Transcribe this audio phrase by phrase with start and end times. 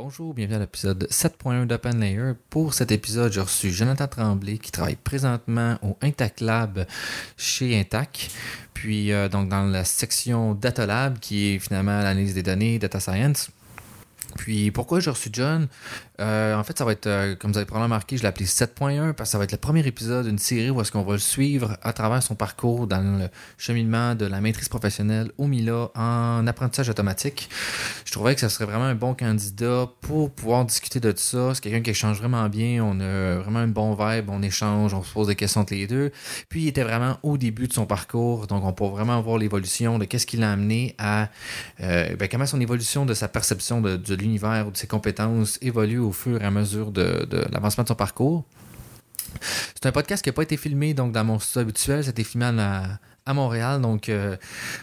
[0.00, 2.34] Bonjour, bienvenue à l'épisode 7.1 d'Open Layer.
[2.50, 6.86] Pour cet épisode, j'ai reçu Jonathan Tremblay qui travaille présentement au Intac Lab
[7.36, 8.30] chez Intac.
[8.74, 13.00] Puis, euh, donc, dans la section Data Lab, qui est finalement l'analyse des données, Data
[13.00, 13.50] Science.
[14.38, 15.66] Puis pourquoi j'ai reçu John?
[16.20, 18.46] Euh, En fait, ça va être, euh, comme vous avez probablement remarqué, je l'ai appelé
[18.46, 21.14] 7.1 parce que ça va être le premier épisode d'une série où est-ce qu'on va
[21.14, 23.28] le suivre à travers son parcours dans le
[23.58, 27.50] cheminement de la maîtrise professionnelle au MILA en apprentissage automatique.
[28.04, 31.54] Je trouvais que ça serait vraiment un bon candidat pour pouvoir discuter de ça.
[31.54, 32.82] C'est quelqu'un qui échange vraiment bien.
[32.84, 34.30] On a vraiment un bon vibe.
[34.30, 36.12] On échange, on se pose des questions entre les deux.
[36.48, 38.46] Puis il était vraiment au début de son parcours.
[38.46, 41.28] Donc on peut vraiment voir l'évolution de qu'est-ce qui l'a amené à
[41.80, 45.58] euh, ben, comment son évolution de sa perception de, de l'univers ou de ses compétences
[45.62, 48.44] évolue au fur et à mesure de, l'avancement de son parcours.
[49.74, 52.46] C'est un podcast qui n'a pas été filmé donc dans mon studio habituel, c'était filmé
[52.46, 54.36] à, à Montréal, donc euh,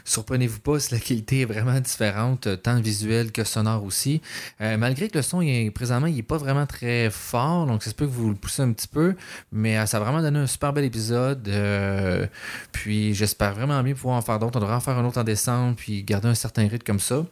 [0.03, 4.21] surprenez-vous pas si la qualité est vraiment différente, tant visuelle que sonore aussi.
[4.61, 5.39] Euh, malgré que le son,
[5.73, 8.61] présentement, il n'est pas vraiment très fort, donc ça se peut que vous le poussez
[8.61, 9.15] un petit peu,
[9.51, 11.47] mais euh, ça a vraiment donné un super bel épisode.
[11.47, 12.27] euh,
[12.71, 14.57] puis j'espère vraiment bien pouvoir en faire d'autres.
[14.57, 17.25] On devrait en faire un autre en décembre, puis garder un certain rythme comme ça.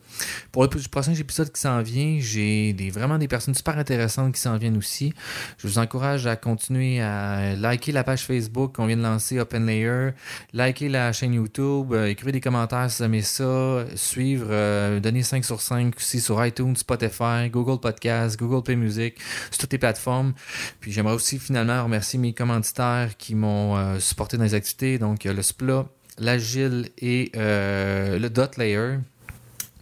[0.51, 4.57] Pour le prochain épisode qui s'en vient, j'ai vraiment des personnes super intéressantes qui s'en
[4.57, 5.13] viennent aussi.
[5.59, 9.67] Je vous encourage à continuer à liker la page Facebook qu'on vient de lancer, Open
[9.67, 10.11] Layer,
[10.53, 15.23] liker la chaîne YouTube, euh, écrivez des commentaires si vous aimez ça, suivre, euh, donner
[15.23, 19.19] 5 sur 5 aussi sur iTunes, Spotify, Google Podcast, Google Play Music,
[19.51, 20.33] sur toutes les plateformes.
[20.79, 25.25] Puis j'aimerais aussi finalement remercier mes commanditaires qui m'ont euh, supporté dans les activités, donc
[25.25, 25.85] euh, le SPLA,
[26.17, 28.99] l'Agile et le Dot Layer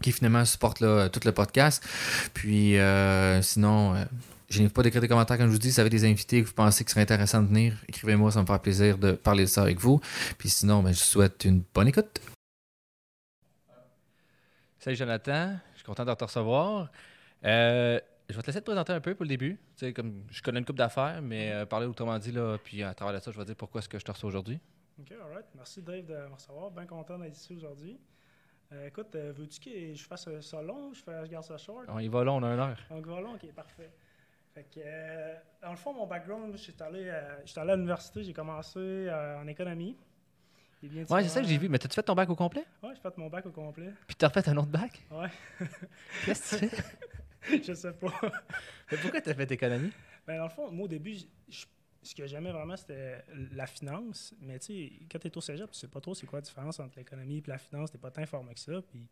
[0.02, 1.84] qui finalement supportent là, tout le podcast.
[2.34, 2.78] Puis
[3.42, 3.94] sinon,
[4.52, 5.70] je n'ai pas d'écrire des commentaires comme je vous dis.
[5.70, 8.42] Si vous avez des invités que vous pensez que serait intéressant de venir, écrivez-moi, ça
[8.42, 10.02] me fera plaisir de parler de ça avec vous.
[10.38, 12.20] Puis sinon, ben, je vous souhaite une bonne écoute.
[14.78, 16.92] Salut Jonathan, je suis content de te recevoir.
[17.46, 19.58] Euh, je vais te laisser te présenter un peu pour le début.
[19.78, 22.84] Tu sais, comme je connais une coupe d'affaires, mais euh, parler autrement dit, là, puis
[22.84, 24.60] à travers de ça, je vais dire pourquoi est-ce que je te reçois aujourd'hui.
[25.00, 25.46] OK, alright.
[25.56, 26.72] Merci Dave de me recevoir.
[26.72, 27.98] Bien content d'être ici aujourd'hui.
[28.74, 31.86] Euh, écoute, veux-tu que je fasse ça long ou je, fais, je garde ça short?
[31.88, 32.80] On y va là, on a une heure.
[32.90, 33.92] Donc, va long, ok, parfait.
[34.54, 38.34] Fait que, euh, dans le fond, mon background, j'étais allé, euh, allé à l'université, j'ai
[38.34, 39.96] commencé euh, en économie.
[40.84, 41.70] Et bien Ouais, c'est ça que j'ai vu.
[41.70, 42.66] Mais t'as-tu fait ton bac au complet?
[42.84, 43.94] Ouais, j'ai fait mon bac au complet.
[44.08, 45.06] Puis t'as refait un autre bac?
[45.12, 45.30] Ouais,
[46.26, 47.62] Qu'est-ce que tu fais?
[47.64, 48.14] je sais pas.
[48.92, 49.92] Mais pourquoi t'as fait économie?
[50.28, 51.16] Ben, dans le fond, moi, au début,
[52.04, 53.24] ce que j'aimais vraiment, c'était
[53.54, 54.34] la finance.
[54.42, 56.44] Mais tu sais, quand tu es au cégep, tu sais pas trop c'est quoi la
[56.44, 57.90] différence entre l'économie et la finance.
[57.92, 58.82] Tu pas tant informé que ça.
[58.82, 59.08] Puis,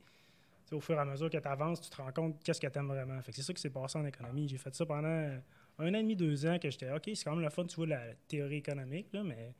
[0.70, 2.68] tu au fur et à mesure que tu avances, tu te rends compte qu'est-ce que
[2.68, 3.22] tu aimes vraiment.
[3.22, 4.48] Fait que c'est ça qui s'est passé en économie.
[4.48, 7.32] J'ai fait ça pendant un an et demi, deux ans, que j'étais OK, c'est quand
[7.32, 9.54] même le fun, tu vois, la théorie économique, là, mais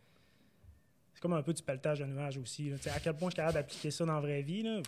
[1.14, 2.70] c'est comme un peu du pelletage de nuages aussi.
[2.70, 2.78] là.
[2.78, 4.64] Tu à quel point je suis capable d'appliquer ça dans la vraie vie.
[4.64, 4.82] Là?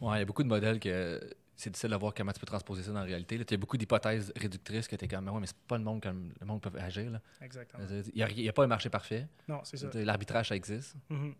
[0.00, 1.20] Ouais, il y a beaucoup de modèles que
[1.56, 3.34] c'est difficile de voir comment tu peux transposer ça dans la réalité.
[3.34, 5.84] Il y a beaucoup d'hypothèses réductrices que tu es comme, ouais, mais c'est pas le
[5.84, 7.10] monde comme le monde peut agir.
[7.10, 7.20] là.
[7.40, 7.82] Exactement.
[8.14, 9.26] Il n'y a, pas un marché parfait.
[9.48, 9.88] Non, c'est ça.
[9.94, 10.94] L'arbitrage, ça existe.
[11.08, 11.32] Mhm.
[11.32, 11.36] Que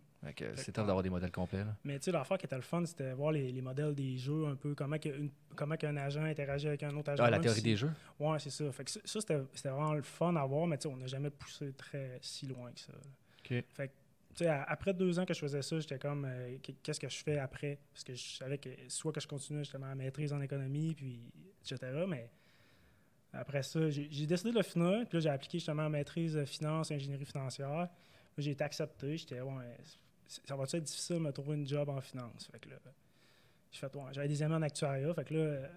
[0.56, 1.64] C'est top d'avoir des modèles complets.
[1.64, 1.74] là.
[1.84, 4.46] Mais tu sais, l'affaire qui était le fun, c'était voir les, les modèles des jeux,
[4.46, 7.22] un peu comment, que une- comment qu'un agent interagit avec un autre agent.
[7.24, 7.92] Ah, la théorie si- des jeux?
[8.18, 8.70] Ouais, c'est ça.
[8.72, 11.06] Fait que ça, c'était c'était vraiment le fun à voir, mais tu sais, on n'a
[11.06, 12.92] jamais poussé très si loin que ça.
[12.94, 13.48] OK.
[13.68, 13.92] Fait que,
[14.34, 17.08] tu sais, après deux ans que je faisais ça, j'étais comme, euh, Qu- qu'est-ce que
[17.08, 17.78] je fais après?
[17.92, 21.20] Parce que je savais que soit que je continuais justement à maîtrise en économie, puis
[21.62, 21.92] etc.
[22.08, 22.28] Mais
[23.32, 26.46] après ça, j'ai décidé de le finir, puis là, j'ai appliqué justement à maîtrise euh,
[26.46, 27.88] finance, ingénierie financière.
[28.38, 29.16] J'ai été accepté.
[29.16, 29.76] J'étais, ouais,
[30.28, 32.48] ça va être difficile de me trouver une job en finance?
[32.50, 32.76] Fait que là,
[33.72, 35.12] fait, ouais, j'avais des amis en actuariat.
[35.14, 35.68] Fait que là,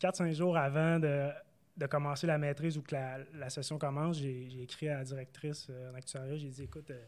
[0.00, 1.28] 4-5 jours avant de,
[1.76, 5.66] de commencer la maîtrise ou que la, la session commence, j'ai écrit à la directrice
[5.70, 6.36] euh, en actuariat.
[6.36, 7.02] J'ai dit, écoute, euh,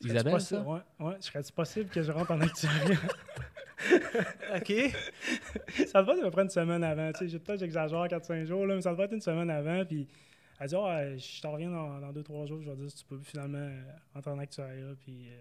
[0.00, 0.66] serait-tu Isabelle, possible- ça?
[0.66, 2.98] Ouais, ouais, serait-il possible que je rentre en actuariat?
[4.56, 4.72] OK.
[5.86, 7.12] ça devait être à peu près une semaine avant.
[7.12, 9.84] Tu sais, j'ai- peut-être j'exagère 4-5 jours, là, mais ça devait être une semaine avant.
[9.84, 10.08] Puis
[10.58, 12.62] elle dit, euh, je t'en reviens dans, dans 2-3 jours.
[12.62, 13.82] Je vais dire si tu peux finalement euh,
[14.14, 14.94] rentrer en actuariat.
[15.00, 15.38] Puis, euh,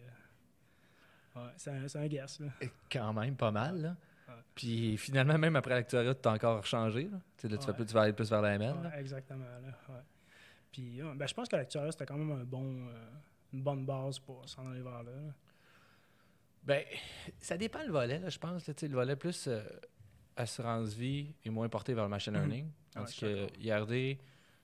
[1.36, 2.40] ouais, c'est un, un guess.
[2.40, 2.48] Là.
[2.92, 3.82] Quand même, pas mal.
[3.82, 3.96] Là.
[4.28, 4.34] Ouais.
[4.56, 7.04] Puis finalement, même après l'actuariat, tu as encore changé.
[7.10, 7.18] Là.
[7.38, 7.76] Tu, sais, là, tu, fais Ouais.
[7.78, 8.76] plus, tu vas aller plus vers la ML.
[8.84, 9.00] là.
[9.00, 9.46] Exactement.
[9.46, 10.02] Là, ouais.
[10.72, 13.10] Puis, ouais, ben, je pense que l'actuariat, c'était quand même un bon, euh,
[13.54, 15.12] une bonne base pour s'en aller vers là.
[15.12, 15.34] là.
[16.64, 16.84] Ben,
[17.40, 18.68] ça dépend le volet, là, je pense.
[18.68, 19.64] là, tu sais, le volet plus euh,
[20.36, 22.40] assurance vie est moins porté vers le machine Mhm.
[22.40, 22.72] learning.
[22.92, 23.48] Tandis d'accord.
[23.52, 24.18] que IRD,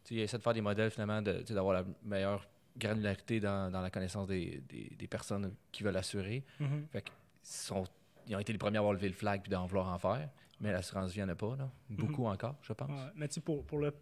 [0.03, 2.45] tu sais, il essaie de faire des modèles finalement, d'avoir la meilleure
[2.77, 6.43] granularité dans, dans la connaissance des, des- des personnes qui veulent assurer.
[6.59, 6.87] Mhm.
[6.91, 7.83] Fait ils, sont,
[8.27, 10.29] ils ont été les premiers à avoir levé le flag puis d'en vouloir en faire.
[10.61, 11.55] Mais l'assurance vie, il n'y en a pas.
[11.57, 11.69] Là.
[11.89, 12.89] Beaucoup encore, je pense.
[12.89, 13.93] Ouais, mais tu sais, pour, pour, le,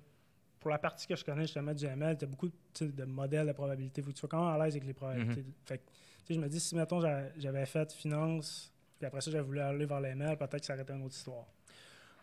[0.59, 2.49] pour la partie que je connais justement du ML, tu as beaucoup
[2.79, 4.01] de modèles de probabilité.
[4.01, 5.43] Faut que tu sois quand même à l'aise avec les probabilités.
[5.65, 9.43] Fait que, je me dis, si mettons j'a- j'avais fait finance, puis après ça, j'avais
[9.43, 11.45] voulu aller vers l'ML, peut-être que ça aurait été une autre histoire.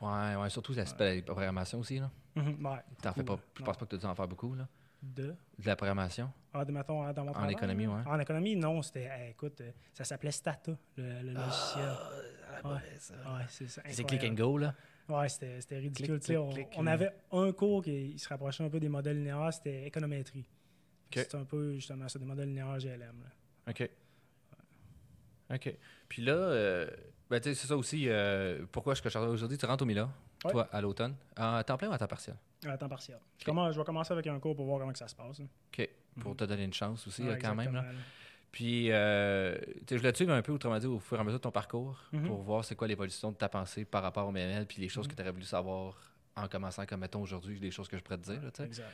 [0.01, 1.99] Ouais, ouais, surtout l'aspect de la programmation aussi.
[1.99, 2.11] Là.
[2.37, 4.55] Mhm, ouais, T'en fais pas, je pense pas que tu as dû en faire beaucoup.
[4.55, 4.67] Là.
[5.03, 5.35] De?
[5.59, 6.33] De la programmation.
[6.53, 8.03] Ah, de, mettons, dans mon En travail, économie, ouais.
[8.07, 9.09] En économie, non, c'était.
[9.21, 11.89] eh, écoute, euh, ça s'appelait Stata, le, le logiciel.
[12.65, 12.71] Ouais.
[12.71, 13.83] Ouais, c'est ça.
[13.89, 14.75] C'est click and go, là?
[15.09, 16.21] Ouais, c'était ridicule.
[16.77, 20.47] On, avait un cours qui se rapprochait un peu des modèles linéaires, c'était économétrie.
[21.13, 23.01] C'était un peu justement ça, des modèles linéaires GLM.
[23.23, 23.71] là.
[23.71, 23.89] OK.
[25.53, 25.77] OK.
[26.09, 26.89] Puis là, euh,
[27.29, 28.09] ben, c'est ça aussi.
[28.09, 29.59] euh, pourquoi je suis aujourd'hui?
[29.59, 30.09] Tu rentres au Mila,
[30.45, 30.53] Ouais.
[30.53, 31.15] toi, à l'automne.
[31.37, 32.37] En temps plein ou à temps partiel?
[32.67, 33.19] À temps partiel.
[33.39, 35.39] Je, commence- je vais commencer avec un cours pour voir comment que ça se passe.
[35.39, 35.45] là.
[35.73, 35.89] OK.
[36.21, 36.37] Pour Mhm.
[36.37, 37.73] te donner une chance aussi, Ouais, quand même.
[37.75, 37.85] Là.
[38.53, 39.57] Puis, euh,
[39.89, 41.53] je voulais te suivre un peu, autrement dit, au fur et à mesure de ton
[41.53, 42.27] parcours, Mhm.
[42.27, 45.07] pour voir c'est quoi l'évolution de ta pensée par rapport au ML, puis les choses
[45.07, 45.11] Mhm.
[45.13, 45.97] que tu aurais voulu savoir
[46.37, 48.43] en commençant, comme mettons aujourd'hui, des choses que je pourrais te dire.
[48.43, 48.51] là.
[48.65, 48.87] Exact.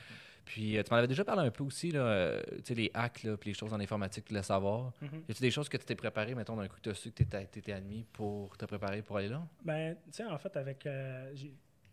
[0.44, 3.36] Puis, euh, tu m'en avais déjà parlé un peu aussi, là, euh, les hacks, là,
[3.36, 4.92] puis les choses en informatique voulais savoir.
[5.02, 7.10] Y a-tu des choses que tu t'es préparé, mettons, d'un coup que tu as su
[7.10, 9.42] que tu étais admis pour te préparer pour aller là?
[9.64, 10.86] Ben, tu sais, en fait, avec.
[10.86, 11.34] euh,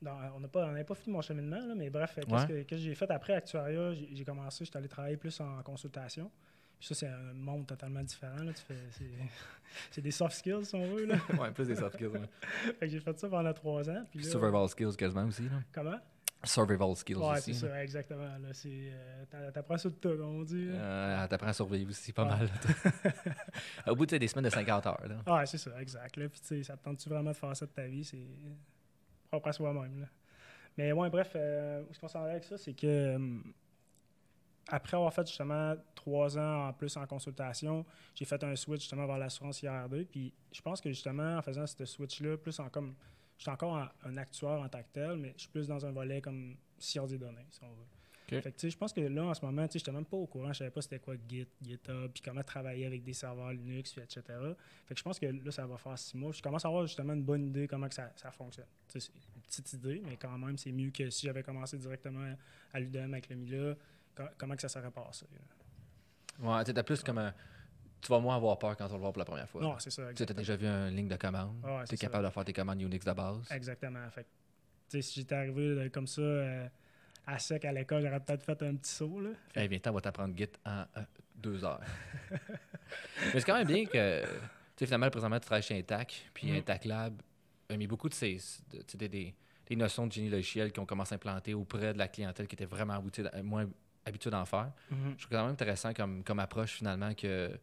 [0.04, 2.24] dans- on n'a pas, on pas fini mon cheminement, là, mais bref, Ouais.
[2.48, 3.94] qu'est-ce que, j'ai fait après Actuaria?
[3.94, 6.30] J'ai commencé, j'étais allé travailler plus en consultation.
[6.80, 8.44] Puis ça, c'est un monde totalement différent.
[8.44, 8.52] Là.
[8.54, 9.06] Tu fais, c'est,
[9.92, 11.06] c'est des soft skills, si on veut.
[11.06, 11.16] Là.
[11.40, 12.08] ouais, plus des soft skills.
[12.08, 12.22] ouais.
[12.80, 14.04] fait que j'ai fait ça pendant trois ans.
[14.12, 15.44] Puis là, Survival skills quasiment aussi.
[15.44, 15.62] Là.
[15.72, 15.98] Comment?
[16.46, 17.54] Survival skills Ouais, aussi.
[17.54, 18.26] c'est ça, exactement.
[18.38, 20.68] Là, c'est, euh, t'a- t'apprends ça de tout, comme on dit.
[20.72, 22.50] Euh, t'apprends à survivre aussi pas mal.
[23.88, 25.02] Au bout de des semaines de 50 heures.
[25.08, 25.34] Là.
[25.38, 26.18] Ouais, c'est ça, exact.
[26.18, 26.28] Là.
[26.28, 28.04] Puis, ça te tente-tu vraiment de faire ça de ta vie?
[28.04, 28.18] C'est
[29.34, 30.08] propre à soi-même.
[30.78, 32.56] Mais ouais, bref, euh, est-ce qu'on s'en avec ça?
[32.58, 33.40] C'est que euh,
[34.68, 37.84] après avoir fait justement trois ans en plus en consultation,
[38.14, 40.06] j'ai fait un switch justement vers l'assurance IRD.
[40.10, 42.94] Puis je pense que justement, en faisant ce switch-là, plus en comme.
[43.36, 45.84] Je suis encore un, un actuaire en tant que tel, mais je suis plus dans
[45.84, 47.88] un volet comme science des données, si on veut.
[48.42, 50.52] Fait que, je pense que là, en ce moment, sais, j'étais même pas au courant.
[50.54, 54.22] Je savais pas c'était quoi Git, GitHub, puis comment travailler avec des serveurs Linux, etc.
[54.86, 56.32] Fait que je pense que là, ça va faire six mois.
[56.32, 58.66] Je commence à avoir justement une bonne idée comment que ça, ça fonctionne.
[58.88, 59.00] C'est
[59.36, 62.36] une petite idée, mais quand même, c'est mieux que si j'avais commencé directement
[62.74, 63.76] à l'UDM avec le Mila,
[64.16, 65.26] co- comment que ça serait passé.
[65.32, 65.40] là.
[66.58, 67.34] Ouais, tu t'as plus comme un.
[68.02, 69.62] Tu vas moins avoir peur quand on va le voir pour la première fois.
[69.62, 70.04] Non, c'est ça.
[70.06, 70.40] Tu exactement.
[70.40, 71.56] déjà vu une ligne de commande.
[71.64, 72.08] Ouais, tu es ça.
[72.08, 73.48] capable de faire tes commandes Unix de base.
[73.52, 74.10] Exactement.
[74.10, 74.26] Fait
[74.90, 76.68] que, si j'étais arrivé euh, comme ça euh,
[77.26, 79.20] à sec à l'école, j'aurais peut-être fait un petit saut.
[79.22, 79.30] Là.
[79.56, 81.02] Eh bien, on va t'apprendre Git en euh,
[81.36, 81.82] deux heures.
[83.34, 84.28] Mais c'est quand même bien que, tu
[84.78, 86.58] sais, finalement, présentement, tu travailles chez Intac, puis Mhm.
[86.58, 87.22] Intac Lab
[87.70, 88.38] a mis beaucoup de ces,
[88.72, 89.36] de- des, des-
[89.68, 92.56] des notions de génie logiciel qui ont commencé à implanter auprès de la clientèle qui
[92.56, 93.02] était vraiment
[93.44, 93.70] moins
[94.06, 94.72] habituée d'en faire.
[94.92, 97.58] Je trouve quand même intéressant comme, comme approche, finalement, que,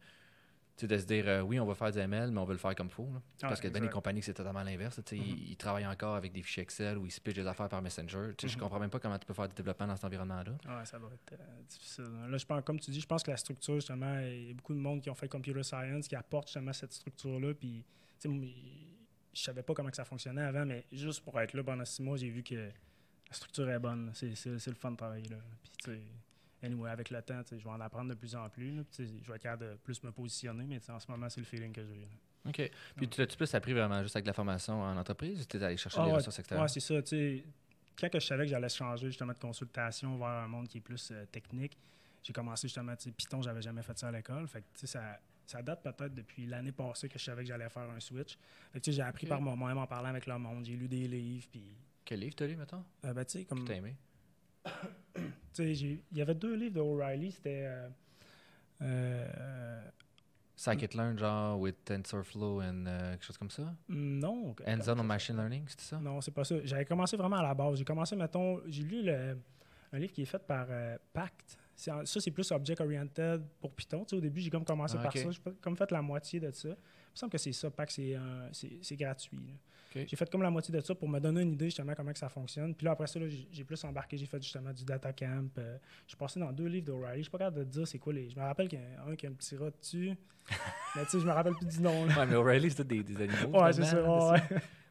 [0.81, 2.59] sais, de se dire, euh, oui, on va faire du ML, mais on veut le
[2.59, 3.09] faire comme il faut.
[3.13, 3.21] là.
[3.41, 3.91] Parce que les exact.
[3.91, 4.97] compagnies, c'est totalement l'inverse.
[4.99, 5.03] Mhm.
[5.19, 7.81] ils, ils travaillent encore avec des fichiers Excel ou ils se pitchent des affaires par
[7.81, 8.31] Messenger.
[8.37, 8.61] Tu sais, Je Mhm.
[8.63, 10.51] comprends même pas comment tu peux faire du développement dans cet environnement-là.
[10.79, 12.05] Ouais, ça doit être euh, difficile.
[12.29, 14.53] Là, je pense, comme tu dis, je pense que la structure, justement, il y a
[14.53, 17.53] beaucoup de monde qui ont fait computer science qui apporte justement cette structure-là.
[17.53, 17.83] Puis,
[19.33, 22.01] je savais pas comment que ça fonctionnait avant, mais juste pour être là pendant six
[22.01, 22.71] mois, j'ai vu que la
[23.33, 24.11] structure est bonne.
[24.13, 25.37] C'est, le fun de travailler là.
[25.83, 26.01] Puis,
[26.63, 28.75] anyway, avec le temps, je vais en apprendre de plus en plus.
[28.75, 28.83] là.
[28.97, 31.71] Je vais être capable de plus me positionner, mais en ce moment, c'est le feeling
[31.73, 32.07] que j'ai.
[32.47, 32.71] OK.
[32.95, 35.63] Puis tu l'as-tu plus appris vraiment juste avec la formation en entreprise ou tu es
[35.63, 36.63] allé chercher Ah des ouais, ressources extérieures?
[36.63, 37.01] Ouais, c'est ça.
[37.03, 37.43] Tu sais,
[37.99, 40.81] quand que je savais que j'allais changer justement de consultation vers un monde qui est
[40.81, 41.77] plus euh, technique,
[42.23, 44.47] j'ai commencé justement, tu sais, Python, j'avais jamais fait ça à l'école.
[44.47, 47.47] Fait que, tu sais, ça, ça date peut-être depuis l'année passée que je savais que
[47.49, 48.37] j'allais faire un switch.
[48.73, 50.65] Fait que, tu sais, j'ai appris par moi-même en parlant avec le monde.
[50.65, 51.75] J'ai lu des livres, puis,
[52.05, 52.83] Quel livre t'as lu, mettons?
[53.05, 53.95] euh, ben, tu sais, Que comme, t'as aimé?
[55.59, 57.65] Il y avait deux livres de O'Reilly, c'était...
[57.65, 57.89] euh,
[58.81, 59.81] euh,
[60.55, 63.73] Scikit-learn, genre, with TensorFlow and euh, quelque chose comme ça?
[63.89, 64.55] non.
[64.65, 65.99] Hands-on on machine learning, c'est ça?
[65.99, 66.55] Non, c'est pas ça.
[66.63, 67.77] J'avais commencé vraiment à la base.
[67.79, 69.39] J'ai commencé, mettons, j'ai lu le-
[69.93, 71.57] un livre qui est fait par euh, Pact.
[71.75, 74.01] Ça, c'est plus object-oriented pour Python.
[74.05, 75.31] Tu sais, au début, j'ai comme commencé Ah, par ça.
[75.31, 76.69] J'ai comme fait la moitié de ça.
[76.69, 76.75] Il me
[77.15, 77.91] semble que c'est ça, Pact,
[78.51, 79.37] c'est gratuit.
[79.37, 79.53] là.
[79.93, 82.19] J'ai fait comme la moitié de ça pour me donner une idée justement comment que
[82.19, 82.73] ça fonctionne.
[82.73, 84.17] Puis là, après ça, j'ai j'ai plus embarqué.
[84.17, 85.49] J'ai fait justement du data camp.
[85.57, 87.17] euh, je suis passé dans deux livres d'O'Reilly.
[87.19, 88.29] Je suis pas capable de te dire c'est quoi les.
[88.29, 90.15] Je me rappelle qu'il y en a un qui a un petit rat dessus.
[90.95, 92.05] mais tu sais, je me rappelle plus du nom.
[92.05, 92.17] là.
[92.19, 93.59] Ouais, mais O'Reilly, c'est des, des animaux.
[93.61, 93.89] Ouais, c'est ça.
[93.89, 94.31] finalement,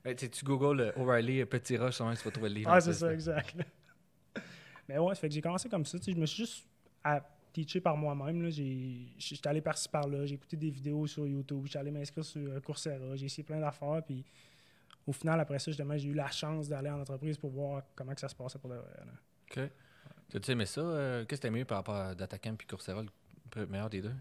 [0.04, 2.70] ouais, tu googles euh, O'Reilly, euh, petit rush, sûrement que tu vas trouver le livre.
[2.70, 3.54] Ah, c'est ça, exact.
[4.88, 5.98] Mais ouais, ça fait que j'ai commencé comme ça.
[5.98, 6.64] tu sais, Je me suis juste
[7.04, 7.20] à
[7.52, 8.48] teacher par moi-même.
[8.50, 12.40] J'ai- J'étais allé par-ci par-là, j'ai écouté des vidéos sur YouTube, j'étais allé m'inscrire sur
[12.40, 14.02] euh, Coursera, j'ai essayé plein d'affaires.
[14.06, 14.24] Puis
[15.10, 18.14] au final, après ça, justement, j'ai eu la chance d'aller en entreprise pour voir comment
[18.14, 18.92] que ça se passait pour de vrai.
[19.04, 19.12] là.
[19.64, 19.70] OK.
[20.30, 20.80] T'as-tu aimé ça?
[20.80, 23.02] euh, Qu'est-ce que t'as mieux par rapport à Datacamp puis Coursera,
[23.56, 24.14] le meilleur des deux?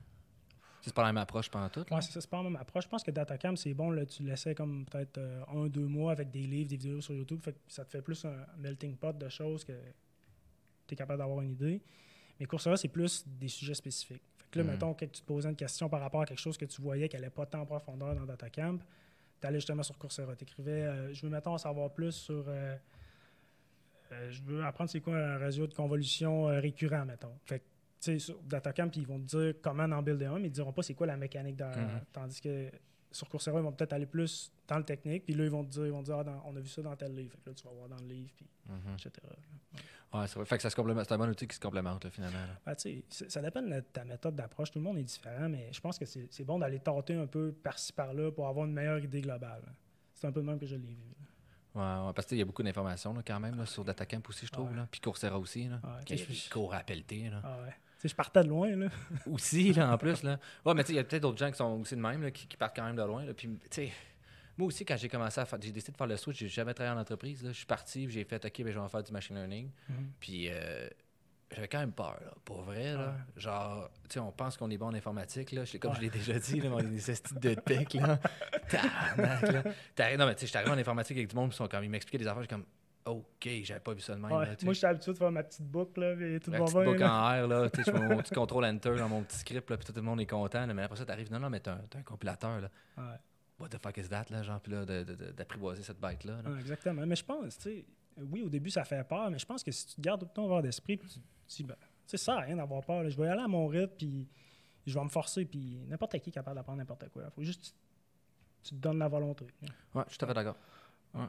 [0.81, 1.81] C'est pas la même approche pendant tout?
[1.91, 2.85] Ouais, c'est pas la même approche.
[2.85, 6.11] Je pense que Datacam, c'est bon, là, tu laissais comme peut-être euh, un, deux mois
[6.13, 7.39] avec des livres, des vidéos sur YouTube.
[7.43, 9.73] Fait que ça te fait plus un melting pot de choses que
[10.87, 11.81] tu es capable d'avoir une idée.
[12.39, 14.23] Mais Coursera, c'est plus des sujets spécifiques.
[14.37, 14.71] Fait que là, Mhm.
[14.71, 17.07] mettons que tu te posais une question par rapport à quelque chose que tu voyais
[17.09, 18.79] qui n'allait pas tant en profondeur dans Datacamp,
[19.39, 20.35] Tu allais justement sur Coursera.
[20.35, 22.45] Tu écrivais Je veux, mettons, en savoir plus sur.
[24.11, 27.37] je veux apprendre c'est quoi un réseau de convolution récurrent, mettons.
[27.45, 27.63] Fait
[28.01, 30.55] tu sais, sur DataCamp, ils vont te dire comment en builder un, mais ils ne
[30.55, 31.85] diront pas c'est quoi la mécanique derrière.
[31.85, 32.01] Mhm.
[32.13, 32.69] Tandis que
[33.11, 35.69] sur Coursera, ils vont peut-être aller plus dans le technique, puis là, ils vont te
[35.69, 37.31] dire, ils vont dire ah, on a vu ça dans tel livre.
[37.31, 38.93] Fait que là, tu vas voir dans le livre, puis Mhm.
[38.95, 39.11] etc.
[40.13, 40.45] Ouais, c'est vrai.
[40.45, 41.05] Fait que ça se complémente.
[41.07, 42.37] C'est un bon outil qui se complémente, là, finalement.
[42.39, 42.59] là.
[42.65, 42.75] Ben,
[43.09, 44.71] ça dépend de ta méthode d'approche.
[44.71, 47.51] Tout le monde est différent, mais je pense que c'est bon d'aller tâter un peu
[47.51, 49.63] par-ci par-là pour avoir une meilleure idée globale.
[50.15, 51.15] C'est un peu de même que je l'ai vu.
[51.75, 54.51] Ouais, ouais, parce qu'il y a beaucoup d'informations quand même là, sur DataCamp aussi, je
[54.51, 54.69] trouve.
[54.91, 55.67] Puis Coursera aussi.
[55.67, 57.29] Là, qui, qui court à pelleter.
[57.29, 57.41] Là.
[57.99, 58.87] Sais, je partais de loin, là.
[59.29, 60.23] aussi, là, en plus.
[60.23, 60.39] Là.
[60.65, 62.21] Ouais, mais tu sais, il y a peut-être d'autres gens qui sont aussi de même,
[62.23, 63.25] là, qui, qui partent quand même de loin.
[63.25, 63.33] Là.
[63.33, 63.91] Puis, tu sais,
[64.57, 66.73] moi aussi, quand j'ai commencé à faire, j'ai décidé de faire le switch, j'ai jamais
[66.73, 67.43] travaillé en entreprise.
[67.43, 67.51] Là.
[67.51, 69.69] Je suis parti, j'ai fait, OK, ben, je vais en faire du machine learning.
[70.19, 70.87] Puis, euh,
[71.51, 72.93] j'avais quand même peur, là, pour vrai.
[72.93, 73.07] Là.
[73.07, 73.41] Ouais.
[73.41, 75.51] Genre, tu sais, on pense qu'on est bon en informatique.
[75.51, 75.63] Là.
[75.81, 75.97] Comme Ouais.
[75.97, 77.95] je l'ai déjà dit, là, on est des estis de pic.
[77.95, 78.17] Là.
[79.95, 81.67] T'arrives- Non, mais tu sais, je suis arrivé en informatique avec du monde, ils sont
[81.67, 82.65] comme, ils m'expliquaient des affaires, j'ai comme,
[83.05, 84.31] OK, j'avais pas vu ça de même.
[84.31, 84.45] Ouais.
[84.45, 84.55] là.
[84.63, 87.39] Moi, j'étais habitué de faire ma petite boucle, là, et tout va petite boucle là.
[87.39, 89.85] en R, là, je fais mon petit contrôle enter dans mon petit script, là, puis
[89.85, 90.65] tout le monde est content.
[90.65, 92.69] là, mais après ça, t'arrives, non, non, mais t'as un, un compilateur, là.
[92.97, 93.19] Ouais.
[93.59, 96.41] What the fuck is that, là, genre, puis là, d'apprivoiser cette bête-là.
[96.41, 96.49] là.
[96.49, 97.05] Ouais, exactement.
[97.05, 97.85] Mais je pense, tu sais,
[98.17, 100.27] oui, au début, ça fait peur, mais je pense que si tu te gardes tout
[100.27, 102.83] le temps ouvert d'esprit, puis tu dis, ben, tu sais, ça sert à rien d'avoir
[102.83, 103.03] peur.
[103.03, 103.09] là.
[103.09, 104.27] Je vais y aller à mon rythme, puis
[104.85, 107.23] je vais me forcer, puis n'importe qui est capable d'apprendre n'importe quoi.
[107.25, 107.73] Il faut juste
[108.63, 109.45] que tu, te donnes la volonté.
[109.93, 110.55] Ouais, je suis tout à fait d'accord.
[111.13, 111.25] Ouais.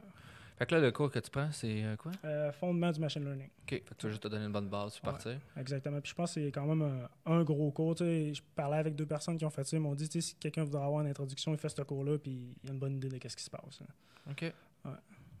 [0.61, 2.11] Fait que là, le cours que tu prends, c'est euh, quoi?
[2.23, 3.47] Euh, fondement du machine learning.
[3.63, 5.01] OK, fait que tu vas juste te donner une bonne base Ouais.
[5.09, 5.39] partir.
[5.57, 5.99] Exactement.
[5.99, 6.83] Puis je pense que c'est quand même
[7.25, 7.95] un, un gros cours.
[7.95, 8.33] tu sais.
[8.35, 9.75] Je parlais avec deux personnes qui ont fait ça.
[9.75, 12.19] Ils m'ont dit, tu sais, si quelqu'un voudrait avoir une introduction, il fait ce cours-là,
[12.19, 13.79] puis il a une bonne idée de ce qui se passe.
[13.79, 13.87] là.
[14.29, 14.41] OK.
[14.85, 14.91] Ouais.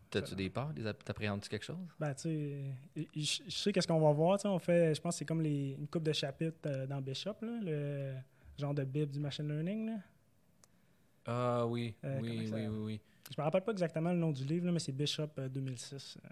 [0.09, 0.73] T'as-tu Ça- des peurs?
[0.73, 1.77] Des app- T'appréhendes-tu quelque chose?
[1.99, 2.63] Ben, tu sais,
[3.15, 4.39] je je sais qu'est-ce qu'on va voir.
[4.39, 6.87] tu sais, On fait, je pense que c'est comme les, une coupe de chapitres euh,
[6.87, 8.13] dans Bishop, là, le
[8.57, 9.85] genre de bible du machine learning.
[9.85, 9.97] Là.
[11.27, 13.01] Ah oui, Euh, oui, oui, oui, oui.
[13.33, 16.17] Je me rappelle pas exactement le nom du livre, là, mais c'est Bishop euh, 2006.
[16.23, 16.29] euh.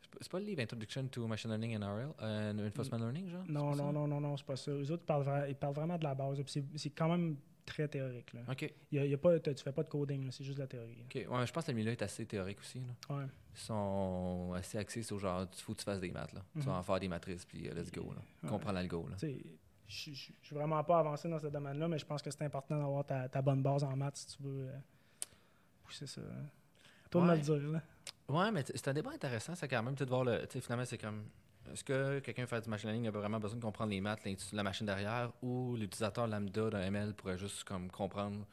[0.00, 2.08] C'est pas- C'est pas le livre Introduction to Machine Learning and RL?
[2.22, 3.44] Euh, Reinforcement Learning, genre?
[3.48, 4.70] Non, non, non, non, non, c'est pas ça.
[4.70, 6.40] Eux autres, ils parlent, vra- ils parlent vraiment de la base.
[6.76, 8.32] C'est quand même très théorique.
[8.32, 8.42] Là.
[8.48, 8.72] OK.
[8.92, 10.62] Il y a, il y a pas, tu fais pas de coding, c'est juste de
[10.62, 11.02] la théorie.
[11.04, 11.14] OK.
[11.28, 12.78] Ouais, je pense que le milieu est assez théorique aussi.
[12.78, 13.16] Là.
[13.16, 13.24] Ouais.
[13.54, 16.32] Ils sont assez axés sur genre, il faut que tu fasses des maths.
[16.32, 16.42] Là.
[16.52, 16.78] Tu vas Mhm.
[16.78, 18.12] en faire des matrices, puis euh, let's go.
[18.14, 18.20] Là.
[18.44, 18.48] Ouais.
[18.48, 19.08] Comprends l'algo.
[19.88, 23.04] Je suis vraiment pas avancé dans ce domaine-là, mais je pense que c'est important d'avoir
[23.04, 24.78] ta, ta bonne base en maths si tu veux euh,
[25.86, 26.20] pousser ça.
[26.20, 26.46] hein.
[27.14, 27.36] Me Ouais.
[27.36, 27.56] le dire.
[27.72, 27.82] Là.
[28.28, 30.40] Ouais, mais c'est un débat intéressant, c'est quand même, tu de voir le.
[30.46, 31.24] Tu sais, finalement, c'est comme.
[31.72, 34.20] Est-ce que quelqu'un fait du machine learning a vraiment besoin de comprendre les maths,
[34.52, 38.46] la machine derrière, ou l'utilisateur lambda d'un ML pourrait juste comme comprendre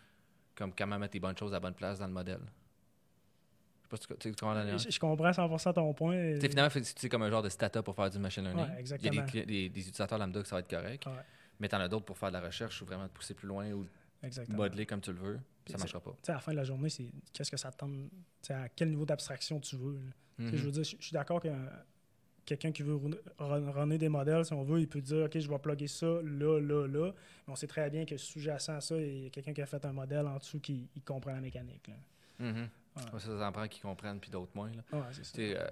[0.55, 2.39] comme comment mettre les bonnes choses à la bonne place dans le modèle?
[2.39, 4.83] Je sais pas si tu, tu comprends la nuance.
[4.85, 6.15] Je, je comprends 100% ton point.
[6.35, 8.63] Tu sais, finalement, c'est comme un genre de stata pour faire du machine learning.
[8.65, 9.21] Ouais, Il y a exactement.
[9.25, 11.11] des, cli- des- des utilisateurs lambda que ça va être correct, Ouais,
[11.59, 13.71] mais t'en as d'autres pour faire de la recherche ou vraiment te pousser plus loin
[13.71, 13.85] ou
[14.23, 14.57] exactement.
[14.57, 15.39] modeler comme tu le veux.
[15.71, 16.15] Ça marchera pas.
[16.27, 17.91] À la fin de la journée, c'est qu'est-ce que ça te tente,
[18.49, 19.97] à quel niveau d'abstraction tu veux.
[20.37, 20.55] sais, Mhm.
[20.55, 21.49] Je veux dire, je je suis d'accord que
[22.45, 25.39] quelqu'un qui veut run- run- runner des modèles, si on veut, il peut dire OK,
[25.39, 27.11] je vais plugger ça là, là, là.
[27.47, 29.65] Mais on sait très bien que sous-jacent à ça, il y a quelqu'un qui a
[29.65, 31.87] fait un modèle en dessous qui il comprend la mécanique.
[31.87, 31.93] là.
[32.39, 32.51] Ouais.
[32.95, 34.71] Ouais, ça, ça en prend qui comprennent, puis d'autres moins.
[34.71, 34.83] Là.
[34.99, 35.41] Ouais, ça.
[35.41, 35.67] Euh,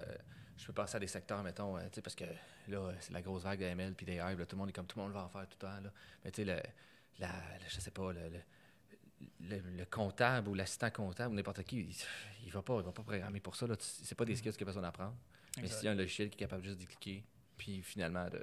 [0.56, 2.24] je peux penser à des secteurs, mettons, euh, parce que
[2.68, 4.86] là, c'est la grosse vague de ML puis des hype, tout le monde est comme
[4.86, 5.80] tout le monde va en faire tout le temps.
[5.82, 5.90] Là.
[6.24, 6.56] Mais tu sais, la,
[7.28, 7.32] le-
[7.68, 8.38] je sais pas, le, le,
[9.40, 11.94] le- le comptable ou l'assistant comptable ou n'importe qui, il,
[12.46, 13.66] il va pas, il va pas programmer pour ça.
[13.68, 15.14] Tu- C'est pas des skills qu'il a besoin d'apprendre.
[15.60, 17.24] Mais s'il y a un logiciel qui est capable juste d'y cliquer,
[17.58, 18.42] puis finalement de,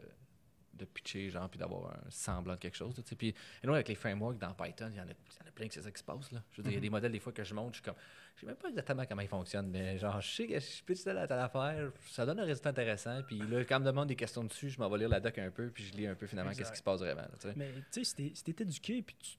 [0.74, 2.95] de pitcher, genre, puis d'avoir un semblant de quelque chose.
[2.95, 3.03] là.
[3.17, 5.51] Puis, et nous, avec les frameworks dans Python, il y en a, y en a
[5.53, 6.31] plein que c'est ça qui se passe.
[6.31, 6.41] Là.
[6.51, 6.81] Je veux dire, il y a Mhm.
[6.83, 7.95] des modèles, des fois, que je monte, je suis comme,
[8.36, 10.93] je sais même pas exactement comment ils fonctionnent, mais genre, je sais que je peux
[10.93, 13.21] telle à telle affaire, ça donne un résultat intéressant.
[13.24, 15.38] Puis là, quand on me demande des questions dessus, je m'en vais lire la doc
[15.39, 17.24] un peu, puis je lis un peu finalement qu'est-ce qui se passe vraiment.
[17.24, 17.53] là.
[17.57, 19.31] Mais tu sais, si t'es éduqué puis tu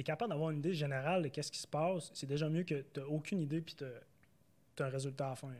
[0.00, 2.82] es capable d'avoir une idée générale de qu'est-ce qui se passe, c'est déjà mieux que
[2.92, 5.48] tu aucune idée puis tu as un résultat à la fin.
[5.48, 5.54] là.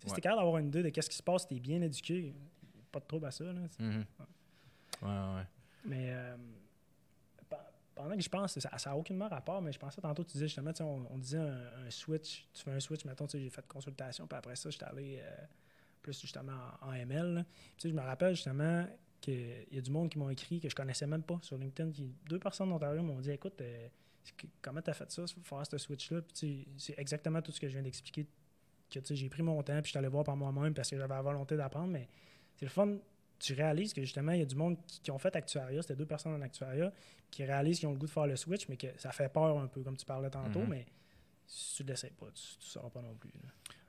[0.00, 0.14] Tu Si Ouais.
[0.16, 2.34] t'es capable d'avoir une idée de qu'est-ce qui se passe, tu es bien éduqué,
[2.92, 3.44] pas de trouble à ça.
[3.44, 3.82] Là, tu.
[3.82, 4.04] Mhm.
[5.02, 5.46] Ouais, ouais.
[5.84, 6.36] Mais euh,
[7.48, 7.56] pe-
[7.94, 10.72] pendant que je pense, ça n'a aucunement rapport, mais je pensais tantôt, tu disais justement,
[10.72, 13.50] tu on, on disait un, un switch, tu fais un switch, mettons, tu sais, j'ai
[13.50, 15.30] fait consultation, puis après ça, j'étais allé euh,
[16.02, 17.34] plus justement en, en ML.
[17.34, 17.44] là.
[17.44, 18.86] Puis, tu sais, je me rappelle justement
[19.20, 21.90] qu'il y a du monde qui m'ont écrit que je connaissais même pas sur LinkedIn.
[21.92, 23.88] Qui, deux personnes d'Ontario m'ont dit Écoute, euh,
[24.62, 27.82] comment tu as fait ça, faire ce switch-là c'est exactement tout ce que je viens
[27.82, 28.26] d'expliquer.
[28.90, 31.14] Que j'ai pris mon temps, puis je suis allé voir par moi-même parce que j'avais
[31.14, 32.08] la volonté d'apprendre, mais
[32.56, 32.96] c'est le fun.
[33.38, 35.94] Tu réalises que justement, il y a du monde qui, qui ont fait actuariat, c'était
[35.94, 36.92] deux personnes en actuariat,
[37.30, 39.58] qui réalisent qu'ils ont le goût de faire le switch, mais que ça fait peur
[39.58, 40.68] un peu, comme tu parlais tantôt, Mhm.
[40.70, 40.86] mais
[41.46, 43.30] si tu ne l'essayes pas, tu ne sauras pas non plus.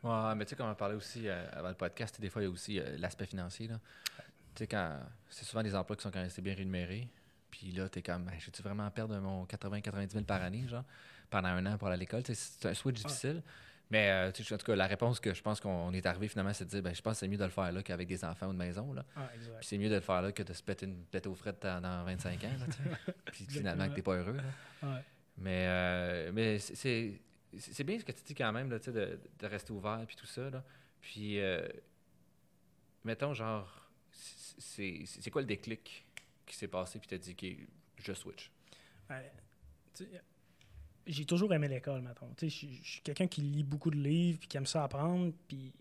[0.04, 0.30] là.
[0.30, 2.46] Ouais, mais tu sais, comme on parlait aussi euh, avant le podcast, des fois, il
[2.46, 3.68] y a aussi euh, l'aspect financier.
[3.68, 3.80] Là.
[4.56, 7.08] Tu sais, quand c'est souvent des emplois qui sont quand même assez bien rémunérés.
[7.52, 10.84] Puis là, tu es comme, Ben, j'ai-tu vraiment perdre mon 80-90 000 par année, genre?
[11.30, 12.24] pendant un an pour aller à l'école?
[12.26, 13.44] C'est un switch difficile.
[13.92, 16.66] Mais euh, en tout cas, la réponse que je pense qu'on est arrivé finalement, c'est
[16.66, 18.48] de dire ben, je pense que c'est mieux de le faire là qu'avec des enfants
[18.48, 18.94] ou une maison.
[18.94, 19.04] Là.
[19.16, 21.34] Ah, Puis c'est mieux de le faire là que de se péter une tête aux
[21.34, 22.48] frettes dans 25 ans.
[22.60, 22.66] Là,
[23.32, 24.38] Puis finalement que t'es pas heureux.
[24.82, 25.02] Là.
[25.40, 27.20] Mais, euh, mais c'est,
[27.58, 30.28] c'est bien ce que tu dis quand même, là, de, de rester ouvert puis tout
[30.28, 30.50] ça.
[30.52, 30.64] Là.
[31.02, 31.68] Puis, euh,
[33.04, 33.89] mettons, genre,
[34.60, 36.06] c'est quoi le déclic
[36.46, 37.48] qui s'est passé puis t'as dit que
[37.98, 38.52] je switch?
[41.08, 42.30] j'ai toujours aimé l'école, mettons.
[42.40, 45.34] Je suis quelqu'un qui lit beaucoup de livres puis qui aime ça apprendre.
[45.48, 45.74] Puis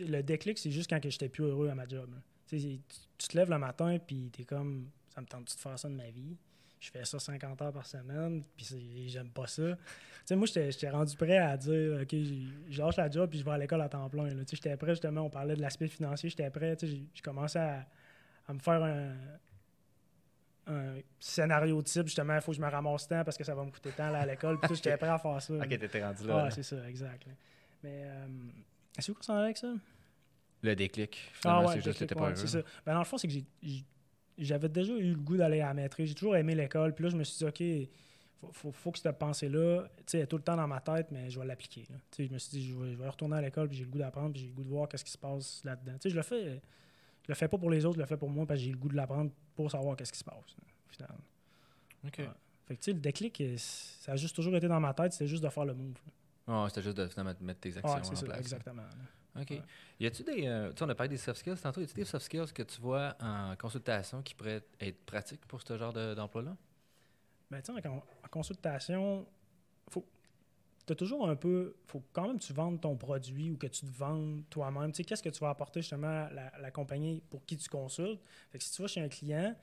[0.00, 2.10] le déclic, c'est juste quand j'étais plus heureux à ma job.
[2.48, 2.80] Tu,
[3.18, 6.10] te lèves le matin puis t'es comme ça me tente de faire ça de ma
[6.10, 6.36] vie?
[6.78, 9.76] Je fais ça 50 heures par semaine, puis j'aime pas ça.
[10.24, 12.14] sais, moi, j'étais rendu prêt à dire OK,
[12.68, 14.28] je lâche la job puis je vais à l'école à temps plein.
[14.50, 16.76] J'étais prêt, justement, on parlait de l'aspect financier, j'étais prêt.
[16.82, 17.86] Je commençais à,
[18.46, 19.14] à me faire un,
[20.66, 23.64] un scénario type, justement, il faut que je me ramasse temps parce que ça va
[23.64, 24.58] me coûter tant là, à l'école.
[24.60, 25.54] Puis j'étais prêt à faire ça.
[25.54, 26.44] ok, t'étais rendu là.
[26.46, 27.26] Ah, c'est ça, exact.
[27.82, 28.26] Mais euh,
[28.98, 29.72] est-ce que vous s'en avec ça?
[30.62, 31.30] Le déclic.
[31.44, 32.34] Ah, ouais, c'est juste que t'étais pas heureux.
[32.34, 32.60] Ça.
[32.84, 33.34] Ben, dans le fond, c'est que
[34.38, 36.08] j'avais déjà eu le goût d'aller à la maîtrise.
[36.08, 36.94] J'ai toujours aimé l'école.
[36.94, 37.88] Puis là, je me suis dit, OK,
[38.40, 41.08] faut, faut, faut que cette pensée-là, tu sais, est tout le temps dans ma tête,
[41.10, 41.86] mais je vais l'appliquer.
[42.18, 44.42] Je me suis dit, je vais, retourner à l'école, puis j'ai le goût d'apprendre, puis
[44.42, 45.94] j'ai le goût de voir qu'est-ce qui se passe là-dedans.
[45.94, 46.60] Tu sais, je le fais
[47.26, 48.70] je le fais pas pour les autres, je le fais pour moi parce que j'ai
[48.70, 50.56] le goût de l'apprendre pour savoir qu'est-ce qui se passe,
[50.88, 51.18] finalement.
[52.04, 52.20] OK.
[52.66, 55.26] Fait que, tu sais, le déclic, ça a juste toujours été dans ma tête, c'était
[55.26, 55.96] juste de faire le move.
[56.46, 58.82] Ah, c'était juste de finalement mettre tes actions en ça, Exactement.
[59.40, 59.60] OK.
[60.00, 60.46] Y a-tu des.
[60.46, 61.80] Euh, tu on a parlé des soft skills tantôt.
[61.80, 65.60] Y a-tu des soft skills que tu vois en consultation qui pourraient être pratiques pour
[65.62, 66.56] ce genre d'emploi-là?
[67.50, 69.26] ben, tu sais, en, en, consultation,
[69.90, 70.04] faut,
[70.86, 71.76] tu as toujours un peu.
[71.86, 74.92] faut quand même que tu vendes ton produit ou que tu te vendes toi-même.
[74.92, 78.20] Tu sais, qu'est-ce que tu vas apporter justement à la, compagnie pour qui tu consultes?
[78.50, 79.54] Fait que si tu vas chez un client,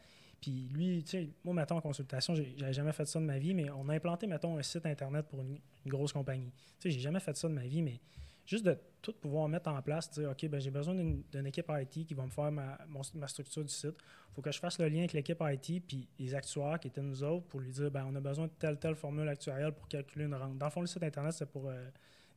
[0.42, 3.53] puis lui, tu sais, moi, mettons, en consultation, j'avais jamais fait ça de ma vie,
[3.53, 6.51] mais on a implanté, mettons, un site Internet pour une, une grosse compagnie.
[6.80, 8.00] Tu sais, j'ai jamais fait ça de ma vie, mais
[8.45, 12.07] juste de tout pouvoir mettre en place, dire, OK, ben, j'ai besoin d'une équipe IT
[12.07, 13.95] qui va me faire ma, structure du site.
[14.32, 17.01] Il faut que je fasse le lien avec l'équipe IT puis les actuaires qui étaient
[17.01, 19.88] nous autres pour lui dire, ben, on a besoin de telle, telle formule actuarielle pour
[19.88, 20.58] calculer une rente.
[20.58, 21.89] Dans le fond, le site Internet, c'est pour euh,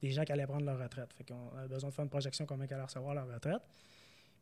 [0.02, 1.12] des gens qui allaient prendre leur retraite.
[1.14, 3.62] Fait qu'on a besoin de faire une projection combien ils allaient recevoir leur retraite.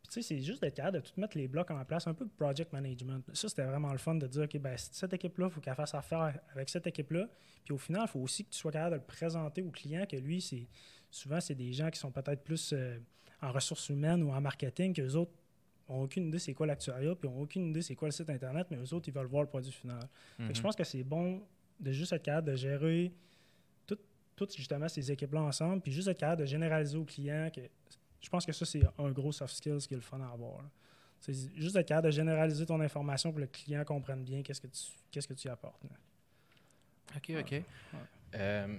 [0.01, 2.13] Puis, tu sais, c'est juste d'être capable de tout mettre les blocs en place, un
[2.13, 3.23] peu de project management.
[3.33, 5.95] Ça, c'était vraiment le fun de dire, OK, ben, cette équipe-là, il faut qu'elle fasse
[5.95, 7.27] affaire avec cette équipe-là.
[7.63, 10.05] Puis au final, il faut aussi que tu sois capable de le présenter au client,
[10.05, 10.67] que lui, c'est
[11.11, 12.97] souvent, c'est des gens qui sont peut-être plus euh,
[13.41, 15.31] en ressources humaines ou en marketing, que les autres
[15.89, 18.67] n'ont aucune idée c'est quoi l'actuariat, puis n'ont aucune idée c'est quoi le site Internet,
[18.71, 19.99] mais eux autres, ils veulent voir le produit final.
[20.39, 20.53] je mhm.
[20.61, 21.41] pense que c'est bon
[21.79, 23.11] de juste être capable de gérer
[24.35, 27.61] toutes justement ces équipes-là ensemble, puis juste être capable de généraliser aux clients que
[28.25, 30.63] je pense que ça, c'est un gros soft skills qui est le fun à avoir.
[31.19, 34.61] C'est juste être capable de généraliser ton information pour que le client comprenne bien qu'est-ce
[34.61, 35.81] que tu qu'est-ce que tu apportes.
[37.15, 37.63] OK, OK.
[38.33, 38.77] Euh,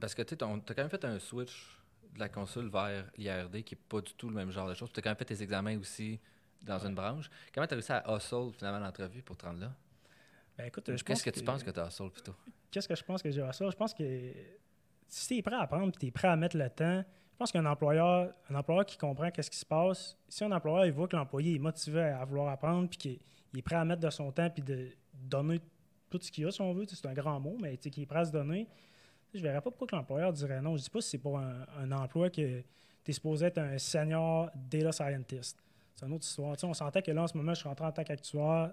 [0.00, 1.78] parce que tu as quand même fait un switch
[2.14, 4.92] de la console vers l'IRD qui n'est pas du tout le même genre de choses.
[4.92, 6.20] Tu as quand même fait tes examens aussi
[6.62, 7.30] dans une branche.
[7.54, 9.72] Comment tu as réussi à hustle finalement l'entrevue pour te rendre là?
[10.56, 12.34] Ben, écoute, Qu'est-ce que, tu penses que tu as hustle plutôt?
[12.70, 13.70] Qu'est-ce que je pense que j'ai hustle?
[13.70, 14.32] Je pense que
[15.08, 17.36] si tu es prêt à apprendre et tu es prêt à mettre le temps, je
[17.38, 20.92] pense qu'un employeur, un employeur qui comprend qu'est-ce qui se passe, si un employeur il
[20.92, 24.10] voit que l'employé est motivé à vouloir apprendre puis qu'il est prêt à mettre de
[24.10, 25.60] son temps puis de donner
[26.18, 28.20] tout ce qu'il a, si on veut, c'est un grand mot, mais qui est prêt
[28.20, 28.68] à se donner,
[29.32, 30.76] je ne verrais pas pourquoi l'employeur dirait non.
[30.76, 33.78] Je ne dis pas si c'est pour un, emploi que tu es supposé être un
[33.78, 35.58] senior data scientist.
[35.94, 36.56] C'est une autre histoire.
[36.62, 38.72] on sentait que là, en ce moment, je suis rentré en tant qu'actuaire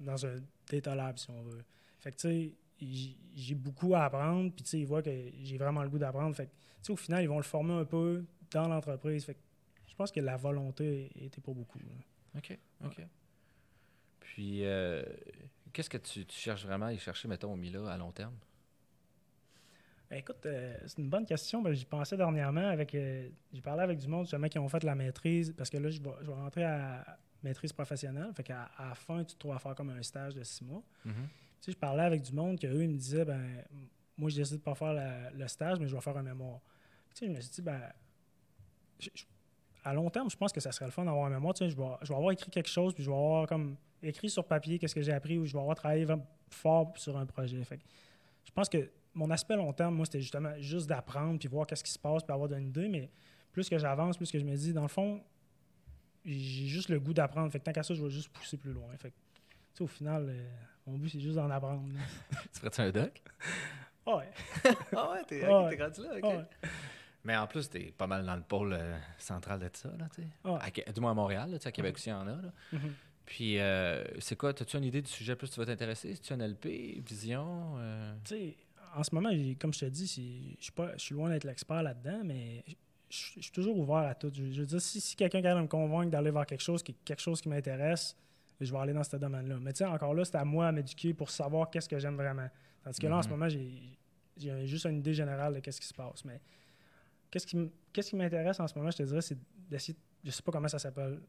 [0.00, 1.64] dans, un data lab, si on veut.
[1.98, 5.10] Fait que, tu sais, j'ai beaucoup à apprendre, puis, tu sais, ils voient que
[5.42, 6.34] j'ai vraiment le goût d'apprendre.
[6.36, 9.26] Fait que, au final, ils vont le former un peu dans l'entreprise.
[9.26, 11.80] Je pense que la volonté était pas beaucoup.
[12.36, 13.06] OK, OK.
[14.20, 15.02] Puis, euh,
[15.76, 18.34] qu'est-ce que tu, cherches vraiment à y chercher, mettons, au Mila à long terme?
[20.08, 21.60] Ben, écoute, euh, c'est une bonne question.
[21.60, 22.94] Ben, j'y pensais dernièrement avec.
[22.94, 25.90] Euh, j'ai parlé avec du monde justement qui ont fait la maîtrise, parce que là,
[25.90, 28.32] je vais, je vais rentrer à maîtrise professionnelle.
[28.34, 30.64] Fait qu'à à la fin, tu te trouves à faire comme un stage de six
[30.64, 30.82] mois.
[31.04, 31.10] Mm-hmm.
[31.12, 31.12] Tu
[31.60, 33.62] sais, je parlais avec du monde qu'eux, ils me disaient, ben,
[34.16, 34.94] moi, je décide de pas faire
[35.34, 36.60] le stage, mais je vais faire un mémoire.
[37.14, 37.82] Tu sais, je me suis dit, ben,
[39.86, 41.54] à long terme, je pense que ça serait le fun d'avoir un mémoire.
[41.54, 43.76] Tu sais, je vais, je vais avoir écrit quelque chose, puis je vais avoir comme
[44.02, 46.04] écrit sur papier qu'est-ce que j'ai appris, ou je vais avoir travaillé
[46.50, 47.62] fort sur un projet.
[47.62, 47.78] Fait
[48.44, 51.84] je pense que mon aspect long terme, moi, c'était justement juste d'apprendre, puis voir qu'est-ce
[51.84, 52.88] qui se passe, puis avoir une idée.
[52.88, 53.10] Mais
[53.52, 55.22] plus que j'avance, plus que je me dis, dans le fond,
[56.24, 57.52] j'ai juste le goût d'apprendre.
[57.52, 58.88] Fait que tant qu'à ça, je vais juste pousser plus loin.
[58.96, 60.48] Fait que, au final, euh,
[60.84, 61.84] mon but, c'est juste d'en apprendre.
[62.52, 63.22] tu ferais-tu un doc?
[64.06, 64.30] ouais.
[64.96, 66.68] ah ouais, t'es rendu là, OK.
[67.26, 70.22] Mais en plus, t'es pas mal dans le pôle euh, central de ça, là, tu
[70.22, 70.92] sais.
[70.92, 72.52] Du moins à Montréal, tu sais, à Québec aussi, il y en a, là.
[72.72, 72.78] Mm-hmm.
[73.26, 76.14] Puis, euh, c'est quoi, as-tu une idée du sujet plus tu vas t'intéresser?
[76.14, 77.74] C'est-tu un LP, vision?
[77.78, 78.14] euh?
[78.24, 78.56] Tu sais,
[78.94, 81.82] en ce moment, comme je te dis, je suis pas- je suis loin d'être l'expert
[81.82, 82.64] là-dedans, mais
[83.10, 84.30] je suis toujours ouvert à tout.
[84.32, 86.94] Je, je veux dire, si, si quelqu'un qui me convaincre d'aller vers quelque chose, qui,
[86.94, 88.16] quelque chose qui m'intéresse,
[88.60, 89.56] je vais aller dans ce domaine-là.
[89.60, 92.14] Mais tu sais, encore là, c'est à moi à m'éduquer pour savoir qu'est-ce que j'aime
[92.16, 92.48] vraiment.
[92.84, 93.34] Tandis que là, en ce Mhm.
[93.34, 93.98] moment, j'ai
[94.38, 96.22] j'ai juste une idée générale de qu'est-ce qui se passe.
[96.26, 96.40] Mais
[97.30, 100.30] qu'est-ce qui, m- qu'est-ce qui m'intéresse en ce moment, je te dirais, c'est d'essayer, je
[100.30, 101.20] sais pas comment ça s'appelle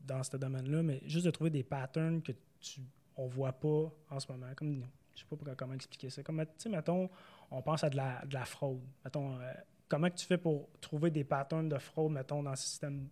[0.00, 2.80] dans ce domaine-là, mais juste de trouver des patterns que tu
[3.16, 4.52] on voit pas en ce moment.
[4.56, 6.22] Comme, je sais pas comment expliquer ça.
[6.24, 7.08] Comme, tu sais, mettons,
[7.50, 8.80] on pense à de la, de la fraude.
[9.04, 9.52] Mettons, euh,
[9.88, 13.08] comment que tu fais pour trouver des patterns de fraude, mettons, dans le système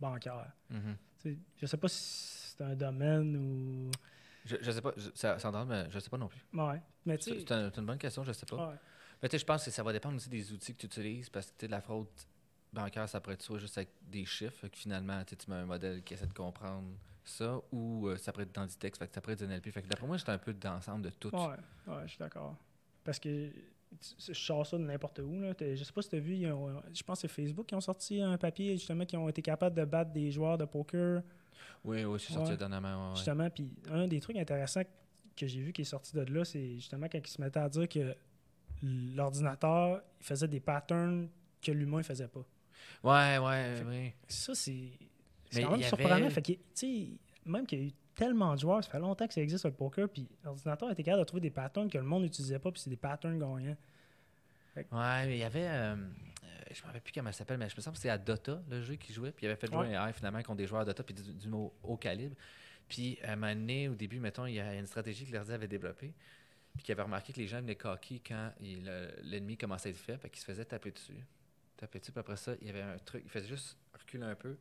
[0.00, 0.50] bancaire?
[0.70, 0.96] Mhm.
[1.18, 3.90] Sais, je sais pas si c'est un domaine ou...
[4.44, 6.44] Je, je sais pas, je, ça, ça entend, mais je sais pas non plus.
[6.52, 7.38] Ouais, mais C'est sais...
[7.40, 8.70] c'est un- c'est une bonne question, je sais pas.
[8.70, 8.76] ouais.
[9.22, 11.66] Mais je pense que ça va dépendre aussi des outils que tu utilises parce que
[11.66, 12.06] la fraude
[12.72, 16.02] bancaire, ça pourrait être soit juste avec des chiffres, que finalement, tu mets un modèle
[16.02, 16.86] qui essaie de comprendre
[17.24, 19.46] ça, ou euh, ça pourrait être dans du texte, fait que ça pourrait être du
[19.46, 19.70] NLP.
[19.70, 21.28] Fait que d'après moi, c'est un peu d'ensemble de tout.
[21.34, 21.46] Ouais,
[21.86, 22.56] ouais, je suis d'accord.
[23.04, 23.50] Parce que
[24.28, 25.40] je sors ça de n'importe où.
[25.40, 25.52] Là.
[25.58, 27.74] Je sais pas si tu as vu, ils ont- je pense que c'est Facebook qui
[27.74, 31.22] ont sorti un papier justement qui ont été capables de battre des joueurs de poker.
[31.84, 32.56] Oui, oui, c'est sorti Ouais.
[32.56, 33.10] dernièrement.
[33.10, 33.16] ouais.
[33.16, 34.82] Justement, puis un des trucs intéressants
[35.36, 37.68] que j'ai vu qui est sorti de là, c'est justement quand ils se mettaient à
[37.68, 38.14] dire que
[38.82, 41.28] l'ordinateur il faisait des patterns
[41.62, 42.44] que l'humain faisait pas.
[43.02, 44.14] Ouais, ouais, Fait-.
[44.28, 44.90] Ça, c'est
[45.50, 46.14] c'est quand même surprenant.
[46.16, 47.06] avait- Fait que, tu sais,
[47.46, 49.68] même qu'il y a eu tellement de joueurs, ça fait longtemps que ça existe sur
[49.68, 52.70] le poker, puis l'ordinateur était capable de trouver des patterns que le monde n'utilisait pas,
[52.72, 53.76] puis c'est des patterns gagnants.
[54.76, 55.66] Ouais, mais il y avait.
[55.68, 55.98] euh, euh,
[56.72, 58.62] je me rappelle plus comment ça s'appelle, mais je me semble que c'était à Dota,
[58.70, 59.32] le jeu qui jouait.
[59.32, 59.94] Puis il avait fait jouer Ouais.
[59.96, 62.36] un AI finalement contre des joueurs Dota, puis du, du haut, haut calibre.
[62.88, 65.52] Puis à un moment donné, au début, mettons, il y a une stratégie que l'ordi
[65.52, 66.12] avait développée.
[66.78, 69.98] Puis qu'il avait remarqué que les gens venaient coquer quand le- l'ennemi commençait à être
[69.98, 71.12] fait, puis qu'il se faisait taper dessus.
[71.76, 74.36] Taper dessus, puis après ça, il y avait un truc, il faisait juste reculer un
[74.36, 74.56] peu.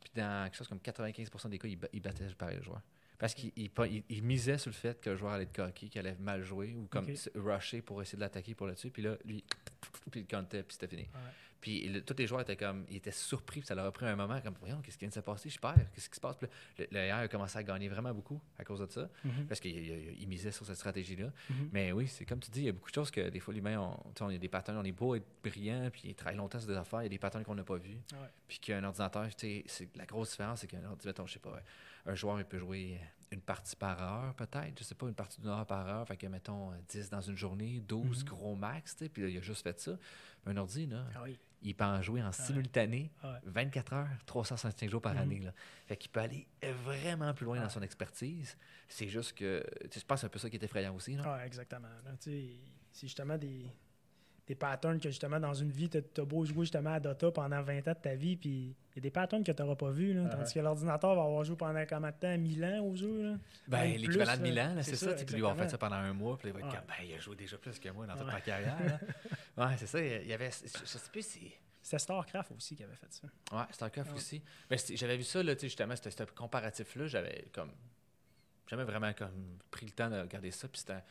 [0.00, 2.82] Puis dans quelque chose comme 95% des cas, il, il battait pareil le joueur.
[3.18, 3.70] Parce qu'il il,
[4.10, 6.74] il- misait sur le fait que le joueur allait être coquille, qu'il allait mal jouer,
[6.74, 8.90] ou comme rusher pour essayer de l'attaquer pour le tuer.
[8.90, 9.42] Puis là, lui,
[10.10, 11.02] puis il comptait, puis c'était fini.
[11.04, 11.30] Ouais.
[11.64, 14.04] Puis le- tous les joueurs étaient comme, ils étaient surpris, puis ça leur a pris
[14.04, 16.20] un moment, comme, voyons, qu'est-ce qui vient de se passer, je perds, qu'est-ce qui se
[16.20, 16.36] passe?
[16.36, 16.46] Puis
[16.78, 19.46] là, le, le a commencé à gagner vraiment beaucoup à cause de ça, Mhm.
[19.46, 21.32] parce qu'il il- il misait sur cette stratégie-là.
[21.48, 21.68] Mhm.
[21.72, 23.54] Mais oui, c'est comme tu dis, il y a beaucoup de choses que des fois,
[23.54, 26.58] l'humain, on, on a des patterns, on est beau être brillant, puis il travaille longtemps
[26.60, 27.98] sur des affaires, il y a des patterns qu'on n'a pas vus.
[28.12, 28.28] Ouais.
[28.46, 31.38] Puis qu'un ordinateur, tu sais, c'est la grosse différence, c'est qu'un ordinateur, mettons, je sais
[31.38, 31.62] pas,
[32.04, 33.00] un joueur, il peut jouer
[33.32, 36.18] une partie par heure, peut-être, je sais pas, une partie d'une heure par heure, fait
[36.18, 38.28] que, mettons, 10 dans une journée, 12 Mhm.
[38.28, 39.96] gros max, puis là, il a juste fait ça.
[40.44, 41.38] Mais un ordi, là, Ah oui.
[41.64, 43.30] Il peut en jouer en simultané, Ouais.
[43.44, 45.18] 24 heures, 365 jours par Mhm.
[45.20, 45.52] année, là.
[45.86, 46.46] Fait qu'il peut aller
[46.84, 48.56] vraiment plus loin dans son expertise.
[48.88, 50.94] C'est juste que, tu sais, je pense que c'est un peu ça qui est effrayant
[50.94, 51.16] aussi.
[51.24, 51.88] Ah, exactement.
[52.04, 52.60] là, C'est
[53.00, 53.66] justement des,
[54.46, 57.62] des patterns que justement dans une vie, tu as beau jouer justement à Dota pendant
[57.62, 59.90] 20 ans de ta vie, puis il y a des patterns que tu n'auras pas
[59.90, 60.12] vus.
[60.12, 63.22] là, Tandis que l'ordinateur va avoir joué pendant combien de temps 1000 ans au jeu.
[63.22, 63.38] Là?
[63.68, 64.82] Ben, l'équivalent de Milan, là, là.
[64.82, 65.14] c'est ça.
[65.14, 67.14] tu lui, on fait ça pendant un mois, puis il va être comme, ben, il
[67.14, 69.00] a joué déjà plus que moi dans toute ma carrière.
[69.56, 70.00] ouais, c'est ça.
[70.00, 71.52] Il y avait, je, sais plus si.
[71.82, 73.28] C'était StarCraft aussi qui avait fait ça.
[73.52, 74.16] Ouais, StarCraft Ouais.
[74.16, 74.42] aussi.
[74.70, 77.06] Mais j'avais vu ça, là, justement, c'était ce comparatif-là.
[77.06, 77.72] J'avais comme.
[78.66, 80.66] Jamais vraiment comme pris le temps de regarder ça.
[80.68, 81.02] Puis c'était,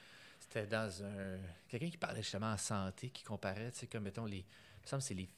[0.44, 1.38] c'était dans un.
[1.68, 4.38] Quelqu'un qui parlait justement en santé, qui comparait, tu sais, comme, mettons, les.
[4.38, 5.30] Il me semble que c'est les.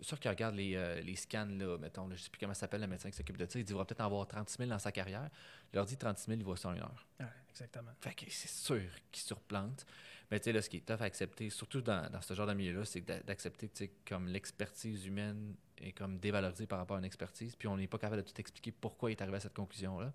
[0.00, 2.80] Sûr qu'il regarde les, euh, les scans, là, mettons, là, je sais plus comment s'appelle
[2.80, 3.58] le médecin qui s'occupe de ça.
[3.58, 5.30] Il dit, il va peut-être en avoir 30 000 dans sa carrière.
[5.72, 7.06] Il leur dit 30 000, il voit ça en une heure.
[7.20, 7.92] Ouais, exactement.
[8.00, 9.86] Fait que c'est sûr qu'ils surplantent.
[10.30, 12.46] Mais tu sais, là, ce qui est tough à accepter, surtout dans, dans ce genre
[12.46, 16.96] de milieu-là, c'est d'a- d'accepter tu sais, comme l'expertise humaine est comme dévalorisée par rapport
[16.96, 19.36] à une expertise, puis on n'est pas capable de tout expliquer pourquoi il est arrivé
[19.36, 20.12] à cette conclusion-là.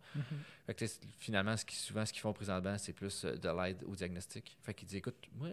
[0.65, 3.35] Fait que, tu sais, finalement, ce qui, souvent, ce qu'ils font présentement, c'est plus euh,
[3.37, 4.57] de l'aide au diagnostic.
[4.61, 5.49] Fait qu'ils disent, écoute, moi,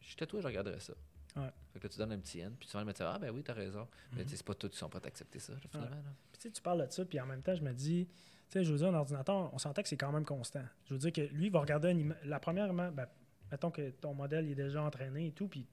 [0.00, 0.94] j'étais toi, je regarderais ça.
[1.36, 1.50] Ouais.
[1.72, 3.42] Fait que là, tu donnes un petit N, puis souvent, le médecin, ah, ben oui,
[3.42, 3.86] t'as raison.
[4.12, 4.24] Mais Mhm.
[4.24, 5.90] tu sais, c'est pas tous qui sont prêts à accepter ça, là, finalement.
[5.96, 6.02] là.
[6.32, 8.14] Puis tu sais, tu parles de ça, puis en même temps, je me dis, tu
[8.48, 10.64] sais, je veux dire, un ordinateur, on s'entend que c'est quand même constant.
[10.86, 13.06] Je veux dire que lui, il va regarder une la première ben,
[13.50, 15.66] mettons que ton modèle il est déjà entraîné et tout, puis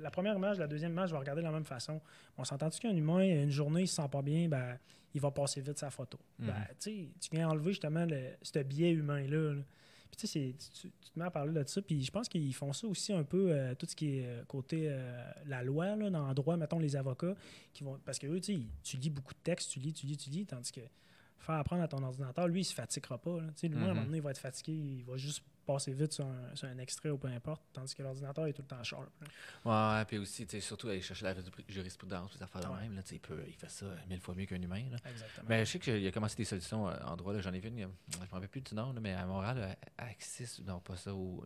[0.00, 2.00] la première image, la deuxième image, je vais regarder de la même façon.
[2.38, 4.78] On s'entend-tu qu'un humain, une journée, il se sent pas bien, ben,
[5.14, 6.18] il va passer vite sa photo.
[6.38, 6.46] Mhm.
[6.46, 9.54] Ben, tu viens enlever justement le, ce biais humain-là.
[9.54, 9.62] là.
[10.16, 12.86] Puis tu tu, te mets à parler de ça, puis je pense qu'ils font ça
[12.86, 16.28] aussi un peu, euh, tout ce qui est euh, côté euh, la loi, là, dans
[16.28, 17.34] le droit, mettons les avocats,
[17.72, 18.52] qui vont parce que eux, tu
[18.96, 20.82] lis beaucoup de textes, tu lis, tu lis, tu lis, tandis que
[21.38, 23.38] faire apprendre à ton ordinateur, lui, il se fatiguera pas.
[23.40, 23.48] là.
[23.48, 23.88] Tu sais, lui, à un Mhm.
[23.94, 26.78] moment donné, il va être fatigué, il va juste passer vite sur un, sur un
[26.78, 29.08] extrait ou peu importe, tandis que l'ordinateur est tout le temps sharp.
[29.64, 29.98] là.
[29.98, 31.34] Ouais, puis aussi, tu sais, surtout aller chercher la
[31.68, 32.82] jurisprudence, les affaires de Ouais.
[32.82, 34.84] même, là, il, peut- il fait ça mille fois mieux qu'un humain.
[34.90, 34.98] Là.
[35.10, 35.46] Exactement.
[35.48, 37.36] Mais je sais qu'il a commencé des solutions euh, en droit.
[37.38, 39.56] J'en ai vu une, je ne me rappelle plus du nom, là, mais à Montréal,
[39.58, 41.44] euh, Axis, non pas ça, ou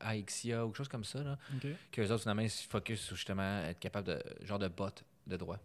[0.00, 1.38] AXIA ou quelque chose comme ça, là,
[1.92, 4.90] que les autres, finalement, ils se focus sur justement être capable de, genre de bot
[5.26, 5.58] de droit.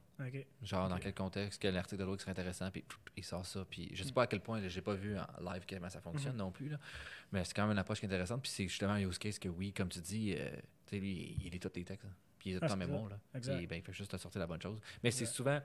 [0.62, 2.84] Genre, dans quel contexte, quel article de droit qui serait intéressant, puis
[3.18, 3.66] il sort ça.
[3.70, 6.34] Puis je sais pas à quel point, j'ai pas vu en live comment ça fonctionne
[6.34, 6.40] Mhm.
[6.40, 6.78] non plus, là.
[7.32, 8.42] mais c'est quand même une approche qui est intéressante.
[8.42, 10.50] Puis c'est justement un use case que, oui, comme tu dis, euh,
[10.86, 12.04] tu sais, lui, il lit tous les textes.
[12.06, 12.12] là.
[12.40, 13.10] Puis il est tout Ah, le temps c'est mémoire.
[13.10, 13.20] Là.
[13.34, 13.58] Exact.
[13.58, 14.80] Puis, ben, il fait juste te sortir la bonne chose.
[15.04, 15.60] Mais c'est souvent.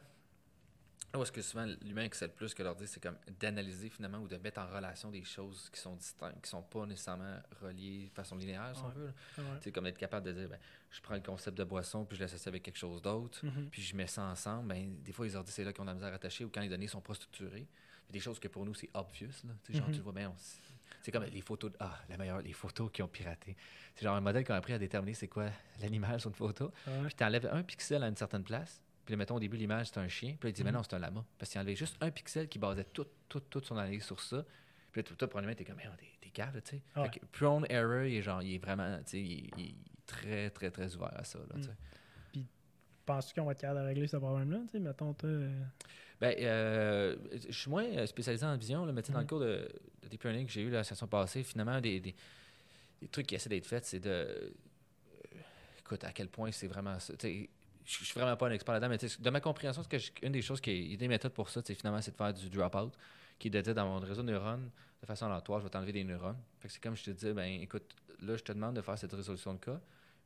[1.17, 4.37] Où est-ce que souvent l'humain excelle plus que l'ordi, c'est comme d'analyser finalement ou de
[4.37, 8.37] mettre en relation des choses qui sont distinctes, qui sont pas nécessairement reliées de façon
[8.37, 8.95] linéaire, si on Ouais.
[8.95, 9.13] veut.
[9.39, 9.45] Ouais.
[9.59, 10.59] Tu sais, comme d'être capable de dire, ben,
[10.89, 13.69] je prends le concept de boisson, puis je l'associe avec quelque chose d'autre Mhm.
[13.71, 15.95] puis je mets ça ensemble, ben, des fois, les ordi, c'est là qu'on a la
[15.95, 17.67] misère à attacher ou quand les données sont pas structurées.
[18.07, 19.29] Puis des choses que pour nous, c'est obvious.
[19.45, 19.53] Là.
[19.65, 19.91] Tu Mhm.
[19.93, 20.61] le vois on s-
[21.03, 21.73] c'est comme les photos.
[21.73, 23.57] de- Ah, la meilleure, les photos qui ont piraté.
[23.97, 25.49] C'est genre un modèle qui a appris à déterminer c'est quoi
[25.81, 26.73] l'animal sur une photo.
[26.87, 27.07] Ouais.
[27.07, 28.81] Puis tu enlèves un pixel à une certaine place.
[29.11, 30.37] Puis là, mettons, au début, l'image, c'est un chien.
[30.39, 30.77] Puis là, il dit, mais Mhm.
[30.77, 31.25] non, c'est un lama.
[31.37, 34.45] Parce qu'il enlevait juste un pixel qui basait tout, tout, tout son analyse sur ça.
[34.93, 36.83] Puis là, tout, tout probablement, t'es comme, mais t'es, t'es cave, tu sais.
[36.95, 37.11] Ouais.
[37.33, 39.75] Prone error, il est genre, il est vraiment, tu sais, il, il est
[40.07, 42.45] très, très, très ouvert à ça, là, tu sais.
[43.05, 44.59] Penses-tu qu'on va être capable de régler ce problème-là?
[44.67, 45.29] Tu sais, mettons, toi.
[45.29, 45.63] euh,
[46.21, 47.17] Ben, euh,
[47.49, 49.29] je suis moins euh, spécialisé en vision, là, mais tu sais, dans le Mhm.
[49.29, 49.69] cours de,
[50.03, 52.15] de deep learning que j'ai eu la session passée, finalement, des, des,
[53.01, 54.09] des trucs qui essaient d'être faits, c'est de.
[54.11, 54.51] euh,
[55.81, 57.17] écoute, à quel point c'est vraiment ça.
[57.17, 57.51] tu sais,
[57.99, 60.31] Je suis vraiment pas un expert là-dedans, mais de ma compréhension, ce que je- une
[60.33, 62.49] des choses qui est, a des méthodes pour ça, c'est finalement, c'est de faire du
[62.49, 62.93] drop-out,
[63.39, 65.93] qui est de dire dans mon réseau de neurones, de façon aléatoire, je vais t'enlever
[65.93, 66.37] des neurones.
[66.61, 68.97] Fait que c'est comme je te dis, ben écoute, là, je te demande de faire
[68.97, 69.81] cette résolution de cas,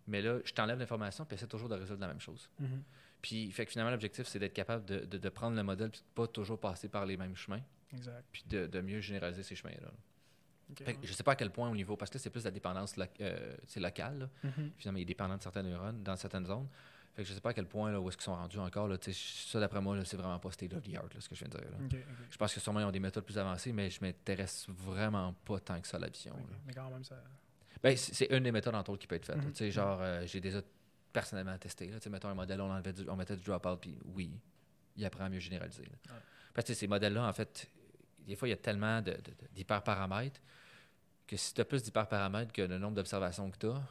[0.07, 2.51] mais là, je t'enlève l'information, puis essaie toujours de résoudre la même chose.
[2.61, 2.83] mhm.
[3.23, 6.01] Puis, fait que finalement, l'objectif, c'est d'être capable de, de- de prendre le modèle puis
[6.01, 7.63] de pas toujours passer par les mêmes chemins,
[7.95, 8.23] Exact.
[8.31, 9.89] puis de, de mieux généraliser ces chemins-là.
[10.87, 10.99] Ouais.
[11.03, 13.05] je sais pas à quel point au niveau, parce que c'est plus la dépendance lo-
[13.21, 14.19] euh, c'est locale.
[14.19, 14.29] là.
[14.51, 14.71] Mhm.
[14.77, 16.69] Finalement, il est dépendant de certains neurones dans certaines zones.
[17.15, 18.89] Fait que je sais pas à quel point, là, où est-ce qu'ils sont rendus encore.
[18.89, 21.45] Là, ça, d'après moi, c'est vraiment pas state of the art, là, ce que je
[21.45, 21.71] viens de dire.
[21.71, 21.77] là.
[22.31, 25.61] Je pense que sûrement, ils ont des méthodes plus avancées, mais je m'intéresse vraiment pas
[25.61, 26.35] tant que ça à la vision.
[26.67, 27.17] Mais quand même, ça.
[27.83, 29.61] Ben, c'est une des méthodes, entre autres, qui peut être faite.
[29.61, 29.71] Mhm.
[29.71, 30.61] Genre, euh, j'ai déjà
[31.13, 31.87] personnellement testé.
[31.89, 31.99] Là.
[32.11, 34.33] Mettons un modèle, on, enlevait du- on mettait du drop-out, puis oui,
[34.97, 35.83] il apprend à mieux généraliser.
[35.83, 36.15] Ouais.
[36.53, 37.71] Parce que ces modèles-là, en fait,
[38.27, 39.03] des fois, il y a tellement
[39.55, 40.41] d'hyperparamètres
[41.27, 43.83] que si tu as plus d'hyperparamètres que le nombre d'observations que tu as,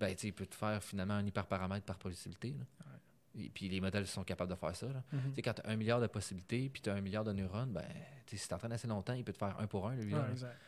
[0.00, 2.54] ben, il peut te faire finalement un hyperparamètre par possibilité.
[2.58, 2.64] là.
[3.38, 4.86] Et puis les modèles sont capables de faire ça.
[4.88, 5.04] là.
[5.12, 5.34] Mhm.
[5.34, 7.72] Sais, quand tu as un milliard de possibilités, puis tu as un milliard de neurones,
[7.72, 7.84] ben,
[8.26, 10.10] si tu entraînes assez longtemps, il peut te faire un pour un, lui.
[10.12, 10.22] là.
[10.22, 10.58] Ouais, exact.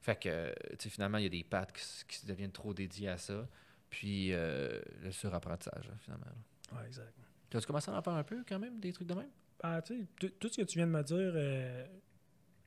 [0.00, 0.54] Fait que,
[0.88, 3.46] finalement, il y a des pattes qui, qui se deviennent trop dédiées à ça.
[3.90, 6.26] Puis euh, le surapprentissage, finalement.
[6.72, 7.12] Ouais, exact.
[7.50, 9.30] Tu as commencé à en faire un peu, quand même, des trucs de même?
[9.62, 11.86] Ah, tu sais, tout- ce que tu viens de me dire, euh,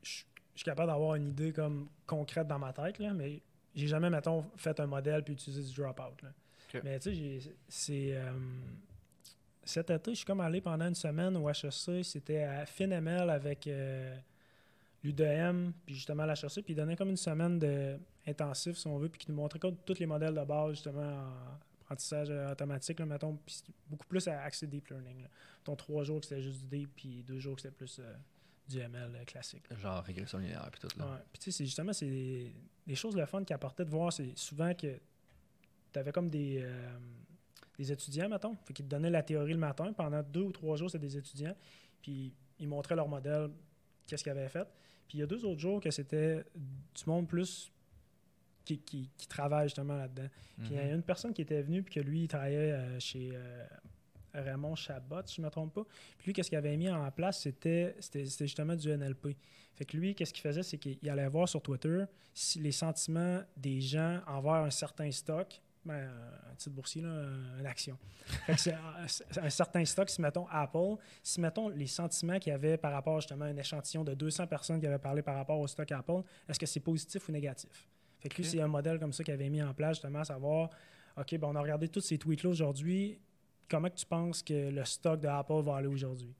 [0.04, 3.42] je je suis capable d'avoir une idée comme concrète dans ma tête, là, mais
[3.76, 6.22] j'ai jamais, mettons, fait un modèle puis utilisé du drop-out.
[6.84, 8.14] Mais tu sais, c'est.
[8.16, 8.32] euh,
[9.64, 13.68] cet été, je suis comme allé pendant une semaine au HEC, c'était à FinML avec
[13.68, 14.16] euh,
[15.04, 19.10] l'UDM, puis justement l'HEC, puis ils donnaient comme une semaine de intensif, si on veut,
[19.10, 23.00] puis qui nous montrait comme tous les modèles de base, justement, en apprentissage euh, automatique,
[23.00, 25.24] là, mettons, puis beaucoup plus axé deep learning.
[25.24, 25.30] Là.
[25.60, 28.14] Mettons, trois jours que c'était juste du deep, puis deux jours que c'était plus euh,
[28.72, 29.64] du ML euh, classique.
[29.80, 31.06] Genre régression linéaire, puis tout, là.
[31.06, 31.18] Ouais.
[31.32, 32.54] Puis tu sais, c'est justement, c'est des,
[32.88, 35.00] des choses le fun qui apportaient de voir, c'est souvent que
[35.94, 36.98] tu avais comme des, euh,
[37.78, 40.90] des étudiants, mettons, qu'ils te donnaient la théorie le matin, pendant deux ou trois jours,
[40.90, 41.56] c'était des étudiants,
[42.02, 43.50] puis ils montraient leur modèle,
[44.08, 44.68] qu'est-ce qu'ils avaient fait.
[45.08, 47.72] Puis il y a deux autres jours que c'était du monde plus
[48.64, 50.28] qui, qui, qui travaille justement là-dedans.
[50.60, 50.94] Puis il y a Mhm.
[50.96, 53.66] une personne qui était venue, puis que lui, il travaillait euh, chez euh,
[54.34, 55.84] Raymond Chabot, si je ne me trompe pas.
[56.18, 59.36] Puis lui, qu'est-ce qu'il avait mis en place, c'était c'était- c'était justement du NLP.
[59.76, 63.42] Fait que lui, qu'est-ce qu'il faisait, c'est qu'il allait voir sur Twitter si les sentiments
[63.58, 67.98] des gens envers un certain stock, ben, euh, un titre boursier, là, euh, une action.
[68.46, 72.38] Fait que c'est un, c'est un certain stock, si mettons Apple, si mettons les sentiments
[72.38, 75.24] qu'il y avait par rapport justement à un échantillon de 200 personnes qui avaient parlé
[75.24, 77.88] par rapport au stock Apple, est-ce que c'est positif ou négatif?
[78.20, 80.26] Fait que lui, c'est un modèle comme ça qu'il avait mis en place, justement, à
[80.26, 80.70] savoir,
[81.18, 83.20] OK, ben, on a regardé tous ces tweets-là aujourd'hui,
[83.72, 86.36] comment que tu penses que le stock de Apple va aller aujourd'hui?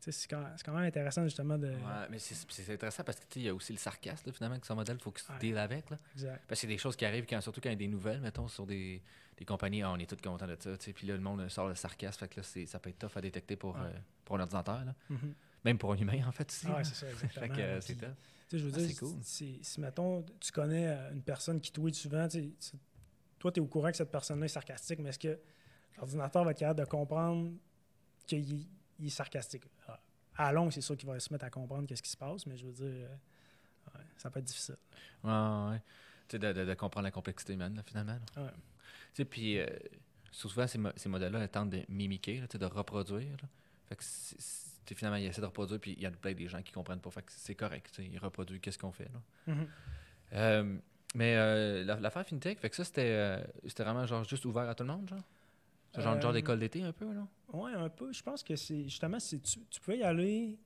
[0.00, 0.42] Tu C'est quand,
[0.74, 1.68] même intéressant, justement, de...
[1.68, 4.32] Ouais, mais c'est intéressant parce que tu sais, il y a aussi le sarcasme, là,
[4.32, 5.38] finalement, que son modèle, il faut qu'il se Ouais.
[5.38, 5.90] deal avec.
[5.90, 5.98] Là.
[6.14, 6.42] Exact.
[6.48, 8.20] Parce que c'est des choses qui arrivent, quand, surtout quand il y a des nouvelles,
[8.20, 9.00] mettons, sur des,
[9.36, 10.76] des compagnies, Ah, on est tous contents de ça.
[10.76, 13.16] tu Puis là, le monde sort le sarcasme, fait que là, ça peut être tough
[13.16, 13.82] à détecter pour, Ouais.
[13.84, 14.84] euh, pour un ordinateur.
[14.84, 14.94] Là.
[15.08, 15.34] Mhm.
[15.64, 16.52] Même pour un humain, en fait.
[16.66, 17.46] Ah c'est ça, exactement.
[17.46, 17.96] fait que euh, c'est.
[18.48, 19.14] Tu je veux Ah, dire, c'est cool.
[19.22, 22.76] si, si, mettons, tu connais euh, une personne qui tweet souvent, tu tu-
[23.38, 25.38] toi, tu es au courant que cette personne-là est sarcastique, mais est-ce que
[25.96, 27.52] l'ordinateur va être capable de comprendre
[28.26, 28.66] qu'il
[28.98, 29.64] il est sarcastique?
[30.36, 32.56] À long, c'est sûr qu'il va se mettre à comprendre qu'est-ce qui se passe, mais
[32.56, 33.14] je veux dire, euh,
[33.94, 34.76] ouais, ça peut être difficile.
[35.24, 35.82] Ouais, ouais.
[36.28, 38.18] Tu sais, de, de- de comprendre la complexité humaine, là, finalement.
[38.36, 38.42] là.
[38.44, 38.50] Ouais.
[38.50, 38.56] Tu
[39.14, 39.66] sais, puis euh,
[40.30, 43.36] souvent, ces, mo- ces modèles-là, ils tentent de mimiquer, là, de reproduire.
[43.88, 46.72] Fait que finalement, ils essaient de reproduire, puis il y a plein des gens qui
[46.72, 47.10] comprennent pas.
[47.10, 47.98] Fait que c'est correct.
[47.98, 49.10] Ils reproduisent qu'est-ce qu'on fait.
[49.12, 49.54] Là.
[49.54, 49.66] Mhm.
[50.34, 50.78] Euh,
[51.14, 54.84] mais la- l'affaire FinTech, fait que ça, c'était c'était vraiment genre juste ouvert à tout
[54.84, 55.22] le monde, genre?
[55.94, 57.26] C'est genre, genre Euh, d'école d'été un peu, là?
[57.52, 58.12] Ouais, un peu.
[58.12, 60.58] Je pense que c'est justement, c'est tu, tu pouvais y aller.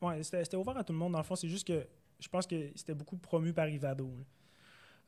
[0.00, 1.12] Ouais, c'était ouvert à tout le monde.
[1.12, 1.86] Dans le fond, c'est juste que
[2.18, 4.06] je pense que c'était beaucoup promu par Ivado.
[4.16, 4.24] là.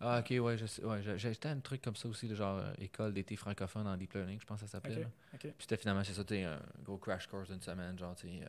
[0.05, 0.85] Ah, ok, ouais, je sais.
[0.85, 3.87] Ouais, j'ai- j'étais à un truc comme ça aussi, là, genre euh, école d'été francophone
[3.87, 5.07] en deep learning, je pense que ça s'appelait.
[5.39, 8.47] Puis c'était finalement, c'est ça, tu un gros crash course d'une semaine, genre, tu euh,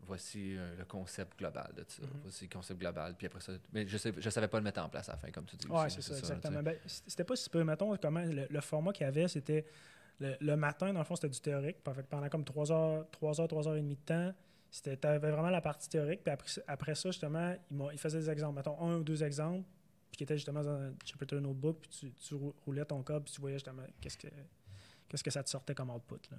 [0.00, 2.02] voici euh, le concept global de ça.
[2.02, 2.08] Mhm.
[2.22, 3.52] Voici le concept global, puis après ça.
[3.72, 5.56] Mais je, sais, je savais pas le mettre en place à la fin, comme tu
[5.56, 5.68] dis.
[5.68, 6.60] Ouais, aussi, c'est ça, exactement.
[6.60, 7.62] Ben, c'était pas si peu.
[7.62, 9.64] Mettons, comment, le, le format qu'il y avait, c'était
[10.18, 11.78] le, le matin, dans le fond, c'était du théorique.
[11.82, 14.32] Pendant comme 3 heures, 3 heures, 3 heures et demie de temps,
[14.70, 16.22] c'était avais vraiment la partie théorique.
[16.24, 18.56] Puis après, après ça, justement, il, il faisait des exemples.
[18.56, 19.64] Mettons, un ou deux exemples,
[20.10, 23.24] puis qui étaient justement dans un Jupyter Notebook, puis tu, tu rou- roulais ton code,
[23.24, 24.28] puis tu voyais justement qu'est-ce que,
[25.08, 26.20] qu'est-ce que ça te sortait comme output.
[26.30, 26.38] Là.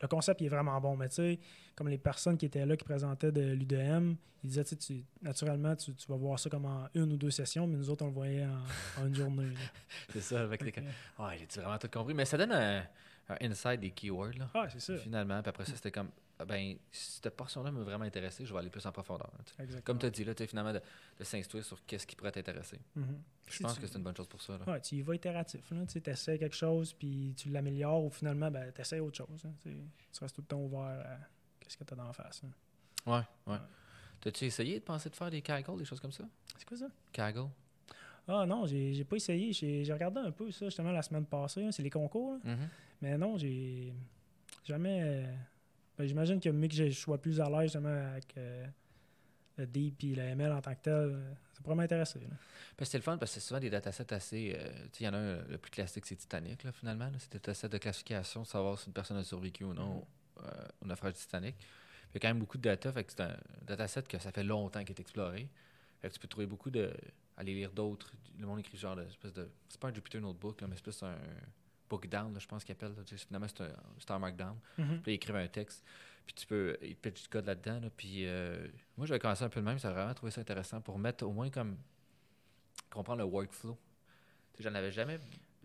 [0.00, 1.38] Le concept il est vraiment bon, mais tu sais,
[1.74, 5.94] comme les personnes qui étaient là, qui présentaient de l'UDM, ils disaient, tu naturellement, tu,
[5.94, 8.14] tu vas voir ça comme en une ou deux sessions, mais nous autres, on le
[8.14, 9.52] voyait en, en une journée.
[10.12, 10.72] C'est ça, avec les.
[11.18, 12.14] Ouais, j'ai vraiment tout compris?
[12.14, 12.82] Mais ça donne un,
[13.28, 14.48] un insight des keywords, là.
[14.54, 14.96] Ah, c'est ça.
[14.98, 16.10] Finalement, puis après ça, c'était comme.
[16.38, 19.30] ah Ben, si cette portion-là m'a vraiment intéressé, je vais aller plus en profondeur.
[19.58, 19.82] Exactement.
[19.84, 20.80] Comme tu as dit, là, finalement, de,
[21.18, 22.78] de s'instruire sur qu'est-ce qui pourrait t'intéresser.
[22.96, 23.20] Mhm.
[23.48, 24.56] Je Si pense tu- que c'est une bonne chose pour ça.
[24.58, 24.64] Là.
[24.72, 25.72] Ouais, tu y vas itératif.
[25.88, 29.44] Tu essaies quelque chose, puis tu l'améliores, ou finalement, ben, tu essaies autre chose.
[29.46, 29.78] hein, tu
[30.20, 31.18] restes tout le temps ouvert à
[31.68, 32.42] ce que tu as d'en face.
[32.44, 32.50] hein.
[33.10, 33.52] Ouais, ouais.
[33.54, 33.58] Ouais.
[34.20, 36.24] T'as-tu essayé de penser de faire des Kaggle, des choses comme ça?
[36.58, 36.88] C'est quoi ça?
[37.12, 37.46] Kaggle?
[38.26, 39.52] Ah non, j'ai j'ai pas essayé.
[39.52, 41.64] J'ai j'ai regardé un peu ça justement la semaine passée.
[41.64, 42.38] hein, C'est les concours.
[42.44, 42.54] là.
[42.56, 42.68] Mhm.
[43.00, 43.92] Mais non, j'ai
[44.64, 45.00] jamais.
[45.02, 45.34] euh,
[45.96, 48.66] ben, J'imagine que mieux que je sois plus à l'aise avec euh,
[49.56, 52.20] le deep et le ML en tant que tel, euh, ça pourrait m'intéresser.
[52.20, 54.54] Ben, c'est le fun parce que c'est souvent des datasets assez.
[54.56, 57.10] euh, il y en a un, le plus classique, c'est Titanic, là, finalement.
[57.18, 60.06] C'est des datasets de classification, savoir si une personne a survécu ou non
[60.80, 61.56] au naufrage Titanic.
[62.10, 64.30] Il y a quand même beaucoup de data, fait que c'est un dataset que ça
[64.32, 65.48] fait longtemps qu'il est exploré.
[66.00, 66.92] Fait que tu peux trouver beaucoup de.
[67.36, 68.12] aller lire d'autres.
[68.38, 69.50] Le monde écrit genre de de.
[69.68, 71.16] C'est pas un Jupyter Notebook, là, mais c'est plus un
[71.88, 72.94] book down, là, je pense qu'il appelle.
[72.96, 73.02] là.
[73.16, 74.56] Finalement, c'est un, c'est un markdown.
[74.78, 75.00] Mhm.
[75.02, 75.84] Puis ils écrivent un texte.
[76.26, 76.76] Puis tu peux.
[76.82, 77.80] Ils te pitchent du code là-dedans.
[77.80, 77.88] là.
[77.96, 79.78] puis euh, moi, j'avais commencé un peu le même.
[79.78, 81.76] J'ai vraiment trouvé ça intéressant pour mettre au moins comme.
[82.90, 83.76] comprendre le workflow.
[84.58, 85.18] J'en avais jamais.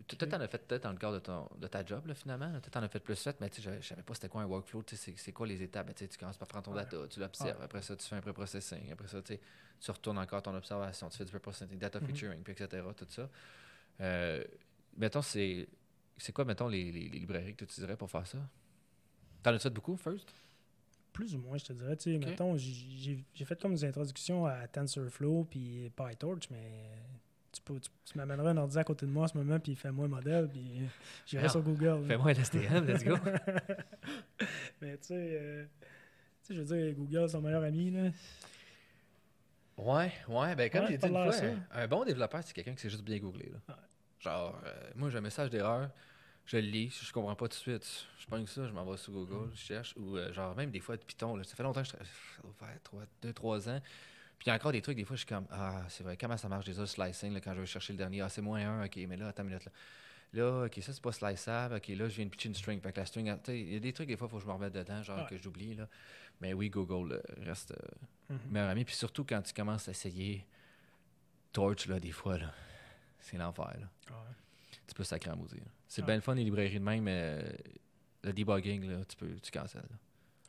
[0.06, 0.32] Tu Ok.
[0.34, 2.52] en as fait peut-être dans le cadre de, ton, de ta job, là, finalement.
[2.60, 4.46] Tu en as fait plus fait, mais tu sais, je- savais pas c'était quoi un
[4.46, 4.82] workflow.
[4.82, 5.86] tu sais, C'est quoi les étapes?
[5.86, 7.62] Ben, tu commences par prendre ton data, tu l'observes.
[7.62, 8.92] Après ça, tu fais un pré-processing.
[8.92, 11.08] Après ça, tu retournes encore ton observation.
[11.08, 12.06] Tu fais du pré-processing, data Mhm.
[12.06, 12.82] featuring, puis etc.
[12.96, 13.30] Tout ça.
[14.00, 14.44] Euh,
[14.96, 15.68] mettons, c'est.
[16.16, 18.38] C'est quoi, mettons, les, les- les librairies que tu utiliserais pour faire ça?
[19.42, 20.32] T'en as fait beaucoup, first?
[21.12, 21.96] Plus ou moins, je te dirais.
[21.96, 26.90] Tu sais, mettons, j'ai- fait comme des introductions à TensorFlow puis PyTorch, mais
[27.52, 29.74] tu, peux, tu, tu m'amènerais un ordi à côté de moi en ce moment, puis
[29.76, 30.80] fais-moi un modèle, puis
[31.26, 32.04] j'irai sur Google.
[32.06, 33.16] Fais-moi un STM, let's go.
[34.80, 35.64] mais tu sais, euh,
[36.50, 37.90] je veux dire, Google, c'est ton meilleur ami.
[37.90, 38.10] Là.
[39.76, 41.32] Ouais, ouais, ben comme Ouais, j'ai dit une fois,
[41.72, 43.50] un bon développeur, c'est quelqu'un qui sait juste bien googler.
[43.50, 43.58] là.
[43.74, 43.80] Ouais.
[44.20, 45.90] Genre, euh, moi j'ai un message d'erreur,
[46.46, 48.96] je le lis, je comprends pas tout de suite, je prends ça, je m'en vais
[48.96, 51.62] sur Google, je cherche, ou euh, genre même des fois de Python, là, ça fait
[51.62, 53.80] longtemps que je travaille, ça doit faire 2-3 ans,
[54.38, 56.16] puis il y a encore des trucs, des fois je suis comme, ah c'est vrai,
[56.16, 58.42] comment ça marche déjà le slicing, là, quand je vais chercher le dernier, ah c'est
[58.42, 59.72] moins un, ok, mais là, attends une minute, là.
[60.32, 62.92] Là, ok, ça c'est pas sliceable, ok, là je viens de pitcher une string, fait
[62.92, 64.42] que la string, tu sais, il y a des trucs, des fois, il faut que
[64.42, 65.26] je me remette dedans, genre Ouais.
[65.28, 65.88] que j'oublie, là.
[66.40, 68.38] Mais oui, Google euh, reste euh, Mhm.
[68.50, 68.84] meilleur ami.
[68.84, 70.44] Puis surtout quand tu commences à essayer
[71.52, 72.52] Torch, là, des fois, là,
[73.24, 73.66] c'est l'enfer.
[73.80, 74.14] Là.
[74.16, 74.34] Ouais.
[74.86, 75.60] Tu peux sacrer en maudit.
[75.88, 76.06] C'est Ah.
[76.06, 77.52] bien le fun, les librairies de même, mais euh,
[78.22, 79.88] le debugging, là, tu peux tu cancelles.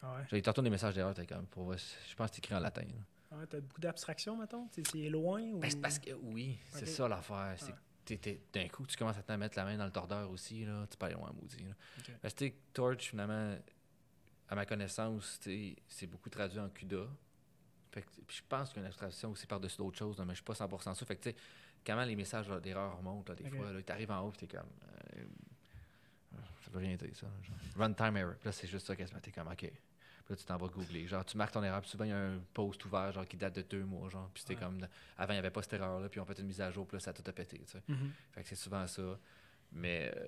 [0.02, 0.24] Ah ouais.
[0.30, 2.82] J'ai tantôt des messages d'erreur, t'es comme, pour je pense que c'est écrit en latin.
[2.82, 3.04] là.
[3.32, 4.68] Ah ouais, T'as beaucoup d'abstraction, mettons?
[4.72, 5.60] Sais, C'est loin ou...
[5.60, 7.56] Ben, c'est parce que, oui, c'est ça l'affaire.
[7.58, 7.74] C'est
[8.06, 10.64] t'es- t'es- d'un coup, tu commences à te mettre la main dans le tordeur aussi,
[10.64, 11.64] là, tu peux aller loin, maudit.
[11.64, 11.74] Là.
[12.22, 13.58] Parce que, Torch, finalement,
[14.48, 15.40] à ma connaissance,
[15.88, 17.08] c'est beaucoup traduit en CUDA.
[17.92, 20.34] Fait que, je pense qu'il y a une abstraction aussi par-dessus d'autres choses, là, mais
[20.34, 21.08] je suis pas 100% sûr.
[21.08, 21.36] Fait que, tu sais,
[21.86, 24.68] comment les messages d'erreur remontent, là, des fois, là, t'arrives en haut, puis t'es comme.
[25.18, 25.24] euh,
[26.64, 27.28] ça veut rien dire, ça.
[27.44, 27.56] genre.
[27.78, 28.34] Runtime error.
[28.40, 29.20] Puis là, c'est juste ça quasiment.
[29.20, 29.58] T'es comme, OK.
[29.58, 29.72] Puis
[30.34, 31.06] là, tu t'en vas googler.
[31.08, 33.38] Genre, tu marques ton erreur, puis souvent, il y a un post ouvert, genre, qui
[33.38, 34.30] date de deux mois, genre.
[34.34, 34.62] Puis c'était Ouais.
[34.62, 34.88] comme.
[35.18, 36.96] Avant, il n'y avait pas cette erreur-là, puis on fait une mise à jour, puis
[36.96, 37.82] là, ça a tout a pété, tu sais.
[37.88, 38.12] Mhm.
[38.32, 39.20] Fait que c'est souvent ça.
[39.72, 40.26] Mais euh,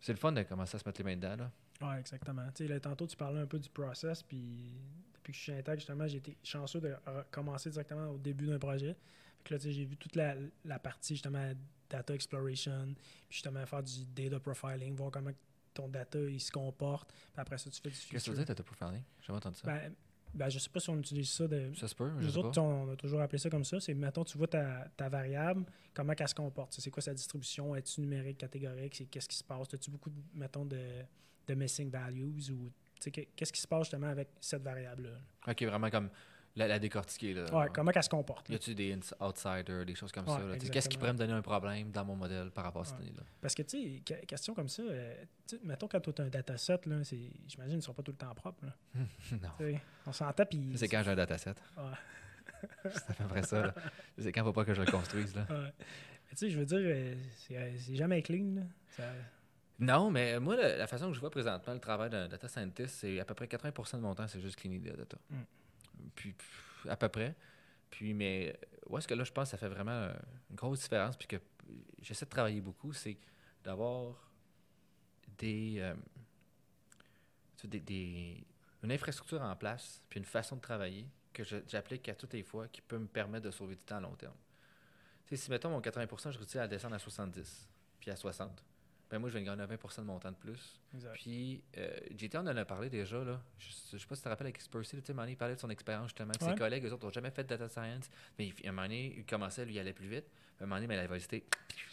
[0.00, 1.50] c'est le fun de commencer à se mettre les mains dedans, là.
[1.88, 2.46] Ouais, exactement.
[2.54, 4.74] Tu sais, tantôt, tu parlais un peu du process, puis
[5.14, 6.94] depuis que je suis intact, justement, j'ai été chanceux de
[7.30, 8.94] commencer directement au début d'un projet.
[9.42, 11.52] Fait que là, tu sais, j'ai vu toute la, la partie, justement,
[11.90, 12.94] data exploration,
[13.28, 15.32] puis justement, faire du data profiling, voir comment
[15.74, 18.46] ton data, il se comporte, puis après ça, tu fais du Qu'est-ce que tu dire,
[18.46, 19.02] data profiling?
[19.20, 19.66] J'ai jamais entendu ça.
[19.66, 19.92] Ben,
[20.34, 22.38] ben, je sais pas si on utilise ça de, ça se peut, je Nous sais
[22.38, 22.60] autres, pas.
[22.60, 23.80] on a toujours appelé ça comme ça.
[23.80, 26.72] C'est, mettons, tu vois ta, ta variable, comment elle se comporte?
[26.78, 27.74] C'est quoi sa distribution?
[27.76, 28.94] Est-tu numérique, catégorique?
[28.94, 29.74] C'est qu'est-ce qui se passe?
[29.74, 31.02] As-tu beaucoup, mettons, de,
[31.46, 32.50] de missing values?
[32.50, 32.70] Ou
[33.10, 35.18] qu'est-ce qui se passe justement avec cette variable-là?
[35.48, 36.08] Ok, vraiment comme
[36.56, 37.34] la, la décortiquer.
[37.34, 37.44] Là.
[37.54, 38.48] Ouais, comment qu'elle se comporte.
[38.48, 38.56] Y là.
[38.56, 40.68] a-tu des outsiders, des choses comme Ouais, ça?
[40.70, 43.02] Qu'est-ce qui pourrait me donner un problème dans mon modèle par rapport à cette Ouais.
[43.06, 43.22] année-là?
[43.40, 45.14] Parce que, tu sais, que- question comme ça, euh,
[45.64, 47.26] mettons quand tu as un dataset, j'imagine
[47.56, 48.64] qu'ils ne sont pas tout le temps propres.
[48.66, 48.72] là.
[49.60, 49.78] non.
[50.06, 50.72] On s'entend, puis.
[50.76, 51.54] C'est quand j'ai un dataset.
[51.76, 51.84] Ouais.
[52.92, 53.74] C'est à peu près ça.
[54.18, 55.34] C'est quand il faut pas que je le construise.
[55.34, 55.46] Là.
[55.50, 55.72] Ouais.
[56.30, 58.54] Tu sais, je veux dire, euh, c'est euh, c'est jamais clean.
[58.56, 58.62] Là.
[58.90, 59.02] Ça-
[59.80, 62.94] Non, mais moi, la, la façon que je vois présentement le travail d'un data scientist,
[63.00, 65.18] c'est à peu près 80 de mon temps, c'est juste cleaner des data.
[65.28, 65.34] Mm.
[66.14, 66.34] Puis,
[66.88, 67.34] à peu près.
[67.90, 70.08] Puis, mais où est-ce que là, je pense que ça fait vraiment
[70.50, 71.36] une grosse différence, puis que
[72.00, 73.18] j'essaie de travailler beaucoup, c'est
[73.62, 74.30] d'avoir
[75.38, 75.94] des, euh,
[77.64, 78.44] des,
[78.82, 82.68] une infrastructure en place, puis une façon de travailler que j'applique à toutes les fois
[82.68, 84.36] qui peut me permettre de sauver du temps à long terme.
[85.32, 87.68] Si, mettons, mon 80% je réussis à descendre à 70,
[87.98, 88.62] puis à 60,
[89.12, 90.80] ben moi, je vais gagner 20% de mon temps de plus.
[90.94, 91.12] Exact.
[91.14, 93.40] Puis, euh, JT, on en a parlé déjà, là.
[93.58, 95.60] Je, je sais pas si tu te rappelles avec Expercy, tu sais, il parlait de
[95.60, 96.52] son expérience, justement, que Ouais.
[96.52, 98.08] ses collègues, eux autres, n'ont jamais fait de data science.
[98.38, 100.24] Mais il- à un moment donné, il commençait, lui, il allait plus vite.
[100.60, 101.44] À un moment donné, mais la velocité,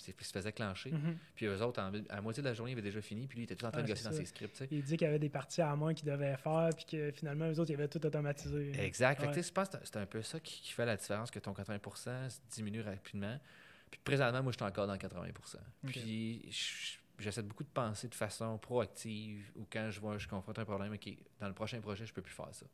[0.08, 0.92] il se faisait clencher.
[0.92, 1.18] Mhm.
[1.36, 3.28] Puis, eux autres, en- à la moitié de la journée, il avait déjà fini.
[3.28, 4.64] Puis, lui, il était tout en train Ouais, de gosser dans ses scripts.
[4.72, 7.50] Il dit qu'il y avait des parties à moins qu'ils devaient faire, puis que finalement,
[7.52, 8.72] eux autres, ils avaient tout automatisé.
[8.80, 9.20] Exact.
[9.20, 9.44] Fait que, Ouais.
[9.44, 12.30] je pense que c'est- un peu ça qui, qui fait la différence, que ton 80
[12.30, 13.38] se diminue rapidement.
[13.92, 15.28] Puis présentement, moi, je suis encore dans le 80
[15.84, 15.92] Ok.
[15.92, 20.60] Puis je- j'essaie beaucoup de penser de façon proactive ou quand je vois, je confronte
[20.60, 21.10] un problème, OK,
[21.40, 22.66] dans le prochain projet, je peux plus faire ça.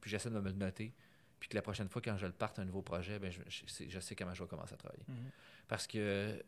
[0.00, 0.92] Puis j'essaie de me le noter.
[1.40, 3.66] Puis que la prochaine fois, quand je le parte un nouveau projet, ben, je, je
[3.66, 5.04] sais, je sais comment je vais commencer à travailler.
[5.08, 5.30] Mhm.
[5.68, 6.42] Parce que,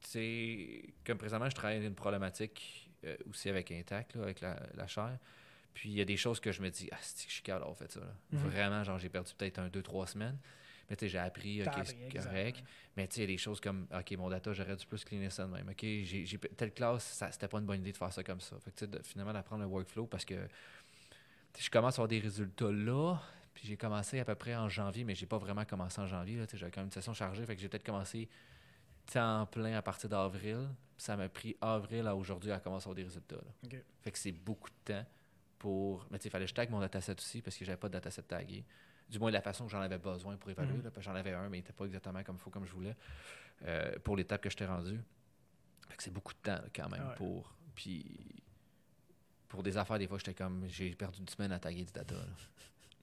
[0.00, 4.58] tu sais, comme présentement, je travaille une problématique euh, aussi avec Intact, là, avec la,
[4.74, 5.18] la chair.
[5.74, 7.42] Puis il y a des choses que je me dis, ah, c'est que je suis
[7.42, 8.00] capable d'avoir fait ça.
[8.00, 8.14] là.
[8.32, 8.38] Mhm.
[8.48, 10.38] Vraiment, genre, j'ai perdu peut-être un, deux, trois semaines.
[10.92, 12.58] Mais tu sais, j'ai appris, OK, c'est correct.
[12.58, 12.64] ouais.
[12.98, 15.02] Mais tu sais, il y a des choses comme, OK, mon data, j'aurais dû plus
[15.06, 15.66] cleaner ça de même.
[15.66, 18.58] OK, j'ai, telle classe, c'était pas une bonne idée de faire ça comme ça.
[18.60, 20.34] Fait que tu sais, finalement, d'apprendre le workflow parce que
[21.58, 23.16] je commence à avoir des résultats là.
[23.54, 26.44] Puis j'ai commencé à peu près en janvier, mais j'ai pas vraiment commencé en janvier.
[26.52, 27.46] J'avais quand même une session chargée.
[27.46, 28.28] Fait que j'ai peut-être commencé
[29.10, 30.68] temps plein à partir d'avril.
[30.94, 33.36] Puis ça m'a pris avril à aujourd'hui à commencer à avoir des résultats.
[33.36, 33.78] là.
[34.02, 35.06] Fait que c'est beaucoup de temps
[35.58, 36.06] pour.
[36.10, 37.88] Mais tu sais, il fallait que je tag mon dataset aussi parce que j'avais pas
[37.88, 38.62] de dataset tagué.
[39.12, 40.76] Du moins, de la façon que j'en avais besoin pour évaluer.
[40.78, 42.64] Là, parce que j'en avais un, mais il n'était pas exactement comme il faut, comme
[42.64, 42.96] je voulais,
[43.66, 44.98] euh, pour l'étape que je t'ai rendue.
[45.90, 47.14] Fait que c'est beaucoup de temps là, quand même Ouais.
[47.16, 47.52] pour.
[47.74, 48.06] Puis.
[49.48, 50.64] Pour des affaires, des fois, j'étais comme.
[50.66, 52.14] J'ai perdu une semaine à taguer du data.
[52.14, 52.22] là.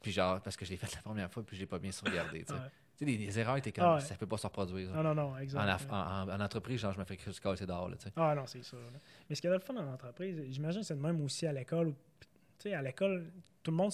[0.02, 1.92] Puis genre, parce que je l'ai fait la première fois, puis je l'ai pas bien
[1.92, 2.44] sauvegardé.
[2.44, 3.06] Tu sais, Ouais.
[3.18, 3.84] Des erreurs, t'es comme.
[3.86, 4.02] Ah ouais.
[4.02, 4.90] Ça peut pas se reproduire.
[4.92, 5.88] Non, non, non, exact.
[5.92, 7.88] En, entreprise, genre, je me fais casser dehors.
[7.88, 8.14] Là, tu sais.
[8.18, 8.76] Ah non, c'est ça.
[8.78, 8.84] là.
[9.30, 11.22] Mais ce qu'il y a de le fun en entreprise, j'imagine que c'est le même
[11.22, 11.94] aussi à l'école.
[12.58, 13.32] Tu sais, à l'école,
[13.64, 13.94] tout le monde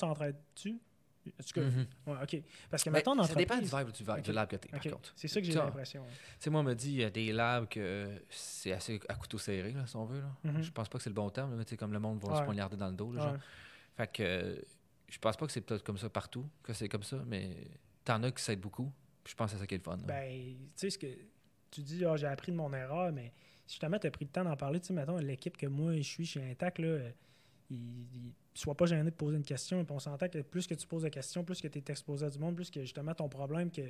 [1.55, 1.87] Mhm.
[2.07, 2.41] Ouais, OK.
[2.69, 4.35] Parce que maintenant, en ça dépend du vibe du, vibe, du Ok.
[4.35, 5.13] lab que t'es, par contre.
[5.15, 6.03] C'est ça que j'ai l'impression.
[6.05, 8.99] Tu sais, moi, on me dit, il y a des labs que euh, c'est assez
[9.09, 10.19] à couteau serré, là, si on veut.
[10.21, 10.31] Là.
[10.43, 10.61] Mhm.
[10.61, 12.33] Je pense pas que c'est le bon terme, mais tu sais, comme le monde va
[12.33, 12.39] Ouais.
[12.39, 13.11] se poignarder dans le dos.
[13.11, 13.33] Là, genre.
[13.33, 13.39] Ouais.
[13.97, 14.55] Fait que euh,
[15.09, 17.55] je pense pas que c'est peut-être comme ça partout, que c'est comme ça, mais
[18.03, 18.91] t'en as qui s'aident beaucoup.
[19.23, 19.97] Puis je pense que c'est ça qui est le fun.
[19.97, 20.03] là.
[20.05, 21.07] Ben, tu sais, ce que
[21.71, 23.31] tu dis, ah, j'ai appris de mon erreur, mais
[23.65, 25.95] si justement tu as pris le temps d'en parler, tu sais, mettons, l'équipe que moi
[25.97, 27.11] je suis chez Intac, là, euh,
[27.71, 30.65] il, il- sois pas gêné de poser une question, et puis on s'entend que plus
[30.67, 32.81] que tu poses de questions, plus que tu es exposé à du monde, plus que
[32.81, 33.81] justement ton problème, que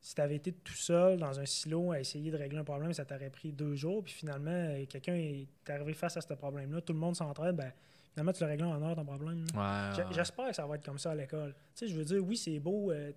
[0.00, 2.92] si tu avais été tout seul dans un silo à essayer de régler un problème,
[2.92, 6.80] ça t'aurait pris deux jours, puis finalement, euh, quelqu'un est arrivé face à ce problème-là,
[6.80, 7.72] tout le monde s'entraide, ben,
[8.12, 9.44] finalement, tu l'as réglé en heure ton problème.
[9.54, 10.04] Ouais.
[10.10, 11.54] J'espère que ça va être comme ça à l'école.
[11.74, 13.12] Tu sais, je veux dire, oui, c'est beau, euh,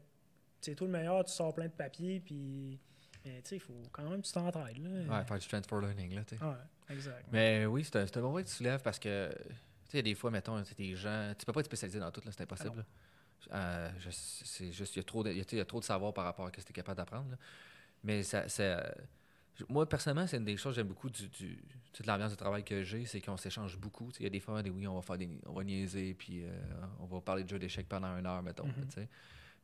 [0.62, 2.80] c'est tout le meilleur, tu sors plein de papiers, puis.
[3.26, 4.78] Mais tu sais, il faut quand même que tu t'entraides.
[4.80, 6.44] Ouais, faire du transfer learning, là, tu sais.
[6.44, 6.52] Ouais,
[6.90, 7.26] exact.
[7.32, 9.34] Mais oui, c'est un, bon point que tu soulèves parce que,
[9.98, 12.44] sais, des fois, mettons, des gens, tu peux pas être spécialisé dans tout, là, c'est
[12.44, 12.86] impossible.
[13.52, 13.56] Ah.
[13.56, 16.46] Euh, c'est juste, il y, a trop de- y a- trop de savoir par rapport
[16.46, 17.36] à ce que tu es capable d'apprendre.
[18.04, 18.46] Mais ça,
[19.70, 22.64] moi, personnellement, c'est une des choses que j'aime beaucoup du, du- de l'ambiance de travail
[22.64, 24.10] que j'ai, c'est qu'on s'échange beaucoup.
[24.20, 26.44] Il y a des fois, des, oui, on va faire des, on va niaiser, puis
[26.44, 26.50] euh,
[27.00, 28.64] on va parler de jeu d'échecs pendant une heure, mettons.
[28.68, 29.08] tu sais.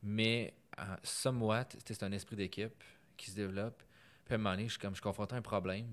[0.03, 2.83] Mais, euh, somewhat, c'est un esprit d'équipe
[3.17, 3.81] qui se développe.
[4.25, 5.87] Puis à un moment donné, je, suis comme, je confronte un problème,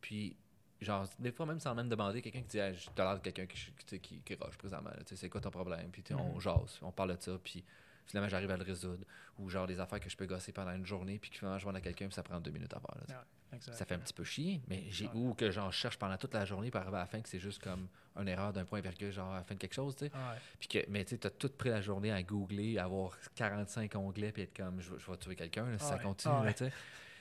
[0.00, 0.36] puis
[0.84, 3.46] genre, des fois même sans même demander, quelqu'un qui dit, ah, t'as l'air de quelqu'un
[3.46, 5.90] qui, qui, qui, qui rush présentement, là, tu sais, c'est quoi ton problème?
[5.90, 6.40] Puis on Mhm.
[6.40, 7.64] jase, on parle de ça, puis
[8.06, 9.04] finalement j'arrive à le résoudre.
[9.38, 11.68] Ou genre des affaires que je peux gosser pendant une journée, puis que finalement je
[11.68, 12.96] vais à quelqu'un, puis ça prend deux minutes à faire.
[13.08, 13.24] là.
[13.60, 16.44] Ça fait un petit peu chier, mais j'ai ou que j'en cherche pendant toute la
[16.46, 19.12] journée, puis arriver à la fin que c'est juste comme une erreur d'un point virgule,
[19.12, 20.12] genre à la fin de quelque chose, tu sais.
[20.12, 23.16] Ouais, Puis que, mais tu sais, t'as tout pris la journée à googler, à avoir
[23.34, 26.46] 45 onglets, puis être comme, je, vais- je vais tuer quelqu'un, si ça continue, Ouais.
[26.46, 26.72] là, tu sais.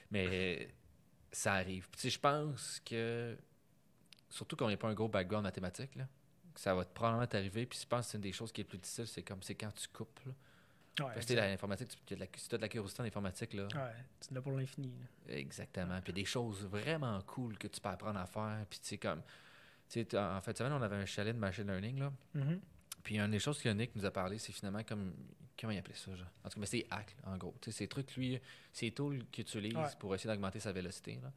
[0.09, 0.69] Mais
[1.33, 1.83] ça arrive.
[1.89, 3.37] Puis tu sais, je pense que,
[4.31, 6.07] surtout qu'on n'est pas un gros background mathématique, là,
[6.55, 7.65] ça va probablement t'arriver.
[7.67, 9.53] Puis je pense que c'est une des choses qui est plus difficile, c'est comme, c'est
[9.55, 10.31] quand tu coupes, là.
[11.05, 13.05] ouais, Parce que l'informatique, tu- as de la- si tu as de la curiosité en
[13.05, 13.93] informatique, là, Ouais,
[14.27, 14.91] tu l'as pour l'infini.
[15.29, 16.01] Exactement.
[16.01, 18.65] Puis des choses vraiment cool que tu peux apprendre à faire.
[18.69, 19.21] Puis tu sais, comme.
[19.89, 22.11] Tu sais, en fait, semaine, on avait un chalet de machine learning, là.
[22.33, 22.59] Mhm.
[23.03, 25.13] Puis une des choses que Nick nous a parlé, c'est finalement comme
[25.59, 26.27] comment il appelait ça, genre?
[26.43, 27.53] En tout cas, mais c'est hack, en gros.
[27.61, 28.39] Tu sais, ces trucs, lui,
[28.71, 29.87] ces tools qu'il utilise Ouais.
[29.99, 31.31] pour essayer d'augmenter sa vélocité, là.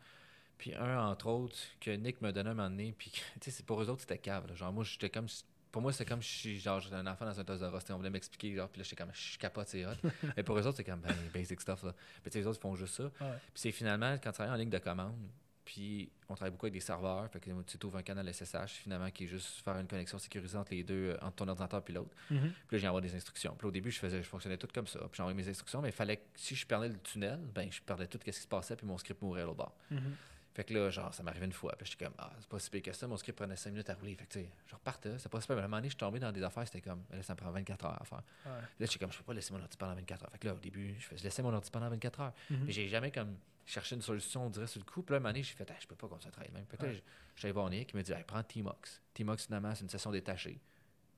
[0.58, 3.80] Puis un, entre autres, que Nick me donnait un moment donné, puis, tu sais, pour
[3.82, 4.54] eux autres, c'était cave, là.
[4.54, 5.26] Genre, moi, j'étais comme...
[5.70, 7.82] Pour moi, c'était comme si genre, j'étais un enfant dans un Toys R Us.
[7.90, 9.90] On voulait m'expliquer, genre, puis là, j'étais comme, je capote, c'est hot.
[10.36, 11.94] mais pour eux autres, c'est comme, ben, basic stuff, là.
[12.24, 13.04] Mais tu sais, les autres, ils font juste ça.
[13.04, 13.38] Ouais.
[13.52, 15.16] Puis c'est finalement, quand tu travailles en ligne de commande,
[15.64, 19.10] puis on travaille beaucoup avec des serveurs, fait que tu ouvres un canal SSH, finalement,
[19.10, 21.92] qui est juste faire une connexion sécurisée entre les deux, euh, entre ton ordinateur et
[21.92, 22.14] l'autre.
[22.30, 22.52] Mhm.
[22.68, 23.54] Puis là, j'ai envoyé des instructions.
[23.56, 24.98] Puis au début, je faisais, je fonctionnais tout comme ça.
[25.00, 27.80] Puis j'envoyais mes instructions, mais il fallait que si je perdais le tunnel, ben je
[27.80, 29.74] perdais tout ce qui se passait, puis mon script mourait l'autre bord.
[29.90, 30.14] Mhm.
[30.54, 31.74] Fait que là, genre, ça m'arrivait une fois.
[31.76, 33.08] Puis j'étais comme, ah, c'est pas si pire que ça.
[33.08, 34.14] Mon script prenait 5 minutes à rouler.
[34.14, 35.18] Fait que, tu sais, je repartais.
[35.18, 35.56] C'est pas si pire.
[35.56, 37.32] Mais à un moment donné, je suis tombé dans des affaires, c'était comme, là, ça
[37.34, 38.22] me prend 24 heures à faire.
[38.46, 38.52] Ouais.
[38.52, 40.30] Là, j'étais comme, je peux pas laisser mon ordi pendant 24 heures.
[40.30, 42.32] Fait que là, au début, je, fais, je laissais mon ordi pendant 24 heures.
[42.50, 42.64] Mhm.
[42.66, 43.36] Mais j'ai jamais comme
[43.66, 45.02] cherché une solution, on dirait, sur le coup.
[45.02, 46.52] Puis là, à un moment donné, j'ai fait, ah, je peux pas continuer à travailler
[46.54, 46.66] même.
[46.66, 46.94] Fait que là, Ouais.
[47.34, 49.02] je- suis allé voir Nick, il m'a dit, hey, prends Tmox.
[49.14, 50.60] Tmox, finalement, c'est une session détachée.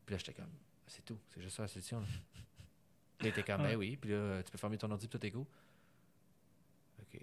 [0.07, 0.51] Puis là, j'étais comme,
[0.87, 1.19] c'est tout.
[1.35, 2.01] C'est juste ça la solution.
[2.01, 2.07] Là.
[3.21, 3.97] Il était comme, ben oui.
[3.97, 5.47] Puis là, tu peux fermer ton ordi, puis tout est go.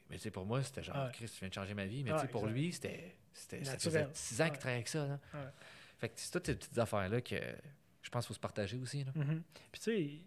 [0.10, 1.12] Mais tu sais, pour moi, c'était genre.
[1.12, 2.04] Chris, tu viens de changer ma vie.
[2.04, 2.54] Mais tu sais, pour exact.
[2.56, 3.16] lui, c'était.
[3.34, 5.08] c'était- Ça faisait 6 ans qu'il travaillait avec ça.
[5.08, 5.20] Là.
[5.98, 7.36] Fait que c'est toutes ces petites affaires-là que
[8.02, 9.04] je pense qu'il faut se partager aussi.
[9.06, 9.12] Là.
[9.16, 9.41] Mhm.
[9.72, 10.26] Puis tu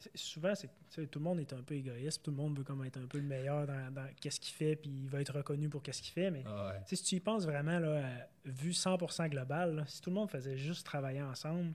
[0.00, 0.68] sais, souvent, c'est,
[1.10, 3.18] tout le monde est un peu égoïste, tout le monde veut comme être un peu
[3.18, 6.12] le meilleur dans, dans qu'est-ce qu'il fait, puis il va être reconnu pour qu'est-ce qu'il
[6.12, 6.44] fait, mais
[6.86, 10.14] sais, si tu y penses vraiment, là, à- vu 100% global, là, si tout le
[10.14, 11.72] monde faisait juste travailler ensemble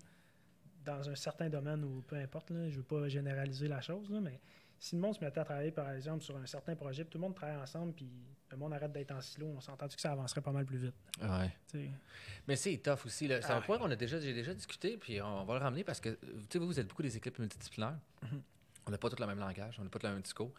[0.86, 4.20] dans un certain domaine ou peu importe, là, je veux pas généraliser la chose, là,
[4.22, 4.40] mais
[4.84, 7.18] si le monde se mettait à travailler, par exemple, sur un certain projet, puis tout
[7.18, 8.12] le monde travaille ensemble, puis
[8.52, 10.96] le monde arrête d'être en silo, on s'entend que ça avancerait pas mal plus vite.
[11.22, 11.56] Ouais.
[11.72, 11.92] tu sais.
[12.50, 13.30] Mais c'est tough aussi.
[13.30, 13.66] C'est Ah un ouais.
[13.66, 16.18] point qu'on a déjà, j'ai déjà discuté, puis on va le ramener parce que euh,
[16.22, 17.98] tu sais, vous, vous êtes beaucoup des équipes multidisciplinaires.
[18.24, 18.42] Mhm.
[18.86, 20.52] On n'a pas tous le même langage, on n'a pas tous le même discours.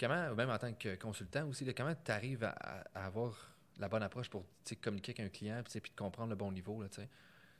[0.00, 2.56] Comment, même en tant que consultant aussi, là, comment tu arrives à,
[2.92, 4.44] à avoir la bonne approche pour
[4.82, 6.82] communiquer avec un client puis de comprendre le bon niveau?
[6.82, 7.08] Là, tu sais?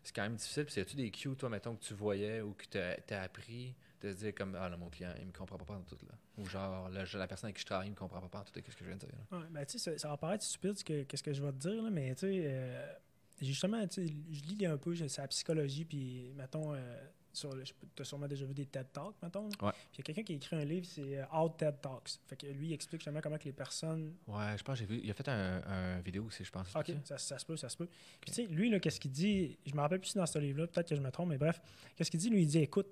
[0.03, 0.65] c'est quand même difficile.
[0.65, 3.77] Puis, as-tu des cues, toi, mettons, que tu voyais ou que tu as, appris?
[4.03, 6.15] De se dire comme Ah, là, mon client, il me comprend pas tout là.
[6.39, 8.77] Ou genre, je- la personne avec qui je travaille, il me comprend pas tout qu'est-ce
[8.77, 9.11] que je viens de dire.
[9.31, 9.39] là.
[9.39, 11.53] Ouais, ben, tu sais, ça, ça va paraître stupide ce que, qu'est-ce que je vais
[11.53, 12.93] te dire, là, mais tu sais, euh,
[13.41, 17.01] justement, je lis un peu c'est la psychologie, puis mettons, euh,
[17.33, 17.51] sur
[17.95, 19.45] tu as sûrement déjà vu des TED Talks, mettons.
[19.63, 19.71] Ouais.
[19.93, 22.19] Puis il y a quelqu'un qui a écrit un livre, c'est euh, How TED Talks.
[22.27, 24.15] Fait que lui, il explique justement comment que les personnes.
[24.27, 25.01] Ouais, je pense j'ai vu.
[25.03, 26.75] Il a fait un, un vidéo aussi, je pense.
[26.75, 27.19] Ok, ça?
[27.39, 27.87] se peut, ça se peut.
[28.21, 29.57] Puis tu sais, lui, là, qu'est-ce qu'il dit?
[29.65, 31.61] Je me rappelle plus si dans ce livre-là, peut-être que je me trompe, mais bref,
[31.95, 32.31] qu'est-ce qu'il dit?
[32.31, 32.89] Lui, il dit écoute,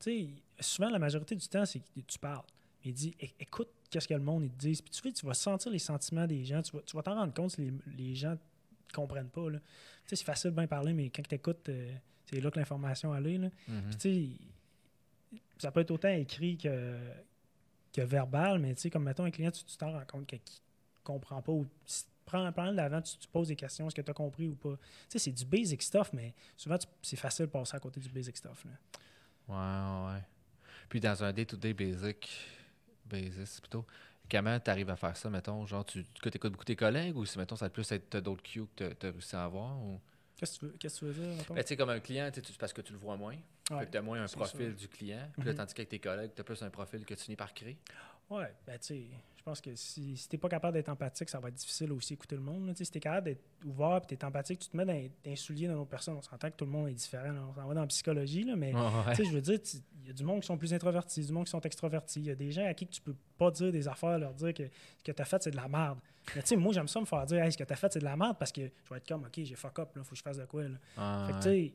[0.00, 0.28] tu sais,
[0.60, 2.44] souvent, la majorité du temps, c'est que tu parles.
[2.84, 4.80] Il dit écoute, qu'est-ce que le monde ils te disent.
[4.80, 6.62] Puis tu tu vas sentir les sentiments des gens.
[6.62, 9.50] Tu vas tu vas t'en rendre compte si les, les gens ne comprennent pas.
[9.50, 9.58] là.
[9.58, 9.64] Tu
[10.06, 11.70] sais, c'est facile de bien parler, mais quand tu écoutes,
[12.26, 13.12] c'est là que l'information.
[13.12, 13.50] Mhm.
[13.66, 16.98] Puis tu sais, ça peut être autant écrit que,
[17.92, 21.04] que verbal, mais tu sais, comme mettons un client, tu t'en rends compte qu'il ne
[21.04, 21.66] comprend pas ou
[22.24, 24.76] prends, prends l'avant, tu, tu poses des questions, est-ce que tu as compris ou pas?
[24.76, 24.78] Tu
[25.10, 28.36] sais, c'est du basic stuff, mais souvent, c'est facile de passer à côté du basic
[28.36, 28.64] stuff.
[28.64, 28.70] Là.
[29.50, 30.22] Ouais, ouais.
[30.88, 32.28] Puis dans un day-to-day basic,
[33.06, 33.86] basis plutôt,
[34.30, 35.66] comment tu arrives à faire ça, mettons?
[35.66, 38.42] Genre, tu écoutes beaucoup tes collègues ou si, mettons, ça va plus être t'as d'autres
[38.42, 39.78] cues que tu as réussi à avoir?
[39.82, 40.00] Ou...
[40.36, 41.44] Qu'est-ce que tu veux, dire?
[41.50, 43.36] Ben, tu sais, comme un client, tu parce que tu le vois moins.
[43.70, 43.88] Ouais.
[43.88, 44.76] tu as moins un profil sûr.
[44.76, 45.28] du client.
[45.34, 45.58] Puis là, Mhm.
[45.58, 47.78] tandis qu'avec tes collègues, tu as plus un profil que tu finis par créer.
[48.30, 49.02] Ouais, ben tu sais,
[49.36, 52.12] je pense que si, si t'es pas capable d'être empathique, ça va être difficile aussi
[52.12, 52.66] écouter le monde.
[52.66, 52.72] là.
[52.74, 55.10] Tu sais, Si t'es capable d'être ouvert et t'es empathique, tu te mets dans, dans
[55.24, 56.14] les souliers d'une autre personne.
[56.16, 57.32] On s'entend que tout le monde est différent.
[57.32, 57.42] là.
[57.50, 58.80] On s'en va dans la psychologie, là, mais Ouais.
[59.10, 61.24] tu sais, je veux dire, tu- il y a du monde qui sont plus introvertis,
[61.26, 62.20] du monde qui sont extrovertis.
[62.20, 64.54] Il y a des gens à qui tu peux pas dire des affaires, leur dire
[64.54, 64.64] que
[64.98, 65.98] ce que tu as fait, c'est de la merde.
[66.36, 67.92] Mais tu sais, moi, j'aime ça me faire dire, hey, ce que tu as fait,
[67.92, 70.04] c'est de la merde parce que je vais être comme, OK, j'ai fuck up, là,
[70.04, 70.64] faut que je fasse de quoi.
[70.64, 70.76] Là.
[70.96, 71.42] Ah, Fait que, ouais.
[71.42, 71.74] tu sais,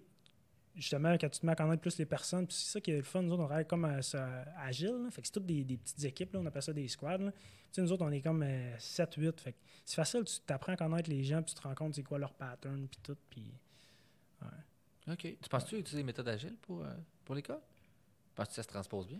[0.76, 2.98] justement, quand tu te mets à connaître plus les personnes, puis c'est ça qui est
[2.98, 5.12] le fun, nous autres, on travaille comme euh, agile, là.
[5.12, 7.18] fait que c'est toutes des, des petites équipes, là, on appelle ça des squads.
[7.18, 7.32] là.
[7.32, 7.38] Tu
[7.72, 11.10] sais, nous autres, on est comme 7-8, fait que c'est facile, tu t'apprends à connaître
[11.10, 13.52] les gens, puis tu te rends compte c'est quoi leur pattern, puis tout, puis...
[15.08, 15.20] OK.
[15.20, 16.90] Tu penses-tu utiliser les méthodes agiles pour, euh,
[17.24, 17.60] pour cas?
[18.34, 19.20] Penses-tu que ça se transpose bien?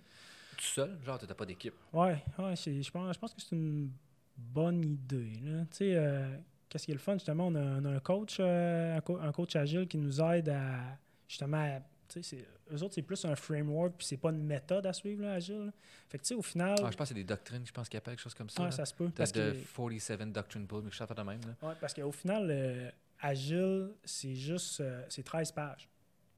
[0.58, 0.98] Tout seul?
[1.06, 1.76] Genre, tu n'as pas d'équipe.
[1.94, 3.92] Ouais, ouais, je pense, que c'est une
[4.36, 5.34] bonne idée.
[5.70, 6.38] Tu sais, euh,
[6.68, 9.20] qu'est-ce qui est le fun, justement, on a, on a un coach, euh, un, co-
[9.20, 10.98] un coach agile qui nous aide à,
[11.28, 15.24] justement, c'est- eux autres, c'est plus un framework, puis c'est pas une méthode à suivre,
[15.24, 15.66] là, agile.
[15.68, 15.72] là.
[16.10, 17.90] Fait que, tu sais, au final, Ah, je pense que c'est des doctrines, je pense
[17.90, 18.64] qu'ils appellent quelque chose comme ça.
[18.64, 18.72] là.
[18.72, 19.10] ça se peut.
[19.10, 21.42] Parce de que, 47 Doctrine Bull, mais je sais pas de même.
[21.42, 21.68] Là.
[21.70, 22.90] ouais, parce qu'au final, euh,
[23.22, 25.90] agile, c'est juste, euh, c'est 13 pages.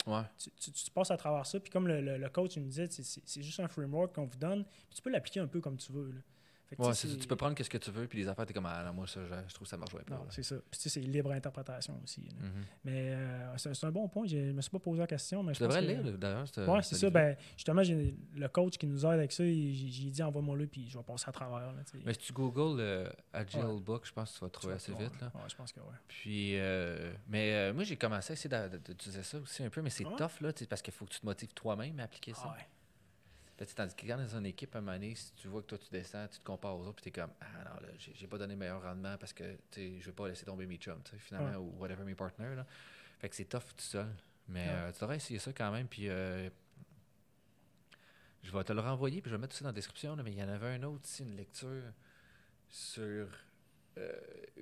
[0.05, 0.21] Ouais.
[0.38, 1.59] tu, tu- tu passes à travers ça.
[1.59, 4.38] Puis comme le, le- le coach il nous disait, c'est- juste un framework qu'on vous
[4.38, 4.63] donne.
[4.63, 6.11] Puis tu peux l'appliquer un peu comme tu veux.
[6.11, 6.21] là.
[6.70, 8.65] Fait que, Ouais, tu peux prendre qu'est-ce que tu veux, puis les affaires, t'es comme,
[8.65, 10.01] ah, non, moi, ça, je, je trouve que ça marche pas.
[10.09, 10.55] Non, c'est ça.
[10.70, 12.22] Puis tu sais, c'est libre interprétation aussi.
[12.41, 12.51] Mhm.
[12.84, 14.26] Mais euh, c'est un bon point.
[14.28, 15.43] Je me suis pas posé la question.
[15.43, 16.45] Mais je devrais que- le lire, d'ailleurs.
[16.47, 17.09] ce- ce c'est ça.
[17.09, 19.45] Ben, justement, j'ai le coach qui nous aide avec ça.
[19.45, 21.72] J'ai dit envoie-moi le, puis je vais passer à travers.
[21.72, 21.84] là.
[22.05, 23.80] Mais si tu googles euh, Agile Ouais.
[23.80, 25.22] Book, je pense que tu vas trouver assez vite.
[25.22, 25.32] Là.
[25.36, 25.86] Ouais, je pense que ouais.
[26.09, 28.53] Puis, euh, mais euh, moi, j'ai commencé à essayer
[28.86, 30.15] d'utiliser ça aussi un peu, mais c'est Ouais?
[30.18, 32.41] tough, là, parce qu'il faut que tu te motives toi-même à appliquer ça.
[32.45, 32.57] Ah ouais.
[32.57, 35.47] Là, tu sais, tandis que quand dans une équipe, à un moment donné, si tu
[35.47, 37.64] vois que toi, tu descends, tu te compares aux autres, puis tu es comme, ah
[37.66, 40.66] non, là, j'ai pas donné le meilleur rendement parce que, je vais pas laisser tomber
[40.66, 41.55] mes chums, tu sais, finalement, Ouais.
[41.58, 42.66] ou whatever, mes partners, là.
[43.20, 44.08] Fait que c'est tough tout seul.
[44.47, 44.74] Mais Ouais.
[44.74, 46.49] euh, tu devrais essayer ça quand même, puis euh,
[48.43, 50.24] je vais te le renvoyer, puis je vais mettre tout ça dans la description, là,
[50.24, 51.84] mais il y en avait un autre ici, une lecture
[52.70, 53.28] sur.
[53.97, 54.11] Euh,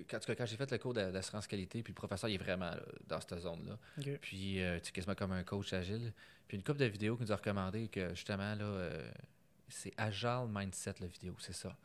[0.09, 2.43] quand, cas, quand j'ai fait le cours d'a- d'assurance qualité, puis le professeur il est
[2.43, 3.77] vraiment là, dans cette zone-là.
[4.21, 6.13] Puis euh, tu es quasiment comme un coach agile.
[6.47, 9.11] Puis une couple de vidéos qui nous a recommandé que justement là, euh,
[9.67, 11.75] c'est Agile Mindset la vidéo, c'est ça.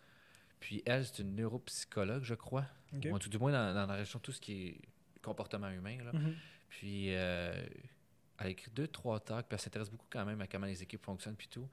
[0.61, 2.66] Puis elle, c'est une neuropsychologue, je crois.
[3.12, 4.80] Ou tout du moins dans, dans la région tout ce qui est
[5.22, 5.96] comportement humain.
[6.05, 6.12] Là.
[6.12, 6.34] Mhm.
[6.68, 7.55] Puis euh,
[8.38, 10.82] elle a écrit deux, trois talks, puis elle s'intéresse beaucoup quand même à comment les
[10.82, 11.68] équipes fonctionnent, puis tout.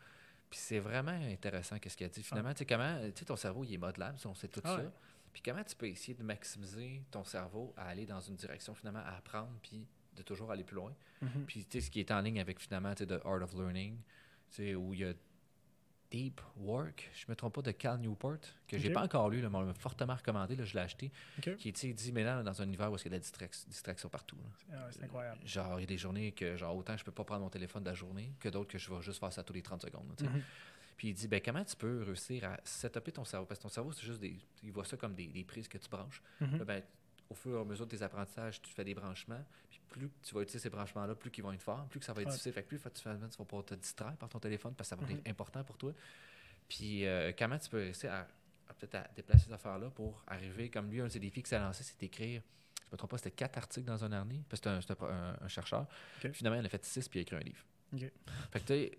[0.50, 2.24] Puis c'est vraiment intéressant qu'est-ce qu'elle dit.
[2.24, 4.76] Finalement, tu sais, comment, tu sais, ton cerveau, il est modelable, on sait tout Ah
[4.78, 4.78] ça.
[4.78, 4.90] ouais.
[5.38, 9.04] Puis comment tu peux essayer de maximiser ton cerveau à aller dans une direction, finalement,
[9.06, 9.86] à apprendre, puis
[10.16, 10.96] de toujours aller plus loin?
[11.22, 11.46] Mhm.
[11.46, 13.54] Puis, tu sais, ce qui est en ligne avec, finalement, tu sais, The Art of
[13.54, 13.98] Learning,
[14.50, 15.14] tu sais, où il y a
[16.10, 18.94] Deep Work, je me trompe pas, de Cal Newport, que j'ai Ok.
[18.96, 21.12] pas encore lu, là, mais on m'a fortement recommandé, là, je l'ai acheté,
[21.60, 24.10] qui, sais, dit maintenant dans un univers où il y a de la distrac- distraction
[24.10, 24.38] partout.
[24.38, 24.76] là.
[24.80, 25.40] Ah c'est incroyable.
[25.46, 27.84] Genre, il y a des journées que, genre, autant je peux pas prendre mon téléphone
[27.84, 30.08] de la journée que d'autres que je vais juste faire ça tous les 30 secondes.
[30.20, 30.30] là.
[30.32, 30.42] Mhm.
[30.98, 33.46] Puis il dit, ben, comment tu peux réussir à setuper ton cerveau?
[33.46, 34.36] Parce que ton cerveau, c'est juste des.
[34.64, 36.22] Il voit ça comme des, des prises que tu branches.
[36.42, 36.58] Mhm.
[36.58, 36.84] Là, ben,
[37.30, 39.44] au fur et à mesure de tes apprentissages, tu fais des branchements.
[39.70, 42.14] Puis plus tu vas utiliser ces branchements-là, plus qu'ils vont être forts, plus que ça
[42.14, 42.34] va être Ouais.
[42.34, 42.54] difficile.
[42.54, 44.96] Fait que plus tu, fais, tu vas pouvoir te distraire par ton téléphone parce que
[44.96, 45.20] ça va Mhm.
[45.20, 45.94] être important pour toi.
[46.68, 48.22] Puis euh, comment tu peux réussir à,
[48.70, 51.50] à peut-être à déplacer ces affaires-là pour arriver, comme lui, un de ses défis que
[51.50, 52.42] s'est lancé, c'est d'écrire,
[52.88, 55.38] je me trompe pas, c'était quatre articles dans un année, parce que c'était un, un-
[55.42, 55.86] un chercheur.
[56.34, 57.64] Finalement, il en a fait six, puis il a écrit un livre.
[58.52, 58.92] Fait que,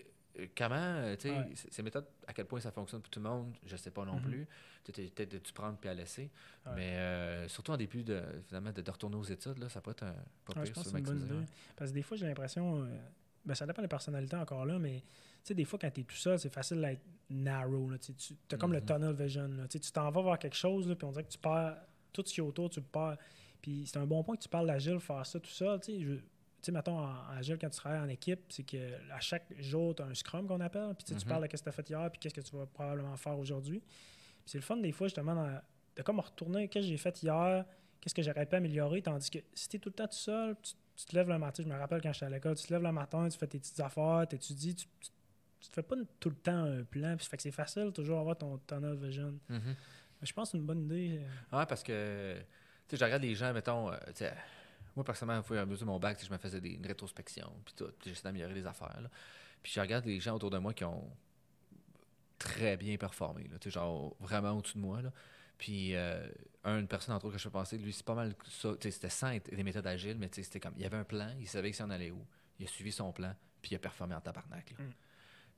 [0.56, 1.52] comment, euh, tu sais, Ouais.
[1.54, 4.16] ces méthodes, à quel point ça fonctionne pour tout le monde, je sais pas non
[4.16, 4.22] Mhm.
[4.22, 4.48] plus.
[4.84, 6.30] Peut-être de tu prendre puis à laisser.
[6.66, 6.72] Ouais.
[6.76, 9.90] Mais euh, surtout en début, de, finalement, de, de retourner aux études, là, ça peut
[9.90, 10.14] être un,
[10.44, 11.34] pas Ouais, pire sur maximiser.
[11.76, 12.84] Parce que des fois, j'ai l'impression.
[12.84, 12.96] euh,
[13.44, 15.04] ben, ça dépend des personnalités encore là, mais tu
[15.44, 17.88] sais, des fois, quand tu es tout seul, c'est facile d'être narrow.
[17.90, 18.12] là, tu
[18.52, 18.86] as comme le Mhm.
[18.86, 19.48] tunnel vision.
[19.48, 21.76] là, tu t'en vas voir quelque chose, là, puis on dirait que tu perds
[22.12, 23.16] tout ce qui est autour, tu perds.
[23.62, 25.80] Puis c'est un bon point que tu parles d'agile, faire ça tout seul.
[25.80, 26.22] Tu sais,
[26.62, 29.94] sais, mettons, en en agile, quand tu travailles en équipe, c'est que à chaque jour,
[29.94, 30.94] tu as un scrum qu'on appelle.
[30.96, 31.22] Puis tu Mhm.
[31.24, 33.38] parles de ce que tu as fait hier, puis qu'est-ce que tu vas probablement faire
[33.38, 33.80] aujourd'hui.
[33.80, 35.60] Puis c'est le fun, des fois, justement, dans-
[35.96, 37.64] de comme retourner, qu'est-ce que j'ai fait hier,
[38.00, 39.02] qu'est-ce que j'aurais pu améliorer.
[39.02, 41.38] Tandis que si tu es tout le temps tout seul, tu, tu te lèves le
[41.38, 43.46] matin, je me rappelle quand j'étais à l'école, tu te lèves le matin, tu fais
[43.46, 45.10] tes petites affaires, tu étudies, tu, tu,
[45.60, 47.16] tu te fais pas tout le temps un plan.
[47.16, 49.38] Puis ça fait que c'est facile toujours avoir ton tunnel vision.
[49.48, 49.74] Mhm.
[50.20, 51.20] Mais je pense que c'est une bonne idée.
[51.52, 52.44] euh, Ouais, parce que, tu
[52.90, 54.32] sais, je regarde les gens, mettons, euh, tu sais,
[54.98, 57.86] moi, personnellement, à mesure de mon bac, je me faisais des, une rétrospection, puis tout,
[58.00, 59.08] puis j'essaie d'améliorer les affaires, là.
[59.62, 61.08] Puis je regarde les gens autour de moi qui ont
[62.38, 65.12] très bien performé, là, genre vraiment au-dessus de moi, là.
[65.56, 66.28] Puis, euh,
[66.62, 69.08] un, une personne, entre autres, que je peux penser, lui, c'est pas mal ça, c'était
[69.08, 71.76] sans des méthodes agiles, mais c'était comme, il y avait un plan, il savait qu'il
[71.76, 72.24] s'en allait où,
[72.58, 74.84] il a suivi son plan, puis il a performé en tabarnak, là.
[74.84, 74.92] Mm.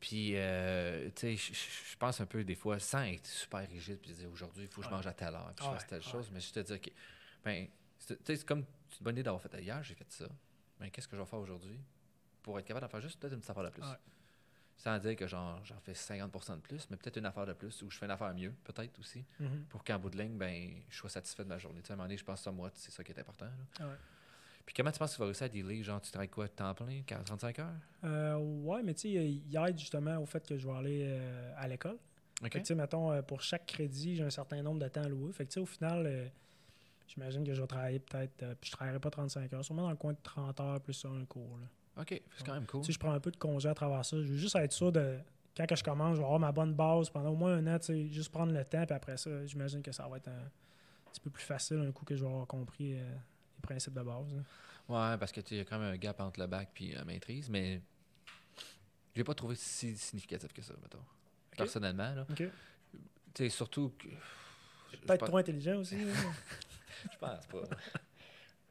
[0.01, 4.13] Puis, euh, tu sais, je- pense un peu des fois, sans être super rigide, puis
[4.13, 6.01] dire aujourd'hui, il faut que je mange à telle heure, puis je Ouais, fasse telle
[6.03, 6.11] ouais.
[6.11, 6.91] chose, mais je te dis, OK,
[7.45, 7.67] ben,
[7.99, 10.27] c'est comme c'est une bonne idée d'avoir fait hier, j'ai fait ça.
[10.81, 11.79] Mais qu'est-ce que je vais faire aujourd'hui
[12.43, 13.83] pour être capable d'en faire juste peut-être une petite affaire de plus?
[13.83, 13.99] Ouais.
[14.77, 17.83] Sans dire que genre j'en fais 50% de plus, mais peut-être une affaire de plus
[17.83, 19.65] ou je fais une affaire mieux, peut-être aussi, mhm.
[19.69, 21.81] pour qu'en bout de ligne, ben, je sois satisfait de ma journée.
[21.83, 23.47] Tu sais, à un moment donné, je pense que moi, c'est ça qui est important.
[23.79, 23.87] là.
[23.87, 23.97] Ouais.
[24.71, 25.83] Puis comment tu penses que tu vas réussir à dealer?
[25.83, 27.73] Genre, tu travailles quoi, temps plein, 40, 35 heures?
[28.05, 31.53] Euh, ouais, mais tu sais, il aide justement au fait que je vais aller euh,
[31.57, 31.99] à l'école.
[32.43, 32.45] OK.
[32.45, 35.03] Fait que, tu sais, mettons, euh, pour chaque crédit, j'ai un certain nombre de temps
[35.03, 35.33] alloué.
[35.33, 36.29] Fait que, tu sais, au final, euh,
[37.13, 39.91] j'imagine que je vais travailler peut-être, euh, puis je travaillerai pas 35 heures, sûrement dans
[39.91, 41.59] le coin de 30 heures plus ça, un cours.
[41.59, 42.03] Là.
[42.03, 42.85] OK, c'est quand même cool.
[42.85, 44.17] Sais, je prends un peu de congé à travers ça.
[44.21, 45.19] Je veux juste être sûr de,
[45.57, 47.79] quand que je commence, je vais avoir ma bonne base pendant au moins un an,
[47.79, 50.51] tu sais, juste prendre le temps, puis après ça, j'imagine que ça va être un
[51.13, 54.03] petit peu plus facile un coup que je vais avoir compris euh, les principes de
[54.03, 54.33] base.
[54.35, 54.43] là.
[54.89, 56.71] Ouais, parce que tu sais, il y a quand même un gap entre le bac
[56.81, 57.81] et la maîtrise, mais
[59.15, 61.05] je l'ai pas trouvé si significatif que ça, mettons.
[61.57, 62.27] Personnellement, là.
[62.37, 62.51] Tu
[63.37, 64.09] sais, surtout que.
[65.07, 65.97] Peut-être trop intelligent aussi.
[67.13, 67.63] Je pense pas.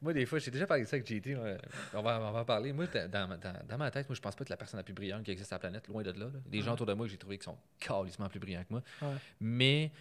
[0.02, 1.36] moi, des fois, j'ai déjà parlé de ça avec JT.
[1.36, 1.56] moi.
[1.94, 2.72] On va, on va en parler.
[2.74, 4.94] Moi, dans, dans, dans- ma tête, moi, je pense pas être la personne la plus
[4.94, 6.26] brillante qui existe sur la planète, loin de là.
[6.26, 6.40] là.
[6.46, 8.82] Des gens autour de moi que j'ai trouvé qui sont calissement plus brillants que moi.
[9.02, 9.16] Ouais.
[9.40, 9.92] Mais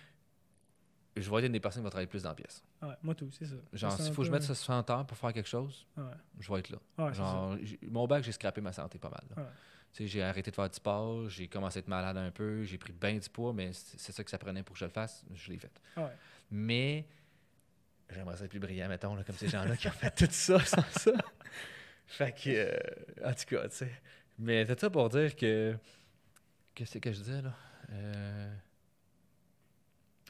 [1.16, 2.62] je vais être une des personnes qui va travailler plus dans la pièce.
[2.80, 3.56] Ouais, moi tout, c'est ça.
[3.72, 5.84] Genre, s'il faut que je mette ça 60 heures pour faire quelque chose,
[6.38, 6.78] je vais être là.
[7.12, 7.56] Genre,
[7.90, 9.48] mon bac, j'ai scrappé ma santé pas mal.
[9.98, 12.92] J'ai arrêté de faire du sport, j'ai commencé à être malade un peu, j'ai pris
[12.92, 15.50] bien du poids, mais c'est ça que ça prenait pour que je le fasse, je
[15.50, 15.72] l'ai fait.
[16.52, 17.04] Mais
[18.10, 20.58] j'aimerais ça être plus brillant, mettons, là, comme ces gens-là qui ont fait tout ça
[20.64, 21.12] sans ça.
[22.06, 22.76] Fait que, euh,
[23.24, 23.90] en tout cas, tu sais.
[24.38, 25.76] Mais c'est ça pour dire que.
[26.74, 27.52] Qu'est-ce que je disais, là?
[27.90, 28.54] Euh,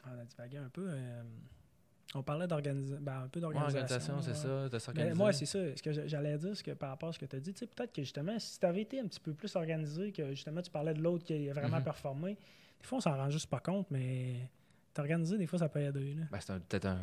[0.07, 0.85] On a divagué un peu.
[0.89, 1.21] euh,
[2.15, 4.15] On parlait d'organisation, ben, un peu Ouais, d'organisation.
[4.15, 4.35] organisation, c'est ouais.
[4.63, 5.11] ça, de s'organiser.
[5.11, 5.59] Ben, moi, c'est ça.
[5.75, 7.53] Ce que j'a- j'allais dire, c'est que par rapport à ce que tu as dit,
[7.53, 10.29] tu sais, peut-être que justement, si tu avais été un petit peu plus organisé, que
[10.31, 11.83] justement, tu parlais de l'autre qui a vraiment Mhm.
[11.83, 12.35] performé,
[12.81, 14.49] des fois, on s'en rend juste pas compte, mais
[14.93, 16.13] t'organiser, des fois, ça peut aider.
[16.15, 16.25] Là.
[16.31, 16.99] Ben, c'est peut-être un,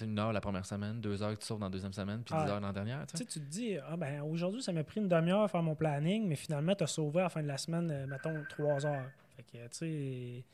[0.00, 2.34] une heure la première semaine, deux heures que tu sauves dans la deuxième semaine, puis
[2.36, 2.44] Ah.
[2.44, 3.06] dix heures dans la dernière.
[3.06, 3.18] Tu sais.
[3.18, 5.74] sais, tu te dis, ah, ben, aujourd'hui, ça m'a pris une demi-heure à faire mon
[5.74, 8.84] planning, mais finalement, tu as sauvé à la fin de la semaine, euh, mettons, trois
[8.86, 9.10] heures.
[9.36, 10.44] Fait que, tu sais,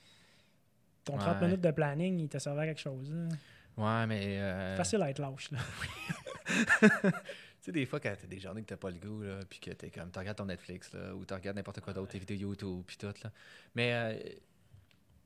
[1.04, 1.46] ton 30 Ouais.
[1.46, 3.10] minutes de planning, il t'a servi à quelque chose.
[3.12, 3.28] là.
[3.76, 4.38] Ouais, mais.
[4.40, 5.50] euh, Facile à être lâche.
[5.52, 5.58] Là.
[7.60, 9.58] Tu sais, des fois, quand t'as des journées que t'as pas le goût, là, puis
[9.58, 12.18] que t'es comme, tu regardes ton Netflix, là, ou tu regardes n'importe quoi d'autre, tes
[12.20, 13.32] vidéos YouTube, puis tout, là.
[13.74, 14.16] Mais euh,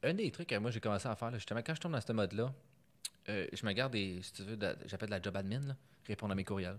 [0.03, 2.01] un des trucs que moi, j'ai commencé à faire, là, justement, quand je tombe dans
[2.01, 2.53] ce mode-là,
[3.29, 5.77] euh, je me garde des, si tu veux, j'appelle de la job admin, là,
[6.07, 6.79] répondre à mes courriels.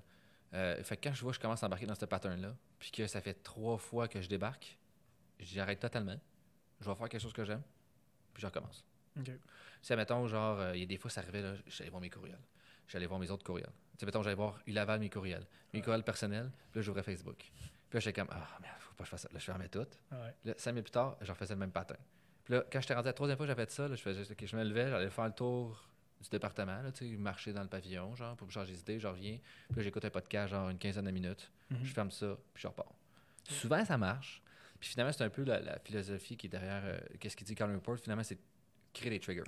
[0.54, 2.92] Euh, fait que quand je vois que je commence à embarquer dans ce pattern-là, puis
[2.92, 4.78] que ça fait trois fois que je débarque,
[5.40, 6.20] j'arrête totalement.
[6.80, 7.64] Je vais faire quelque chose que j'aime,
[8.34, 8.86] puis je recommence.
[9.18, 9.32] OK.
[9.82, 12.10] Si, mettons, genre, euh, il y a des fois, ça arrivait, là, j'allais voir mes
[12.10, 12.42] courriels.
[12.88, 13.72] J'allais voir mes autres courriels.
[13.98, 15.46] Tu mettons, j'allais voir Ulaval, mes courriels.
[15.74, 17.38] Mes courriels personnels, puis là, j'ouvrais Facebook.
[17.38, 17.54] Puis
[17.94, 19.30] là, j'étais comme, ah, merde, faut pas que je fasse ça.
[19.32, 19.88] Là, je fermais tout.
[20.12, 20.36] Ouais.
[20.46, 22.00] Là, cinq minutes plus tard, je refaisais le même pattern.
[22.44, 24.02] Puis là, quand j'étais rendu à la troisième fois que j'avais fait ça, là, je,
[24.02, 25.88] faisais, ok, je me levais, j'allais faire le tour
[26.22, 29.38] du département, là, marcher dans le pavillon, genre, pour changer d'idée, je reviens.
[29.68, 31.52] Puis là, j'écoute un podcast, genre, une quinzaine de minutes.
[31.70, 31.80] Mhm.
[31.84, 32.94] Je ferme ça, puis je repars.
[33.44, 34.42] Souvent, ça marche.
[34.80, 37.56] Puis finalement, c'est un peu la, la philosophie qui est derrière, euh, qu'est-ce qu'il dit
[37.56, 38.40] Carl Report, finalement, c'est
[38.94, 39.44] créer des triggers.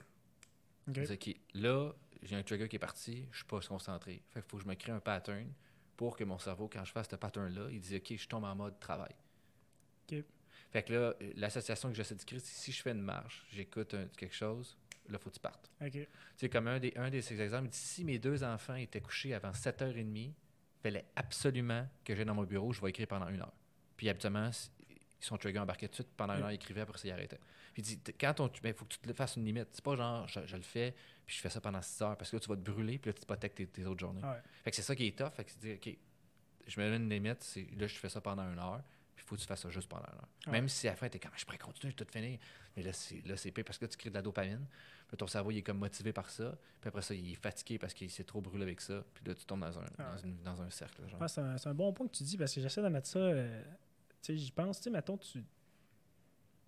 [1.53, 1.91] Là,
[2.23, 4.23] j'ai un trigger qui est parti, je suis pas concentré.
[4.29, 5.51] Fait qu'il faut que je me crée un pattern
[5.95, 8.55] pour que mon cerveau, quand je fasse ce pattern-là, il dise OK, je tombe en
[8.55, 9.13] mode travail.
[10.75, 13.95] Fait que là, l'association que j'essaie de créer, c'est si je fais une marche, j'écoute
[14.17, 15.71] quelque chose, là, faut que tu partes.
[16.35, 18.99] Sais, comme un des, un des ces exemples, il dit si mes deux enfants étaient
[18.99, 20.33] couchés avant 7h30, il
[20.83, 23.53] fallait absolument que j'aille dans mon bureau, je vais écrire pendant une heure.
[23.95, 24.49] Puis habituellement,
[24.89, 27.11] ils sont trigger embarqués tout de suite, pendant une heure, ils écrivaient, après ça, ils
[27.11, 27.39] arrêtaient.
[27.71, 28.51] Puis il dit quand on.
[28.61, 29.69] Il faut que tu te fasses une limite.
[29.71, 30.93] C'est pas genre, je, je le fais,
[31.25, 33.11] puis je fais ça pendant 6 heures, parce que là, tu vas te brûler, puis
[33.11, 34.23] là, tu hypothèques tes, tes autres journées.
[34.25, 34.41] Ouais.
[34.65, 35.31] Fait que c'est ça qui est tough.
[35.37, 35.97] Fait que c'est dire, OK,
[36.67, 38.83] je me donne une limite, c'est là, je fais ça pendant une heure,
[39.15, 40.27] puis il faut que tu fasses ça juste pendant une heure.
[40.47, 40.51] Ouais.
[40.53, 42.37] Même si à la fin, t'es comme, je pourrais continuer, je vais tout finir.
[42.75, 44.65] Mais là, c'est, pire parce que tu crées de la dopamine.
[45.07, 46.57] Puis ton cerveau, il est comme motivé par ça.
[46.81, 49.03] Puis après ça, il est fatigué parce qu'il s'est trop brûlé avec ça.
[49.13, 50.21] Puis là, tu tombes dans un, Ah dans ouais.
[50.23, 51.01] une- dans un cercle.
[51.19, 53.19] Ouais, c'est un, un bon point que tu dis parce que j'essaie de mettre ça.
[53.19, 53.63] euh,
[54.21, 54.77] tu sais, j'y pense.
[54.77, 55.43] Tu sais, mettons, tu.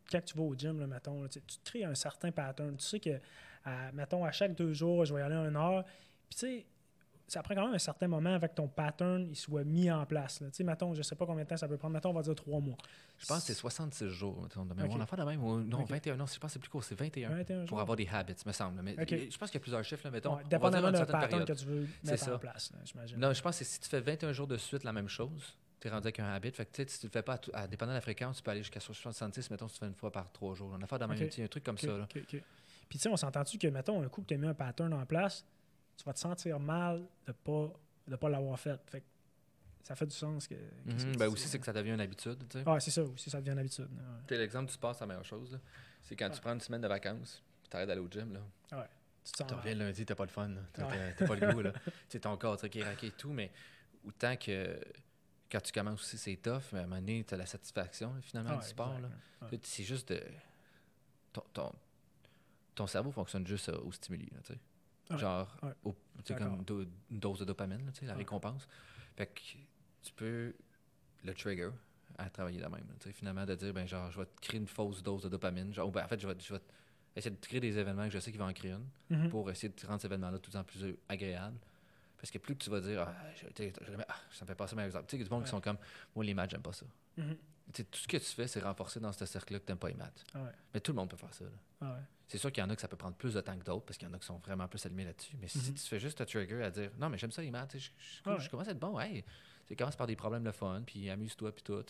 [0.09, 2.77] Quand tu vas au gym, là, mettons, là, tu tu crées un certain pattern.
[2.77, 3.19] Tu sais que,
[3.65, 5.83] à, mettons, à chaque deux jours, je vais y aller une heure.
[6.29, 6.65] Puis, tu sais,
[7.27, 10.39] ça prend quand même un certain moment avec ton pattern il soit mis en place.
[10.39, 11.93] Tu sais, mettons, je sais pas combien de temps ça peut prendre.
[11.93, 12.77] Mettons, on va dire trois mois.
[13.17, 14.47] Je pense que c'est 66 jours.
[14.47, 14.97] de mémoire.
[14.97, 15.43] On en fait de même.
[15.43, 15.89] ou- non, Ok.
[15.89, 16.15] 21.
[16.15, 16.83] Non, je pense que c'est plus court.
[16.83, 17.29] C'est 21.
[17.29, 17.79] 21 Pour jours.
[17.81, 18.81] avoir des habits, me semble.
[18.81, 20.05] Mais je pense qu'il y a plusieurs chiffres.
[20.05, 21.47] Là, mettons, Ouais, dépendamment certaine pattern période.
[21.47, 23.17] que tu veux mettre en place, j'imagine.
[23.19, 25.87] Non, je pense que si tu fais 21 jours de suite la même chose, tu
[25.87, 26.51] es rendu avec un habit.
[26.51, 28.37] Fait que tu sais, si tu le fais pas, à à, dépendant de la fréquence,
[28.37, 30.71] tu peux aller jusqu'à 66, mettons, si tu fais une fois par trois jours.
[30.73, 31.87] On a fait de même, un truc comme ça.
[31.97, 32.07] Là.
[32.09, 32.25] Puis,
[32.99, 35.05] tu sais, on s'entend-tu que, mettons, un coup que tu as mis un pattern en
[35.05, 35.45] place,
[35.97, 37.73] tu vas te sentir mal de pas
[38.07, 38.79] de pas l'avoir fait.
[38.89, 39.05] Fait que
[39.83, 40.55] ça fait du sens que.
[40.55, 42.37] que Mhm, c'est- ben aussi, c'est que ça devient une habitude.
[42.49, 42.63] tu sais.
[42.65, 43.85] Ah, c'est ça aussi, ça devient une habitude.
[43.91, 44.03] ouais.
[44.27, 45.51] Tu sais, L'exemple, tu passes la meilleure chose.
[45.51, 45.59] là.
[46.01, 46.41] C'est quand tu Ouais.
[46.41, 48.33] prends une semaine de vacances, tu arrêtes d'aller au gym.
[48.33, 48.87] Là.
[49.25, 50.49] Tu te reviens lundi, t'as pas le fun.
[50.71, 51.13] T'as Ouais.
[51.13, 51.79] t'as- t'as pas le goût.
[52.07, 53.51] sais, ton corps, qui est raqué et tout, mais
[54.05, 54.79] autant que
[55.51, 58.13] quand tu commences aussi, c'est tough, mais à un moment donné, tu as la satisfaction
[58.21, 58.95] finalement Ah, du sport.
[59.51, 59.59] ouais.
[59.63, 60.21] C'est juste de.
[61.33, 61.73] Ton, ton,
[62.73, 64.29] ton cerveau fonctionne juste au stimuli.
[64.33, 64.55] là.
[65.09, 65.71] Ouais, Genre, ouais.
[65.85, 66.49] au- tu sais, D'accord.
[66.55, 68.19] comme do- une dose de dopamine, là, tu sais, la Ouais.
[68.19, 68.67] récompense.
[69.15, 69.39] Fait que
[70.03, 70.53] tu peux
[71.23, 71.69] le trigger
[72.17, 72.73] à travailler de même.
[72.73, 75.73] là, finalement, de dire, ben genre, je vais te créer une fausse dose de dopamine.
[75.73, 76.59] Genre, ben, en fait, je vais, je vais
[77.15, 78.87] essayer de créer des événements que je sais qu'il va en créer une
[79.17, 79.29] Mhm.
[79.29, 81.57] pour essayer de rendre cet événement-là de plus en plus euh, agréable.
[82.19, 83.45] Parce que plus que tu vas dire, ah, je-
[84.07, 85.05] ah, ça me fait passer meilleur exemple.
[85.07, 85.77] Tu sais, il y a du monde qui sont comme,
[86.15, 86.85] moi, les maths, j'aime pas ça.
[87.15, 87.23] Tu
[87.73, 89.89] sais, tout ce que tu fais, c'est renforcer dans ce cercle-là que tu n'aimes pas
[89.89, 90.25] les maths.
[90.33, 90.39] Ah.
[90.73, 91.45] Mais tout le monde peut faire ça.
[91.81, 91.99] là.
[92.27, 93.85] C'est sûr qu'il y en a que ça peut prendre plus de temps que d'autres
[93.85, 95.35] parce qu'il y en a qui sont vraiment plus allumés là-dessus.
[95.39, 95.73] Mais si Mhm.
[95.75, 97.89] tu fais juste un trigger à dire non, mais j'aime ça les maths, je,
[98.25, 98.39] je- ouais.
[98.39, 99.23] je commence à être bon, hey,
[99.65, 101.83] tu commence par des problèmes de fun, puis amuse-toi, puis tout.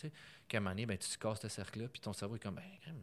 [0.48, 2.56] Qu'à un moment donné, ben, tu te casses ce cercle-là, puis ton cerveau est comme,
[2.56, 2.62] ben,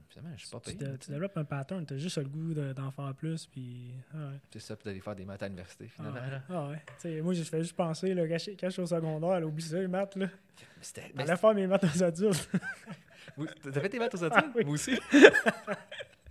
[0.10, 0.92] finalement, je suis pas Tu, payé.
[0.92, 3.46] dé- tu développes un pattern, tu as juste le goût de- d'en faire plus.
[3.48, 4.40] Puis, ah ouais.
[4.52, 6.20] C'est ça, puis d'aller faire des maths à l'université, Ah finalement.
[6.20, 6.42] ouais.
[6.50, 7.22] Ah ouais.
[7.22, 9.88] Moi, je fais juste penser, là, quand, je, suis au secondaire, là, oublie ça, les
[9.88, 10.16] maths.
[10.18, 10.28] Là.
[11.16, 12.50] J'allais faire mes maths aux adultes.
[13.64, 14.56] T'as fait tes maths aux Ah adultes?
[14.56, 14.66] oui.
[14.66, 15.00] Moi aussi?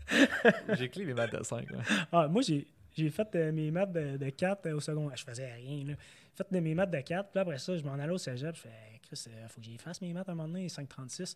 [0.74, 1.66] J'ai clé mes maths de 5.
[2.12, 5.16] Ah, moi, j'ai j'ai fait euh, mes maths de, de 4 au secondaire.
[5.16, 5.84] Je faisais rien.
[5.84, 5.94] Là.
[5.96, 7.30] J'ai fait de mes maths de 4.
[7.30, 8.54] Puis après ça, je m'en allais au cégep.
[8.54, 10.68] Je fais, Hey, Chris, il faut que j'y fasse mes maths à un moment donné,
[10.68, 11.34] 5,36.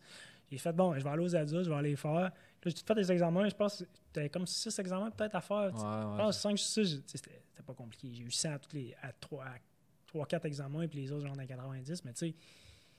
[0.50, 2.12] J'ai fait, bon, je vais aller aux adultes, je vais aller les faire.
[2.12, 2.32] Là,
[2.64, 3.48] j'ai fait des examens.
[3.48, 5.74] Je pense que c'était comme 6 examens peut-être à faire.
[5.74, 7.18] Ouais, Je pense 5, 6, c'était
[7.50, 8.08] c'était pas compliqué.
[8.14, 11.34] J'ai eu 100 à tous les à 3, à 4 examens, puis les autres, j'en
[11.38, 12.04] ai 90.
[12.04, 12.34] Mais tu sais,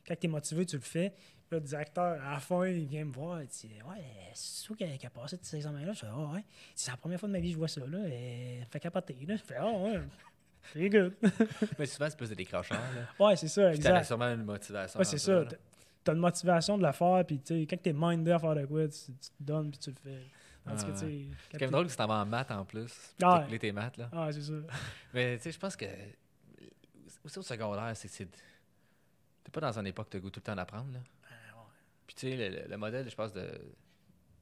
[0.09, 1.13] quand tu es motivé, tu le fais.
[1.47, 3.41] Puis là, le directeur, à la fin, il vient me voir.
[3.41, 4.03] Il dit Ouais,
[4.33, 5.93] c'est toi qui a, passé ces examens-là.
[5.93, 6.43] Je fais Ah, ouais.
[6.75, 7.81] C'est la première fois de ma vie que je vois ça.
[7.85, 7.99] Là.
[8.07, 8.61] Et...
[8.69, 9.17] Fait capoter.
[9.27, 9.35] Là.
[9.35, 10.01] Je fais Ah, ouais.
[10.73, 11.13] C'est good.
[11.79, 12.77] Mais souvent, c'est plus des décrocheurs.
[12.77, 13.25] Là.
[13.25, 14.03] ouais, c'est ça, Puis exact.
[14.03, 14.99] sûrement une motivation.
[14.99, 15.45] Ouais, c'est ça.
[16.03, 18.65] T'as- une motivation de le faire, puis tu sais, quand t'es mindé à faire de
[18.65, 20.25] quoi, tu, tu te donnes, puis tu le fais.
[20.65, 22.91] Quand C'est quand même drôle que tu t'en vas en maths en plus.
[23.21, 23.59] Ah ouais.
[23.59, 24.09] tes maths, là.
[24.11, 24.53] Ah, c'est ça.
[25.13, 25.85] Mais tu sais, je pense que.
[27.23, 28.27] Aussi au secondaire, c'est.
[29.49, 30.99] T'es pas dans une époque où t'as goût tout le temps d'apprendre, là.
[31.31, 31.65] Ah,
[32.05, 33.49] Puis tu sais, le, le- le modèle, je pense, de.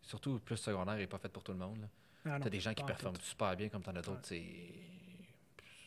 [0.01, 1.87] Surtout plus secondaire, est pas fait pour tout le monde.
[2.25, 3.23] Ah, non, T'as des gens qui performent tout.
[3.25, 4.43] super bien, comme t'en as d'autres, c'est.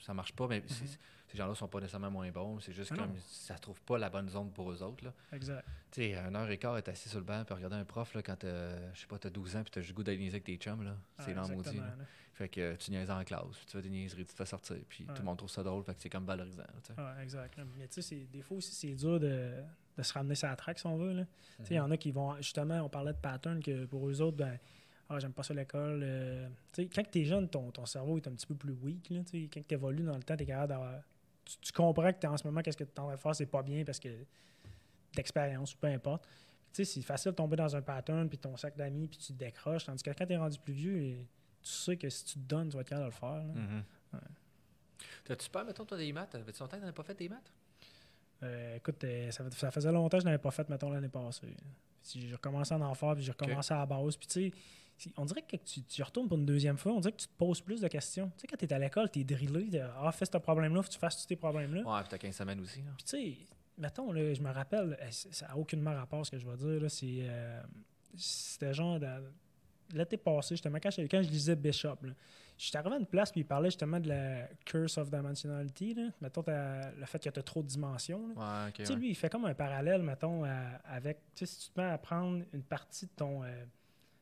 [0.03, 0.99] Ça marche pas, mais c'est-
[1.29, 2.59] ces gens-là sont pas nécessairement moins bons.
[2.61, 2.93] C'est juste.
[2.93, 3.07] Ah non.
[3.09, 3.17] comme.
[3.27, 5.13] Ça trouve pas la bonne zone pour eux autres, là.
[5.33, 5.65] Exact.
[5.91, 8.15] Tu sais, un heure et quart, être assis sur le banc, puis regarder un prof,
[8.15, 10.45] là, quand t'as, je sais pas, t'as 12 ans, puis t'as juste goût niaiser avec
[10.45, 10.97] tes chums, là.
[11.19, 11.35] C'est Ah,
[12.41, 14.79] Fait que tu niaises en classe, puis tu fais des niaiseries, tu te fais sortir,
[14.89, 16.63] puis tout le monde trouve ça drôle, fait que c'est comme valorisant.
[16.97, 17.61] Ouais, exact.
[17.77, 19.53] Mais tu sais, des fois aussi, c'est dur de,
[19.99, 21.27] de se ramener la track, si on veut.
[21.69, 22.35] Il y en a qui vont.
[22.37, 24.59] Justement, on parlait de pattern que pour eux autres, ben,
[25.11, 26.01] ah, j'aime pas ça l'école.
[26.03, 29.11] euh, quand tu es jeune, ton, ton cerveau est un petit peu plus weak.
[29.11, 30.95] Là, quand tu évolues dans le temps, tu es capable d'avoir.
[31.45, 33.35] Tu, tu comprends que t'es en ce moment, qu'est-ce que tu en train de faire,
[33.35, 34.09] c'est pas bien parce que
[35.15, 36.25] d'expérience ou peu importe.
[36.73, 39.35] Tu sais, c'est facile de tomber dans un pattern, puis ton sac d'amis, puis tu
[39.35, 39.85] te décroches.
[39.85, 41.27] Tandis que quand tu es rendu plus vieux, et
[41.63, 43.35] tu sais que si tu te donnes, tu vas être capable de le faire.
[43.47, 43.55] là.
[43.55, 43.85] Mhm.
[44.15, 44.19] Ouais.
[45.25, 46.35] T'as-tu peur, mettons, toi, des maths?
[46.35, 47.53] Avais-tu longtemps que t'en as pas fait des maths?
[48.43, 51.55] Euh, écoute, euh, ça, faisait longtemps que je n'avais pas fait, mettons, l'année passée.
[52.03, 54.17] Si J'ai recommencé à en faire, puis j'ai recommencé à la base.
[54.17, 54.51] Puis tu
[54.99, 57.27] sais, on dirait que tu, tu retournes pour une deuxième fois, on dirait que tu
[57.29, 58.31] te poses plus de questions.
[58.37, 59.69] Tu sais, quand tu es à l'école, tu es drillé.
[59.69, 61.83] de, ah, fais ce problème-là, faut que tu fasses tous tes problèmes-là.
[61.83, 62.91] Ouais, puis t'as 15 semaines aussi, là.
[62.97, 63.37] Puis tu sais,
[63.77, 66.81] mettons, là, je me rappelle, ça n'a aucunement rapport à ce que je vais dire.
[66.83, 67.63] là, C'est, euh,
[68.17, 69.31] c'était genre de-
[69.95, 71.97] l'été passé, justement, quand je, quand je lisais Bishop.
[72.03, 72.13] Là,
[72.59, 75.95] J'étais arrivé à une place, puis il parlait justement de la curse of dimensionality.
[75.95, 76.09] Là.
[76.21, 78.29] Mettons, le fait que tu as trop de dimensions.
[78.29, 78.35] là.
[78.65, 78.75] Ouais, ok.
[78.75, 78.99] Tu sais, ouais.
[78.99, 81.19] lui, il fait comme un parallèle, mettons, à- avec.
[81.35, 83.43] Tu sais, si tu te mets à prendre une partie de ton.
[83.45, 83.65] euh,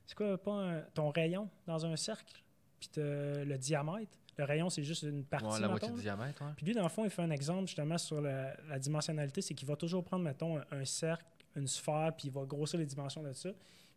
[0.07, 2.41] c'est quoi, pas un- ton rayon dans un cercle,
[2.79, 4.13] puis le diamètre.
[4.37, 5.47] Le rayon, c'est juste une partie.
[5.47, 6.41] Ouais, la moitié du diamètre.
[6.57, 9.53] Puis lui, dans le fond, il fait un exemple justement sur la, la dimensionnalité c'est
[9.55, 11.25] qu'il va toujours prendre, mettons, un, un cercle,
[11.57, 13.49] une sphère, puis il va grossir les dimensions de ça.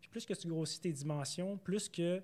[0.02, 2.22] Puis plus que tu grossis tes dimensions, plus que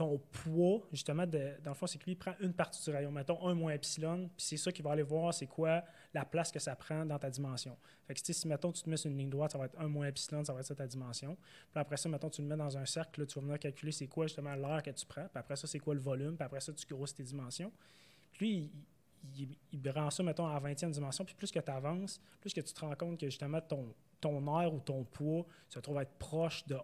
[0.00, 3.12] ton poids, justement, dans le fond, c'est que lui, il prend une partie du rayon,
[3.12, 6.50] mettons 1 moins epsilon, puis c'est ça qu'il va aller voir, c'est quoi la place
[6.50, 7.76] que ça prend dans ta dimension.
[8.06, 9.88] Fait que si, mettons, tu te mets sur une ligne droite, ça va être 1
[9.88, 11.36] moins epsilon, ça va être ça ta dimension.
[11.70, 13.92] Puis après ça, mettons, tu le mets dans un cercle, là, tu vas venir calculer
[13.92, 16.46] c'est quoi, justement, l'air que tu prends, puis après ça, c'est quoi le volume, puis
[16.46, 17.70] après ça, tu grossis tes dimensions.
[18.32, 18.72] Puis lui,
[19.36, 21.26] il, il, il rend ça, mettons, à 20e dimension.
[21.26, 24.60] Puis plus que tu avances, plus que tu te rends compte que justement ton, ton
[24.60, 26.78] air ou ton poids se trouve être proche de 1.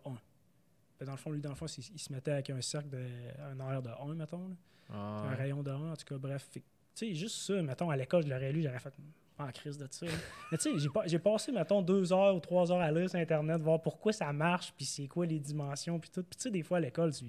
[0.99, 3.05] Fait dans le fond, lui, dans le fond, il, se mettait avec un cercle de
[3.43, 4.49] un air de 1, mettons.
[4.49, 4.55] là.
[4.93, 5.35] Ah, Un ouais.
[5.35, 6.49] rayon de 1, en tout cas, bref.
[6.53, 6.63] Tu
[6.95, 8.95] sais, juste ça, mettons, à l'école, je l'aurais lu, j'aurais fait
[9.39, 10.07] en crise de ça.
[10.51, 13.11] Mais tu sais, j'ai pas- j'ai passé, mettons, deux heures ou trois heures à lire
[13.11, 16.23] sur Internet, voir pourquoi ça marche, puis c'est quoi les dimensions, puis tout.
[16.23, 17.27] Puis tu sais, des fois, à l'école, tu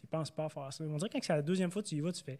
[0.00, 0.84] tu penses pas à faire ça.
[0.84, 2.38] On dirait que quand c'est la deuxième fois que tu y vas, tu fais.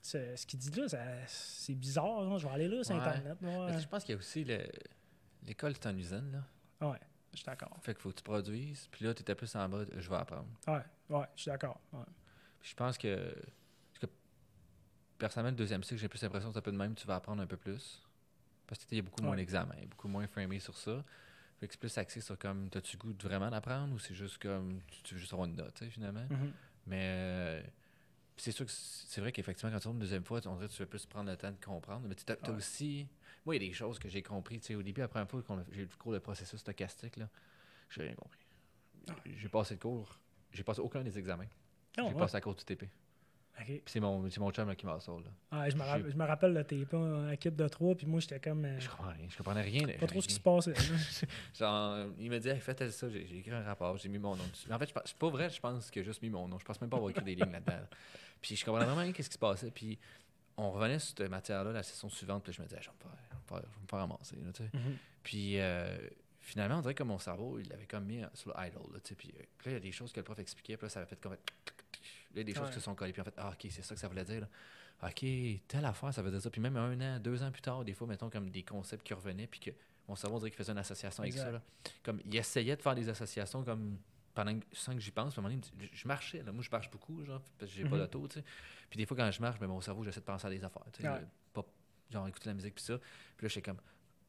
[0.00, 3.00] Ce ce qu'il dit là, ça- c'est bizarre, hein, je vais aller là sur Ouais.
[3.00, 3.36] Internet.
[3.40, 4.58] sais, Je pense qu'il y a aussi le...
[5.46, 6.44] l'école, c'est une usine, là.
[6.80, 7.00] Ah Ouais,
[7.32, 7.76] je suis d'accord.
[7.82, 8.88] Fait qu'il faut que tu produises.
[8.90, 10.48] Puis là, tu étais plus en mode, je vais apprendre.
[10.66, 11.80] Ouais, ouais, je suis d'accord.
[11.92, 12.04] Ouais.
[12.62, 13.34] Je pense que,
[15.18, 17.16] personnellement, le deuxième cycle, j'ai plus l'impression que c'est un peu de même, tu vas
[17.16, 18.02] apprendre un peu plus.
[18.66, 21.04] Parce que tu sais, il y a beaucoup moins d'examens, beaucoup moins framé sur ça.
[21.60, 24.38] Fait que c'est plus axé sur comme, t'as-tu goût de vraiment d'apprendre ou c'est juste
[24.38, 26.26] comme, tu, tu veux juste avoir une note, tu sais, finalement?
[26.28, 26.52] Mhm.
[26.86, 27.62] Mais euh,
[28.36, 30.72] c'est sûr que c'est vrai qu'effectivement, quand tu tombes une deuxième fois, on dirait que
[30.72, 32.06] tu veux plus prendre le temps de comprendre.
[32.08, 32.56] Mais tu as, Ouais.
[32.56, 33.06] aussi.
[33.44, 34.60] Moi, il y a des choses que j'ai compris.
[34.60, 37.16] Tu sais, au début, la première fois que j'ai eu le cours de processus stochastique,
[37.16, 37.28] là,
[37.90, 38.40] j'ai rien compris.
[39.36, 40.18] J'ai passé le cours.
[40.52, 41.46] J'ai passé aucun des examens.
[41.96, 42.14] Ah, j'ai ouais.
[42.14, 42.84] passé à cause du TP.
[43.58, 43.66] Ok.
[43.66, 44.92] Puis c'est mon, mon chum là, qui m'a.
[44.96, 45.60] Là.
[45.60, 47.94] Ouais, je, me J'ai- rappelle, je me rappelle, là, t'es pas en équipe de trois,
[47.94, 48.64] puis moi, j'étais comme.
[48.64, 49.26] euh, Je comprenais rien.
[49.28, 49.86] Je comprenais rien.
[49.86, 50.72] là, pas trop ce qui se passait.
[51.58, 53.08] Genre, il m'a dit, hey, tel ça.
[53.10, 54.66] J'ai j'ai écrit un rapport, j'ai mis mon nom dessus.
[54.68, 56.58] Mais en fait, c'est pas vrai, je pense qu'il a juste mis mon nom.
[56.58, 57.72] Je pense même pas avoir écrit des lignes là-dedans.
[57.74, 57.88] là.
[58.40, 59.70] Puis je comprenais vraiment rien qu'est-ce qui se passait.
[59.70, 59.98] Puis
[60.56, 62.44] on revenait sur cette matière-là la session suivante.
[62.44, 62.88] Puis je me disais, Hey,
[63.60, 64.36] je vais me faire, je vais me ramasser.
[64.36, 64.80] Là.
[64.80, 64.96] Mhm.
[65.22, 65.96] Puis euh,
[66.40, 68.76] finalement, on dirait que mon cerveau, il l'avait comme mis sur le idle.
[68.92, 70.76] Là, puis, euh, puis là, il y a des choses que le prof expliquait.
[70.76, 71.32] Puis là, ça avait fait comme.
[71.32, 71.38] Là,
[72.32, 72.68] il y a des choses Ouais.
[72.70, 73.12] qui se sont collées.
[73.12, 74.40] Puis en fait, ah, ok, c'est ça que ça voulait dire.
[74.40, 74.48] là.
[75.08, 75.24] OK,
[75.66, 76.48] telle affaire, ça veut dire ça.
[76.50, 79.12] Puis même un an, deux ans plus tard, des fois, mettons, comme des concepts qui
[79.14, 79.70] revenaient, puis que
[80.08, 81.50] mon cerveau, on dirait qu'il faisait une association avec ça.
[81.50, 81.60] là.
[82.02, 83.98] Comme, il essayait de faire des associations comme
[84.34, 85.34] pendant que, sans que j'y pense.
[85.34, 86.42] Puis à un moment donné, je, marchais.
[86.42, 86.52] Là.
[86.52, 88.02] Moi, je marche beaucoup, genre, parce que j'ai pas Mhm.
[88.02, 88.44] d'auto, tu sais.
[88.88, 90.84] Puis des fois, quand je marche, ben, mon cerveau, j'essaie de penser à des affaires.
[90.92, 91.20] tu sais, Ouais.
[91.52, 91.64] Pas,
[92.12, 92.98] genre, écouter la musique, puis ça.
[92.98, 93.80] Puis là, je suis comme,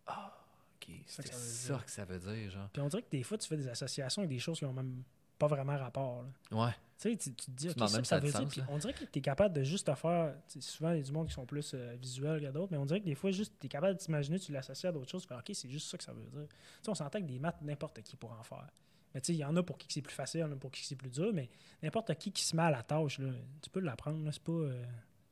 [0.07, 0.33] ah,
[0.75, 2.69] OK, c'est ça que ça veut dire, genre.
[2.71, 4.73] Puis on dirait que des fois, tu fais des associations avec des choses qui ont
[4.73, 5.03] même
[5.37, 6.23] pas vraiment rapport.
[6.23, 6.65] là.
[6.65, 6.71] Ouais.
[6.99, 8.39] Tu sais, tu, tu te dis, OK, ça, ça veut dire.
[8.39, 10.35] sens, on dirait que tu es capable de juste te faire.
[10.59, 12.85] Souvent, il y a du monde qui sont plus euh, visuels que d'autres, mais on
[12.85, 15.23] dirait que des fois, juste, tu es capable de t'imaginer, tu l'associes à d'autres choses,
[15.23, 16.47] tu fais, OK, c'est juste ça que ça veut dire.
[16.47, 18.69] Tu sais, on s'entend que des maths, n'importe qui pourra en faire.
[19.13, 20.51] Mais tu sais, il y en a pour qui c'est plus facile, il y en
[20.51, 21.49] a pour qui c'est plus dur, mais
[21.81, 23.31] n'importe qui qui se met à la tâche, là,
[23.61, 24.83] tu peux l'apprendre, c'est pas, euh,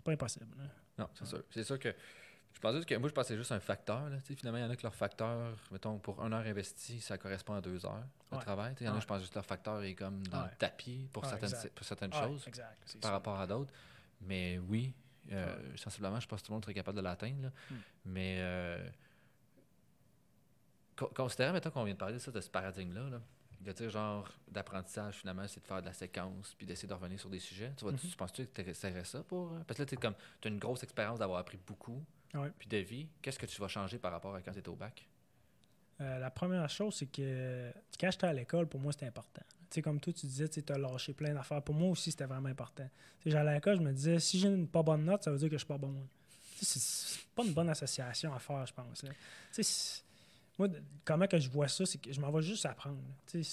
[0.03, 0.45] pas impossible.
[0.57, 0.65] là.
[0.99, 1.43] Non, c'est sûr.
[1.49, 1.95] C'est sûr que.
[2.53, 4.09] Je pensais que moi, je pensais juste un facteur.
[4.09, 4.17] Là.
[4.23, 7.17] Tu Finalement, il y en a que leur facteur, mettons, pour une heure investie, ça
[7.17, 8.41] correspond à deux heures de Ouais.
[8.43, 8.75] travail.
[8.75, 10.51] Tu Il y en a, je pense juste que leur facteur est comme dans le
[10.59, 12.97] tapis pour certaines, pour choses exact.
[13.01, 13.11] par ça.
[13.11, 13.73] rapport à d'autres.
[14.21, 14.93] Mais oui,
[15.31, 17.49] euh, sensiblement, je pense que tout le monde serait capable de l'atteindre.
[17.69, 17.75] Hmm.
[18.05, 18.87] Mais euh,
[20.95, 23.21] con- considérant, mettons qu'on vient de parler de ça, de ce paradigme-là, là,
[23.61, 27.19] de dire genre d'apprentissage, finalement, c'est de faire de la séquence puis d'essayer de revenir
[27.19, 27.71] sur des sujets.
[27.77, 28.13] Tu, vois, tu Mhm.
[28.13, 29.53] penses-tu que tu essaierais ça pour.
[29.53, 32.49] euh, Parce que là, tu comme as une grosse expérience d'avoir appris beaucoup, Ouais.
[32.57, 33.07] puis de vie.
[33.21, 35.07] Qu'est-ce que tu vas changer par rapport à quand tu étais au bac?
[35.99, 39.41] Euh, la première chose, c'est que quand j'étais à l'école, pour moi, c'était important.
[39.69, 41.61] Tu sais, comme toi, tu disais, tu as lâché plein d'affaires.
[41.61, 42.89] Pour moi aussi, c'était vraiment important.
[43.25, 45.49] J'allais à l'école, je me disais, si j'ai une pas bonne note, ça veut dire
[45.49, 45.93] que je suis pas bon.
[46.61, 49.03] C'est pas une bonne association à faire, je pense.
[50.57, 50.67] moi,
[51.05, 52.97] comment que je vois ça, c'est que je m'en vais juste apprendre.
[53.27, 53.43] puis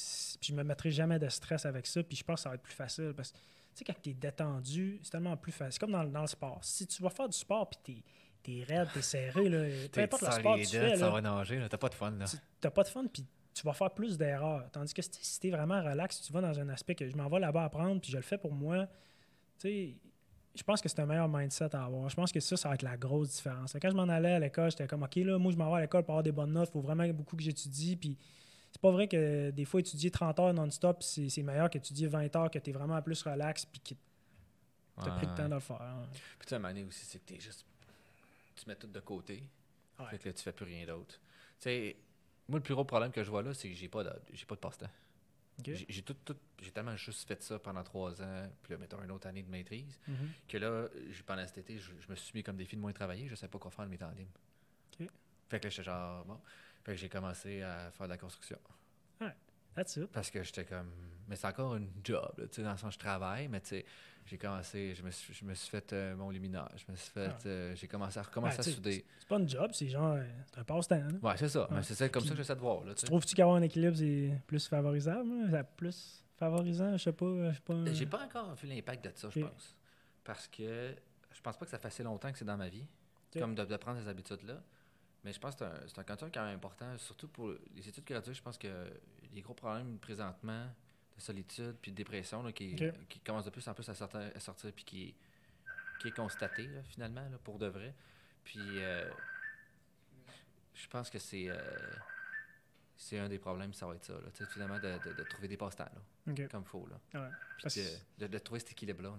[0.41, 2.63] je me mettrai jamais de stress avec ça, puis je pense que ça va être
[2.63, 3.13] plus facile.
[3.17, 3.43] Parce que, tu
[3.77, 5.73] sais, quand tu es détendu, c'est tellement plus facile.
[5.75, 6.59] C'est comme dans, le- dans le sport.
[6.63, 8.03] Si tu vas faire du sport, puis tu es,
[8.47, 9.59] raide, tu es serré, là,
[9.93, 12.11] peu importe le sport que tu fais, là, va nager, t'as pas de fun.
[12.13, 12.25] Là.
[12.27, 13.25] tu n'as pas de fun, puis
[13.55, 14.71] tu vas faire plus d'erreurs.
[14.71, 17.17] Tandis que si t'es- tu es vraiment relax, tu vas dans un aspect que je
[17.17, 18.87] m'en vais là-bas apprendre, puis je le fais pour moi,
[19.59, 19.95] tu sais,
[20.55, 22.09] je pense que c'est un meilleur mindset à avoir.
[22.09, 23.77] Je pense que ça, ça va être la grosse différence.
[23.81, 25.81] Quand je m'en allais à l'école, j'étais comme, OK, là, moi, je m'en vais à
[25.83, 28.17] l'école pour avoir des bonnes notes, il faut vraiment beaucoup que j'étudie, puis
[28.73, 32.35] c'est pas vrai que des fois, étudier 30 heures non-stop, c'est c'est meilleur qu'étudier 20
[32.37, 35.55] heures, que tu es vraiment plus relax, puis que tu as pris le temps de
[35.55, 35.81] le faire.
[35.83, 36.07] hein.
[36.39, 37.65] Puis tu donné aussi, c'est que t'es juste.
[38.59, 39.43] Tu mets tout de côté.
[39.99, 40.07] Ouais.
[40.11, 41.21] Fait que là, tu fais plus rien d'autre.
[41.61, 41.95] Tu
[42.49, 44.47] moi, le plus gros problème que je vois là, c'est que j'ai pas de, j'ai
[44.47, 44.91] pas de passe-temps.
[45.65, 49.11] J'ai- tout, tout- j'ai tellement juste fait ça pendant trois ans, puis là, mettons une
[49.11, 50.31] autre année de maîtrise, Mhm.
[50.49, 50.87] que là,
[51.27, 53.49] pendant cet été, je, je me suis mis comme défi de moins travailler, je sais
[53.49, 54.31] pas quoi faire de mes temps libres.
[55.51, 56.41] Fait que là, j'étais genre, bon.
[56.85, 58.59] Fait que j'ai commencé à faire de la construction.
[59.75, 60.07] That's it.
[60.11, 60.91] Parce que j'étais comme.
[61.29, 63.87] Mais c'est encore une job, tu sais, dans le sens je travaille, mais tu sais,
[64.29, 67.11] j'ai commencé, je me suis, je me suis fait euh, mon luminaire, je me suis
[67.11, 67.29] fait.
[67.31, 67.39] Ah.
[67.47, 69.05] euh, j'ai commencé à recommencer Ben, à souder.
[69.19, 70.97] C'est pas une job, c'est genre, euh, c'est un passe-temps.
[70.97, 71.19] hein.
[71.23, 71.71] Ouais, c'est ça.
[71.73, 71.83] Ouais.
[71.83, 73.97] C'est ça, comme Puis- ça que j'essaie de voir, là, tu trouves-tu qu'avoir un équilibre,
[73.97, 75.29] c'est plus favorisable?
[75.31, 75.49] hein?
[75.51, 76.93] C'est plus favorisant?
[76.97, 77.27] Je sais pas.
[77.51, 77.93] Je sais pas.
[77.93, 79.77] J'ai pas encore vu l'impact de ça, je pense.
[80.25, 80.95] Parce que
[81.33, 82.87] je pense pas que ça fait assez longtemps que c'est dans ma vie,
[83.39, 84.61] comme de, de prendre ces habitudes-là.
[85.25, 87.89] Mais je pense que c'est un, c'est un canton quand même important, surtout pour les
[87.89, 88.35] études graduées.
[88.35, 88.69] Je pense que
[89.35, 90.67] les gros problèmes présentement
[91.19, 92.75] de solitude puis de dépression là, qui,
[93.09, 95.15] qui commencent de plus en plus à sortir, à sortir puis qui, est-
[96.01, 97.95] qui est constaté là, finalement, là, pour de vrai.
[98.45, 99.09] Puis euh,
[100.75, 101.59] je pense que c'est euh,
[102.97, 104.15] c'est un des problèmes, ça va être ça.
[104.15, 105.89] Là, Tu sais, finalement, de, de- de trouver des passe-temps
[106.49, 106.87] comme il faut.
[106.87, 107.21] Là.
[107.21, 107.31] Ouais.
[107.59, 107.63] Puis
[108.19, 109.11] de, de- de trouver cet équilibre-là.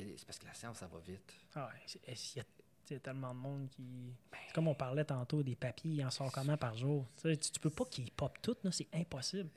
[0.00, 1.34] a des- c'est parce que la science, ça va vite.
[1.54, 2.40] Ah ouais, c'est- est-ce
[2.84, 3.82] qu'il y a tellement de monde qui.
[4.48, 7.06] C'est comme on parlait tantôt, des papiers, il en sort comment par jour?
[7.20, 9.48] Tu, tu, tu peux pas qu'ils pop tout, là, c'est impossible.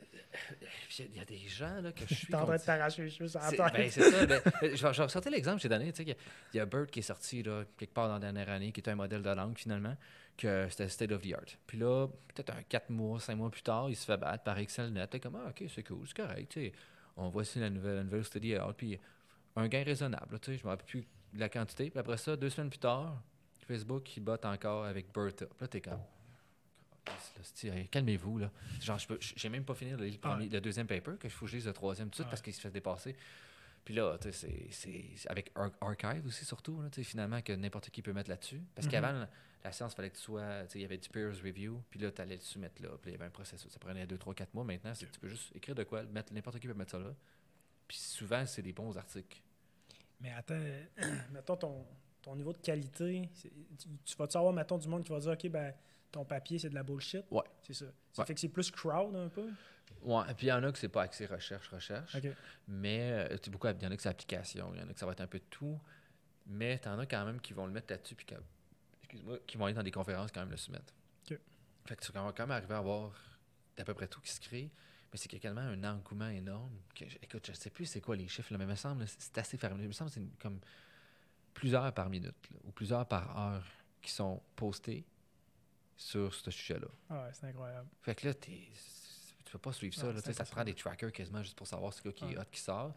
[0.88, 2.28] Puis il y, a des gens là, que je suis.
[2.28, 3.74] T'es en train de t'arracher les cheveux sur la tête.
[3.74, 4.26] ben, c'est ça.
[4.26, 5.92] ben, je, vais, je vais ressortir l'exemple que j'ai donné.
[6.00, 6.16] Il y, a-
[6.54, 8.80] il y a Bird qui est sorti là, quelque part dans la dernière année, qui
[8.80, 9.96] était un modèle de langue finalement,
[10.38, 11.46] que c'était state of the art.
[11.68, 14.58] Puis là, peut-être un 4 mois, 5 mois plus tard, il se fait battre par
[14.58, 15.08] ExcelNet.
[15.08, 16.60] T'es comme, ah, ok, c'est cool, c'est correct.
[17.18, 18.74] On voit ici la nouvelle, la nouvelle study art.
[18.76, 19.00] Puis
[19.56, 20.34] un gain raisonnable.
[20.36, 21.90] là, je ne me rappelle plus de la quantité.
[21.90, 23.22] Puis après ça, deux semaines plus tard,
[23.68, 25.46] Facebook, il botte encore avec Bertha.
[25.46, 26.00] Puis là, t'es comme.
[27.64, 28.52] Hey, Calmez-vous, là.
[28.82, 30.50] Genre, je peux- j'ai même pas fini le, premier- Ouais.
[30.52, 32.30] le deuxième paper, que je faut que je lise le troisième tout de suite Ouais.
[32.32, 33.16] parce qu'il se fait dépasser.
[33.86, 38.02] Puis là, tu sais, c'est- avec Ar- Archive aussi, surtout, là, finalement, que n'importe qui
[38.02, 38.62] peut mettre là-dessus.
[38.76, 38.92] Parce Mhm.
[38.92, 39.30] qu'avant, la,
[39.64, 40.64] la science, fallait que tu sois.
[40.64, 42.90] tu sais, Il y avait du peer review, puis là, tu allais le soumettre là.
[43.02, 43.72] Puis il y avait un processus.
[43.72, 44.66] Ça prenait 2, 3, 4 mois.
[44.66, 47.00] Maintenant, c'est que tu peux juste écrire de quoi, mettre n'importe qui peut mettre ça
[47.00, 47.14] là.
[47.88, 49.42] Puis souvent, c'est des bons articles.
[50.20, 50.56] Mais attends,
[51.32, 51.86] mettons ton,
[52.22, 53.50] ton niveau de qualité, tu,
[54.04, 55.74] tu vas-tu avoir, mettons, du monde qui va dire, OK, ben,
[56.12, 57.24] ton papier, c'est de la bullshit?
[57.32, 57.44] Ouais.
[57.62, 57.86] C'est ça.
[58.14, 58.26] Ça Ouais.
[58.28, 59.50] fait que c'est plus crowd un peu?
[60.02, 62.16] Ouais, puis il y en a que c'est pas axé recherche, recherche.
[62.16, 62.28] OK.
[62.68, 64.94] Mais euh, tu beaucoup, il y en a que c'est application, il y en a
[64.94, 65.80] que ça va être un peu de tout.
[66.48, 68.36] Mais tu en as quand même qui vont le mettre là-dessus, puis que-
[69.02, 70.94] excuse-moi, qui vont aller dans des conférences quand même le soumettre.
[71.30, 71.38] Ok.
[71.86, 73.12] Fait que tu vas quand même arriver à avoir
[73.76, 74.70] d'à peu près tout qui se crée.
[75.12, 77.86] Mais c'est qu'il y a tellement un engouement énorme que, je- écoute, je sais plus
[77.86, 79.84] c'est quoi les chiffres, là, mais il me semble c'est assez fermé.
[79.84, 80.60] Il me semble que c'est comme
[81.54, 83.66] plusieurs par minute là, ou plusieurs par heure
[84.02, 85.06] qui sont postés
[85.96, 86.88] sur ce sujet-là.
[87.10, 87.88] Ah ouais, c'est incroyable.
[88.02, 88.70] Fait que là, t'es-
[89.46, 90.08] tu peux pas suivre ça.
[90.08, 92.26] Là, c'est tu sais, ça te prend des trackers quasiment juste pour savoir quoi qui
[92.26, 92.94] est hot qui sort.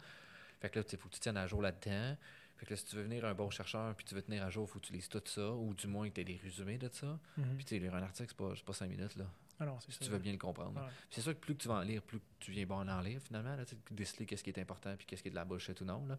[0.59, 2.15] Fait que là, il faut que tu tiennes à jour là-dedans.
[2.57, 4.49] Fait que là, si tu veux venir un bon chercheur puis tu veux tenir à
[4.51, 6.35] jour, il faut que tu lises tout ça, ou du moins que tu aies des
[6.37, 7.17] résumés de ça.
[7.37, 7.55] Mhm.
[7.55, 9.15] Puis tu sais, lire un article, c'est pas, c'est pas cinq minutes.
[9.15, 9.25] là.
[9.69, 10.79] Ah Si tu veux bien le comprendre.
[10.81, 10.87] Ouais.
[11.09, 13.01] C'est sûr que plus que tu vas en lire, plus que tu viens bon en
[13.01, 13.55] lire finalement.
[13.55, 15.79] Là, tu sais, déceler qu'est-ce qui est important puis qu'est-ce qui est de la bullshit
[15.81, 16.05] ou non.
[16.07, 16.17] Là.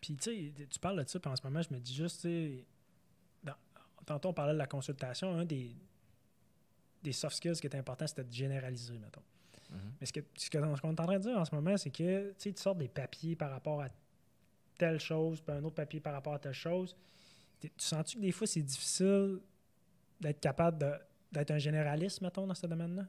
[0.00, 2.22] Puis, tu sais, tu parles de ça, puis en ce moment, je me dis juste,
[2.22, 2.64] tu
[4.06, 5.76] tantôt, on parlait de la consultation, un des,
[7.02, 9.22] des soft skills qui était important, c'était de généraliser, mettons.
[9.70, 9.78] Mhm.
[10.00, 11.76] Mais ce que- ce que- ce qu'on est en train de dire en ce moment,
[11.76, 13.88] c'est que, tu sors des papiers par rapport à
[14.78, 16.96] telle chose, puis un autre papier par rapport à telle chose.
[17.60, 19.38] Tu sens-tu que des fois, c'est difficile
[20.18, 20.98] d'être capable de-
[21.32, 23.02] d'être un généraliste, mettons, dans ce domaine-là?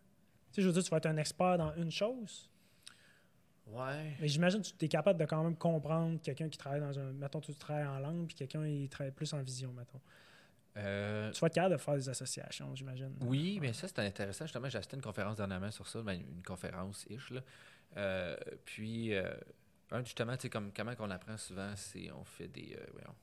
[0.51, 2.49] Tu sais, je veux dire, tu vas être un expert dans une chose,
[3.67, 4.15] Ouais.
[4.19, 7.13] mais j'imagine que tu es capable de quand même comprendre quelqu'un qui travaille dans un.
[7.13, 10.01] Mettons, tu travailles en langue, puis quelqu'un il travaille plus en vision, mettons.
[10.78, 13.13] Euh, Tu vas être capable de faire des associations, j'imagine.
[13.22, 14.45] Oui, mais ça, c'était intéressant.
[14.45, 17.30] Justement, j'ai assisté à une conférence dernièrement sur ça, ben, une conférence-ish.
[17.32, 17.41] là.
[17.97, 19.34] Euh, puis, euh,
[19.91, 22.76] un, justement, tu sais, comme comment qu'on apprend souvent, c'est on fait des.
[22.80, 23.15] euh, voyons,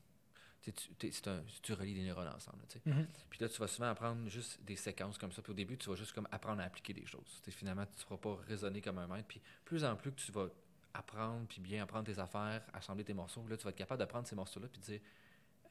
[0.60, 0.72] tu
[1.10, 1.42] tu- un-
[1.74, 2.58] relis des neurones ensemble.
[2.84, 3.06] Mhm.
[3.30, 5.40] Puis là, tu vas souvent apprendre juste des séquences comme ça.
[5.42, 7.40] Puis au début, tu vas juste comme apprendre à appliquer des choses.
[7.50, 9.26] Finalement, tu ne feras pas raisonner comme un maître.
[9.28, 10.48] Puis plus en plus que tu vas
[10.94, 14.06] apprendre, puis bien apprendre tes affaires, assembler tes morceaux, là, tu vas être capable de
[14.06, 15.00] prendre ces morceaux-là, puis de dire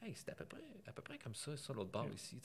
[0.00, 2.36] Hey, c'est à peu près, à peu près comme ça, ça, l'autre bord ici.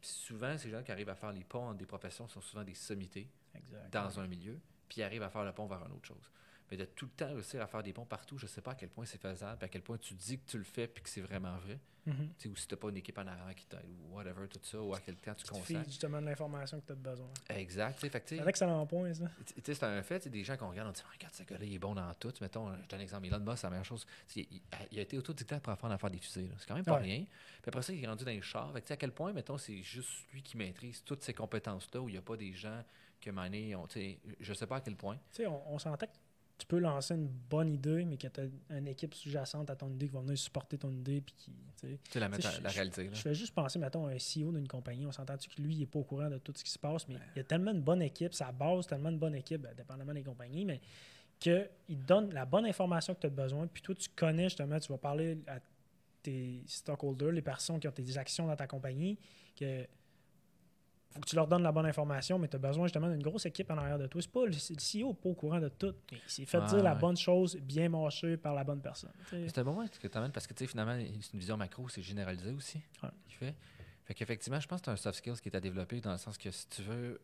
[0.00, 2.64] Puis souvent, ces gens qui arrivent à faire les ponts entre des professions sont souvent
[2.64, 3.90] des sommités Exact.
[3.92, 4.58] dans un milieu,
[4.88, 6.30] puis ils arrivent à faire le pont vers une autre chose.
[6.70, 8.72] Mais de tout le temps réussir à faire des ponts partout, je ne sais pas
[8.72, 10.86] à quel point c'est faisable, puis à quel point tu dis que tu le fais,
[10.86, 11.78] puis que c'est vraiment vrai.
[12.06, 12.30] Mhm.
[12.46, 14.80] Ou si tu n'as pas une équipe en arrière qui t'aide, ou whatever, tout ça,
[14.80, 15.84] ou à quel temps tu consacres.
[15.84, 17.28] justement de l'information que tu as besoin.
[17.50, 17.98] Exact.
[18.00, 19.30] C'est un excellent point, ça.
[19.44, 21.74] tu sais, c'est un fait, des gens qu'on regarde, on dit Regarde, ce gars-là, il
[21.74, 22.32] est bon dans tout.
[22.40, 24.06] Mettons, je donne un exemple, Elon Musk, c'est la meilleure chose.
[24.26, 24.62] Sais, Il,
[24.92, 26.48] il a été autodidacte pour apprendre à faire des fusées.
[26.58, 27.02] C'est quand même pas Ouais.
[27.02, 27.24] rien.
[27.24, 28.72] Puis après ça, il est rendu dans les chars.
[28.72, 31.34] Fait que, tu sais, à quel point, mettons, c'est juste lui qui maîtrise toutes ces
[31.34, 32.82] compétences-là, où il n'y a pas des gens
[33.20, 35.16] que mané, on, tu sais, je sais pas à quel point.
[35.32, 36.06] Tu sais, on, on s'entend
[36.58, 39.88] tu peux lancer une bonne idée, mais que tu as une équipe sous-jacente à ton
[39.90, 41.20] idée qui va venir supporter ton idée.
[41.20, 41.52] Puis qui,
[42.10, 43.04] tu la, mettre à- la réalité.
[43.04, 43.10] Là.
[43.14, 45.06] Je fais juste penser, mettons, à un CEO d'une compagnie.
[45.06, 47.06] On s'entend-tu que lui, il n'est pas au courant de tout ce qui se passe,
[47.06, 49.72] mais il y a tellement une bonne équipe, sa base, tellement une bonne équipe, ben,
[49.74, 50.80] dépendamment des compagnies, mais
[51.38, 53.68] qu'il donne la bonne information que tu as besoin.
[53.68, 55.60] Puis toi, tu connais justement, tu vas parler à
[56.22, 59.16] tes stockholders, les personnes qui ont tes actions dans ta compagnie,
[59.56, 59.86] que
[61.10, 63.46] faut que tu leur donnes la bonne information, mais tu as besoin justement d'une grosse
[63.46, 64.20] équipe en arrière de toi.
[64.20, 64.56] C'est pas le, le
[65.02, 65.94] CEO n'est pas au courant de tout.
[66.12, 69.12] mais Il s'est fait dire la bonne chose, bien mâchée par la bonne personne.
[69.30, 71.56] C'est un bon point que tu amènes parce que tu sais, finalement, c'est une vision
[71.56, 72.80] macro, c'est généralisé aussi.
[73.02, 73.08] Ouais.
[73.28, 73.54] fait.
[74.04, 76.18] Fait qu'effectivement, je pense que c'est un soft skills qui est à développer dans le
[76.18, 77.20] sens que si tu veux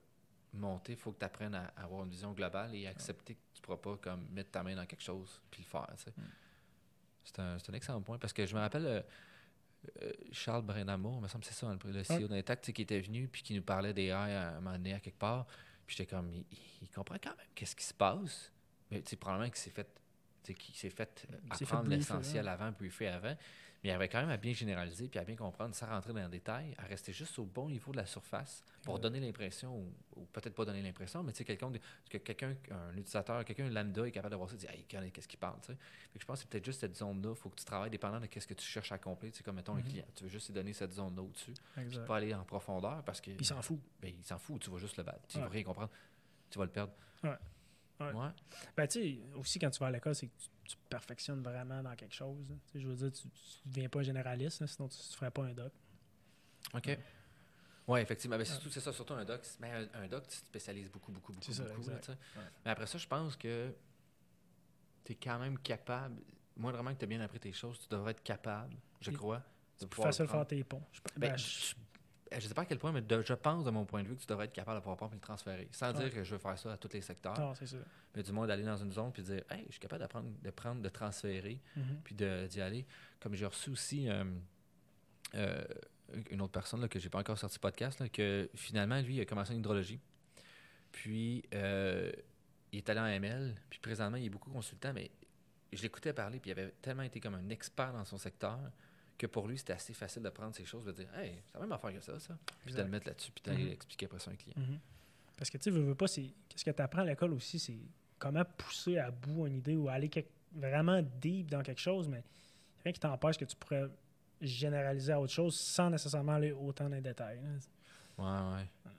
[0.52, 3.60] monter, il faut que tu apprennes à avoir une vision globale et accepter que tu
[3.60, 5.86] ne pourras pas comme mettre ta main dans quelque chose puis le faire.
[5.96, 6.12] sais.
[7.24, 9.00] C'est un, un excellent point parce que je me rappelle euh,
[10.02, 13.00] euh, Charles Brenamo, il me semble que c'est ça, le, le CEO d'Intact, qui était
[13.00, 15.46] venu puis qui nous parlait des AI à un moment donné à quelque part.
[15.86, 16.44] Puis j'étais comme, il,
[16.82, 18.52] il comprend quand même qu'est-ce qui se passe.
[18.90, 19.88] Mais sais, probablement qu'il s'est fait,
[20.42, 23.36] tu sais, qu'il s'est fait euh, fait apprendre l'essentiel avant, briefer avant.
[23.84, 26.22] Mais il avait quand même à bien généraliser puis à bien comprendre sans rentrer dans
[26.22, 29.00] le détail, à rester juste au bon niveau de la surface pour Ouais.
[29.00, 31.78] donner l'impression, ou, ou peut-être pas donner l'impression, mais tu sais, quelqu'un, de-
[32.08, 35.28] que quelqu'un, un utilisateur, quelqu'un lambda est capable de voir ça et dire, hey, qu'est-ce
[35.28, 35.78] qu'il parle, tu sais?
[36.18, 38.26] Je pense que c'est peut-être juste cette zone-là, il faut que tu travailles dépendant de
[38.40, 39.30] ce que tu cherches à accomplir.
[39.32, 39.84] Tu sais, comme mettons un Mhm.
[39.88, 43.20] client, tu veux juste lui donner cette zone-là au-dessus, puis pas aller en profondeur parce
[43.20, 43.32] que.
[43.32, 43.78] Il s'en fout.
[44.00, 45.20] ben, il s'en fout, tu vas juste le battre.
[45.28, 45.50] Tu vas Ouais.
[45.50, 45.90] rien comprendre.
[46.50, 46.92] Tu vas le perdre.
[47.22, 47.36] Ouais.
[48.00, 48.12] Ouais.
[48.12, 48.28] Ouais.
[48.76, 51.82] Ben, tu sais, aussi, quand tu vas à l'école, c'est que tu, tu perfectionnes vraiment
[51.82, 52.38] dans quelque chose.
[52.72, 55.44] sais, je veux dire, tu ne deviens pas généraliste, là, sinon tu ne ferais pas
[55.44, 55.72] un doc.
[56.74, 56.98] OK.
[57.86, 58.38] Ouais, effectivement.
[58.38, 59.42] Ben, c'est ça, surtout un doc.
[59.60, 61.52] Mais un, un doc, tu te spécialises beaucoup, beaucoup, beaucoup.
[61.52, 61.96] Ça, beaucoup, là.
[61.96, 62.42] Ouais.
[62.64, 63.74] Mais après ça, je pense que
[65.04, 66.16] tu es quand même capable.
[66.56, 69.38] Moi, vraiment, que tu as bien appris tes choses, tu devrais être capable, je crois.
[69.38, 69.42] de
[69.76, 70.82] C'est plus facile le de faire tes ponts.
[70.92, 71.74] Je, Ben, ben, je,
[72.32, 74.08] je- je sais pas à quel point, mais de- je pense, de mon point de
[74.08, 75.68] vue, que tu devrais être capable de pouvoir prendre et le transférer.
[75.72, 76.04] Sans Ouais.
[76.04, 77.76] dire que je veux faire ça à tous les secteurs, non, c'est ça.
[78.14, 80.28] mais du moins d'aller dans une zone puis de dire, hey, je suis capable d'apprendre,
[80.42, 82.00] de prendre, de transférer, Mhm.
[82.04, 82.86] puis de- d'y aller.
[83.20, 84.24] Comme j'ai reçu aussi euh,
[85.34, 85.64] euh,
[86.30, 89.20] une autre personne là, que j'ai pas encore sorti podcast, là, que finalement, lui, il
[89.20, 89.98] a commencé en hydrologie.
[90.92, 92.12] Puis, euh,
[92.72, 95.10] il est allé en ML, puis présentement, il est beaucoup consultant, mais
[95.72, 98.60] je l'écoutais parler, puis il avait tellement été comme un expert dans son secteur
[99.18, 101.60] que pour lui, c'était assez facile de prendre ces choses, de dire, hey, c'est la
[101.60, 102.36] même affaire que ça, ça.
[102.64, 103.68] Puis de le mettre là-dessus, puis d'aller Mhm.
[103.70, 104.54] l'expliquer après ça à un client.
[104.56, 104.78] Mhm.
[105.36, 106.30] Parce que tu veux, veux pas, c'est.
[106.48, 107.78] Qu'est-ce que tu apprends à l'école aussi, c'est
[108.18, 112.22] comment pousser à bout une idée ou aller quelque- vraiment deep dans quelque chose, mais
[112.84, 113.88] rien qui t'empêche que tu pourrais
[114.40, 117.40] généraliser à autre chose sans nécessairement aller autant dans les détails.
[117.42, 118.52] là.
[118.52, 118.92] Ouais, ouais.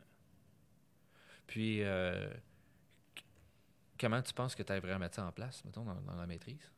[1.48, 2.30] Puis, euh,
[4.00, 6.26] comment tu penses que tu arriverais à mettre ça en place, mettons, dans, dans la
[6.28, 6.70] maîtrise?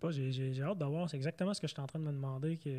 [0.00, 1.08] Pas, j'ai- hâte de voir.
[1.10, 2.56] C'est exactement ce que je suis en train de me demander.
[2.56, 2.70] que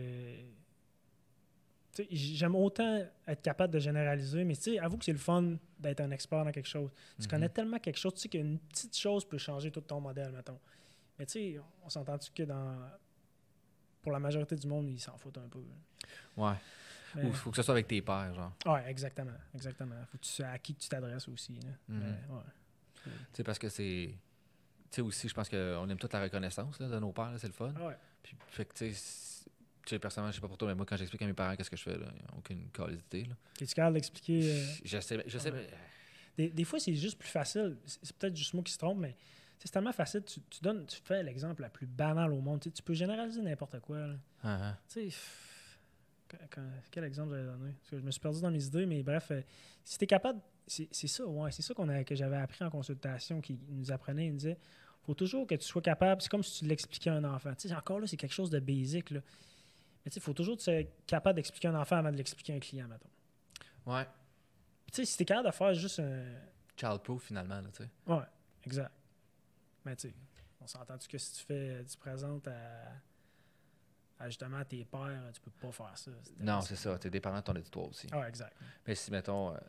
[2.09, 6.45] J'aime autant être capable de généraliser, mais avoue que c'est le fun d'être un expert
[6.45, 6.89] dans quelque chose.
[7.17, 7.27] Tu Mhm.
[7.27, 10.57] connais tellement quelque chose, tu sais qu'une petite chose peut changer tout ton modèle, mettons.
[11.19, 12.77] Mais tu sais, on s'entend-tu que dans.
[14.01, 15.59] Pour la majorité du monde, ils s'en foutent un peu.
[16.37, 16.53] Ouais.
[17.15, 18.53] Mais- Ou faut que ce soit avec tes pairs, genre.
[18.65, 19.37] Ouais, exactement.
[19.53, 19.95] Exactement.
[20.09, 21.53] Faut que tu sais à qui tu t'adresses aussi.
[21.55, 21.71] là.
[21.89, 22.41] Mais, ouais.
[23.03, 24.15] Tu sais, parce que c'est.
[24.91, 27.47] Tu sais, aussi, je pense qu'on aime toute la reconnaissance là, de nos pères, c'est
[27.47, 27.73] le fun.
[27.77, 27.97] Ah ouais.
[28.21, 31.21] Puis, fait que, tu sais, personnellement, je sais pas pour toi, mais moi, quand j'explique
[31.21, 33.25] à mes parents qu'est-ce que je fais, là, il n'y a aucune qualité.
[33.59, 34.51] Es-tu capable d'expliquer.
[34.51, 35.67] euh, Je sais, je sais, ouais.
[36.37, 37.77] mais- Des, des fois, c'est juste plus facile.
[37.85, 39.15] C'est peut-être juste moi qui se trompe, mais
[39.59, 40.23] c'est tellement facile.
[40.23, 42.59] Tu, tu donnes, tu fais l'exemple la plus banale au monde.
[42.61, 43.97] Tu, peux généraliser n'importe quoi.
[44.43, 44.77] Ah, ah.
[44.89, 45.17] Tu sais,
[46.49, 47.71] quand- quel exemple j'avais donné?
[47.79, 49.41] Parce que je me suis perdu dans mes idées, mais bref, euh,
[49.83, 50.39] si tu es capable.
[50.67, 51.51] C'est ça, ouais.
[51.51, 54.27] C'est ça qu'on a, que j'avais appris en consultation, qui nous apprenait.
[54.27, 54.57] Il nous disait
[55.03, 56.21] faut toujours que tu sois capable.
[56.21, 57.53] C'est comme si tu l'expliquais à un enfant.
[57.75, 59.09] Encore là, c'est quelque chose de basique.
[59.11, 59.21] Là.
[60.03, 62.53] Mais tu sais, il faut toujours sois capable d'expliquer à un enfant avant de l'expliquer
[62.53, 63.09] à un client, mettons.
[63.85, 64.05] Ouais.
[64.91, 66.23] Tu sais, si tu es capable de faire juste un.
[66.77, 67.89] Child-proof, finalement, là, tu sais.
[68.07, 68.23] Ouais,
[68.65, 68.91] exact.
[69.85, 70.15] Mais tu sais,
[70.59, 72.91] on s'entend-tu que si tu fais, tu présentes à,
[74.19, 76.11] à justement à tes pères, tu peux pas faire ça.
[76.39, 76.97] Non, c'est ça.
[76.99, 78.07] Tu es dépendant de ton éditoire aussi.
[78.11, 78.55] Ah, exact.
[78.85, 79.59] Mais si, mettons, euh,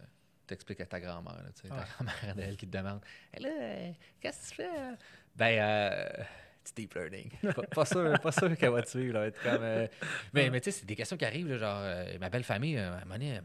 [0.47, 3.01] t'expliques à ta grand-mère, là, tu sais, ta grand-mère, elle, qui te demande
[3.33, 4.97] Hey, là, qu'est-ce que tu fais?
[5.37, 6.25] Ben, euh,
[6.65, 7.31] du deep learning.
[7.55, 9.15] pas, pas sûr, pas sûr qu'elle va te suivre.
[9.15, 9.87] Là, va être comme, euh,
[10.33, 12.77] mais mais tu sais, c'est des questions qui arrivent, là, genre, euh, ma belle famille,
[12.77, 13.41] euh, à un moment donné,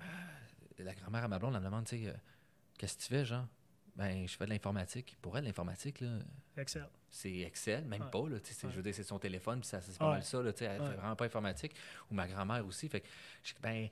[0.79, 2.13] la grand-mère à ma blonde, elle me demande, tu sais,
[2.77, 3.45] qu'est-ce que tu fais, genre
[3.95, 5.17] Ben, je fais de l'informatique.
[5.23, 6.19] Pour elle, l'informatique, là,
[6.57, 6.85] Excel.
[7.09, 8.09] c'est Excel, même Ouais.
[8.11, 8.29] pas.
[8.29, 8.71] Là, tu sais, c'est- Ouais.
[8.73, 10.11] Je veux dire, c'est son téléphone, puis ça, c'est pas Ouais.
[10.11, 10.39] mal ça.
[10.39, 11.73] Là, tu sais, elle fait vraiment pas informatique.
[12.11, 12.87] Ou ma grand-mère aussi.
[12.89, 13.07] Fait que,
[13.59, 13.87] ben,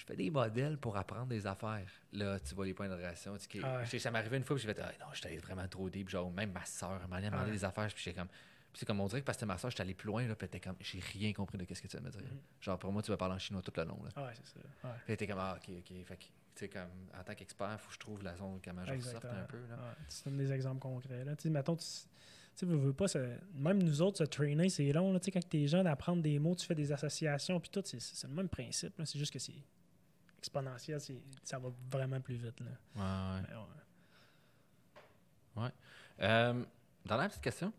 [0.00, 1.86] je fais des modèles pour apprendre des affaires.
[2.12, 3.36] Là, tu vois les points de relation.
[3.36, 3.98] Tu Ah ouais.
[3.98, 6.08] Ça m'est arrivé une fois, puis j'ai fait, ah, non, j'étais vraiment trop deep.
[6.08, 7.50] Genre, même ma soeur m'a demandé Ouais.
[7.52, 8.28] des affaires, puis j'étais comme.
[8.28, 10.34] Puis c'est comme on dirait que parce que ma soeur, j'étais allé plus loin, là,
[10.36, 12.20] puis était comme, j'ai rien compris de qu'est-ce que tu vas me dire.
[12.22, 12.38] Mhm.
[12.60, 14.00] Genre, pour moi, tu vas parler en chinois tout le long.
[14.04, 14.10] Là.
[14.16, 14.60] Ah, ouais, c'est ça.
[14.84, 14.94] Ouais.
[15.04, 16.04] Puis était comme, ah, ok, ok.
[16.04, 18.60] Fait que, tu sais, comme, en tant qu'expert, il faut que je trouve la zone,
[18.64, 19.58] comment je ressorte un peu.
[19.68, 19.74] Là.
[19.74, 19.94] Ouais.
[20.08, 21.24] Tu donnes des exemples concrets.
[21.24, 21.34] Là.
[21.36, 23.18] Tu sais, mettons, tu tu sais, veux, veux pas, ça-
[23.54, 25.12] même nous autres, se trainer, c'est long.
[25.12, 25.18] Là.
[25.20, 27.82] Tu sais, quand tu es jeune, apprendre des mots, tu fais des associations, puis tout,
[27.84, 28.92] c'est le même principe.
[29.04, 29.54] C'est juste que c'est
[30.40, 32.58] exponentiel, c'est- ça va vraiment plus vite.
[32.60, 32.66] Là.
[32.96, 33.56] Ouais, ouais.
[35.56, 35.70] Mais ouais.
[36.20, 36.64] Euh,
[37.04, 37.72] dernière petite question.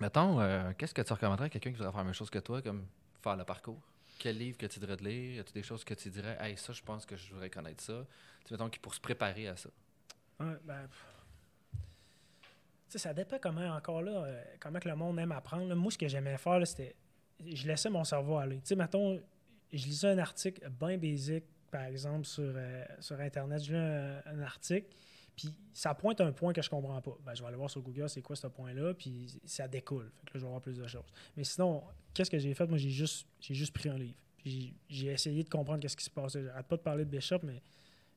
[0.00, 2.38] Mettons, euh, qu'est-ce que tu recommanderais à quelqu'un qui voudrait faire la même chose que
[2.38, 2.86] toi, comme
[3.22, 3.80] faire le parcours?
[4.18, 5.36] Quel livre que tu dirais de lire?
[5.36, 7.82] Y a-tu des choses que tu dirais, hey, ça, je pense que je voudrais connaître
[7.82, 8.04] ça?
[8.44, 9.70] Tu sais, mettons, pour se préparer à ça.
[10.40, 11.06] Ouais, ben, pff.
[11.74, 11.78] Tu
[12.88, 15.66] sais, ça dépend comment, encore là, euh, comment que le monde aime apprendre.
[15.66, 15.74] là.
[15.74, 16.94] Moi, ce que j'aimais faire, c'était.
[17.44, 18.56] Je laissais mon cerveau aller.
[18.60, 19.20] Tu sais, mettons,
[19.72, 23.64] je lisais un article bien basique, par exemple, sur, euh, sur Internet.
[23.64, 24.86] Je lis un, un article,
[25.34, 27.16] puis ça pointe un point que je comprends pas.
[27.24, 30.10] Ben, je vais aller voir sur Google c'est quoi ce point-là, puis ça découle.
[30.20, 31.10] Fait que là, je vais voir plus de choses.
[31.36, 31.82] Mais sinon,
[32.12, 32.66] qu'est-ce que j'ai fait?
[32.66, 34.18] Moi, j'ai juste, j'ai juste pris un livre.
[34.44, 36.44] J'ai j'ai essayé de comprendre qu'est-ce qui se passait.
[36.44, 37.62] J'arrête pas de parler de Bishop, mais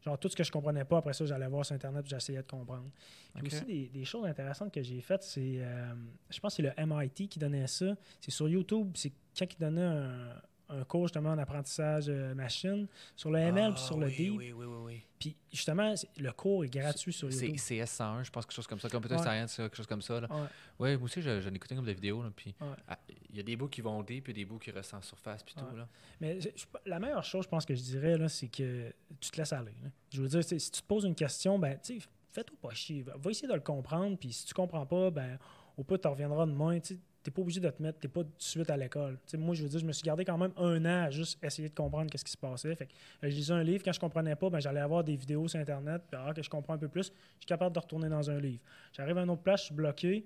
[0.04, 2.42] genre tout ce que je comprenais pas, après ça, j'allais voir sur Internet puis j'essayais
[2.42, 2.90] de comprendre.
[3.36, 5.94] Puis aussi, des, des choses intéressantes que j'ai faites, c'est, euh,
[6.30, 7.96] je pense que c'est le MIT qui donnait ça.
[8.20, 12.88] C'est sur YouTube, c'est quand ils donnaient un, un cours justement en apprentissage euh, machine
[13.16, 14.34] sur le ML puis sur le Ah oui, Deep.
[14.38, 15.02] Oui, oui, oui, oui.
[15.20, 17.60] Puis justement, c'est- le cours est gratuit sur C'est YouTube.
[17.60, 18.90] CS101, je pense, quelque chose comme ça.
[18.90, 19.22] Computer Ouais.
[19.22, 20.20] Science, quelque chose comme ça.
[20.22, 20.28] Là.
[20.30, 20.48] Ouais,
[20.80, 22.24] Ouais, moi aussi, je- j'en ai écouté comme des vidéos.
[22.36, 22.68] Puis Ouais.
[22.88, 25.02] ah, il y a des bouts qui vont deep, puis des bouts qui restent en
[25.02, 25.76] surface, puis tout.
[25.76, 25.88] Là.
[26.20, 29.32] Mais je- je- la meilleure chose, je pense que je dirais, là, c'est que tu
[29.32, 29.74] te laisses aller.
[29.84, 29.90] là.
[30.12, 33.04] Je veux dire, si tu te poses une question, ben, tu sais, fais-toi pas chier.
[33.04, 35.38] Va essayer de le comprendre, puis si tu comprends pas, ben,
[35.78, 36.80] au pire, tu reviendras demain.
[36.80, 37.00] Tu
[37.30, 39.14] n'es pas obligé de te mettre, tu pas tout de suite à l'école.
[39.26, 41.10] Tu sais, moi, je veux dire, je me suis gardé quand même un an à
[41.12, 42.76] juste essayer de comprendre qu'est-ce qui se passait.
[42.76, 45.16] Fait que, euh, je lisais un livre, quand je comprenais pas, ben, j'allais avoir des
[45.16, 47.80] vidéos sur Internet, puis alors que je comprends un peu plus, je suis capable de
[47.80, 48.62] retourner dans un livre.
[48.94, 50.26] J'arrive à une autre place, je suis bloqué.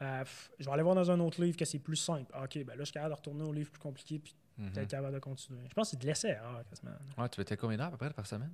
[0.00, 2.30] ben, pff, je vais aller voir dans un autre livre que c'est plus simple.
[2.34, 4.70] Ah, OK, ben là, je suis capable de retourner au livre plus compliqué, puis Mhm.
[4.72, 5.60] peut-être capable de continuer.
[5.68, 6.90] Je pense que c'est de l'essai, ah, quasiment.
[7.16, 8.52] Ouais, tu étais combien d'heures à peu près par semaine?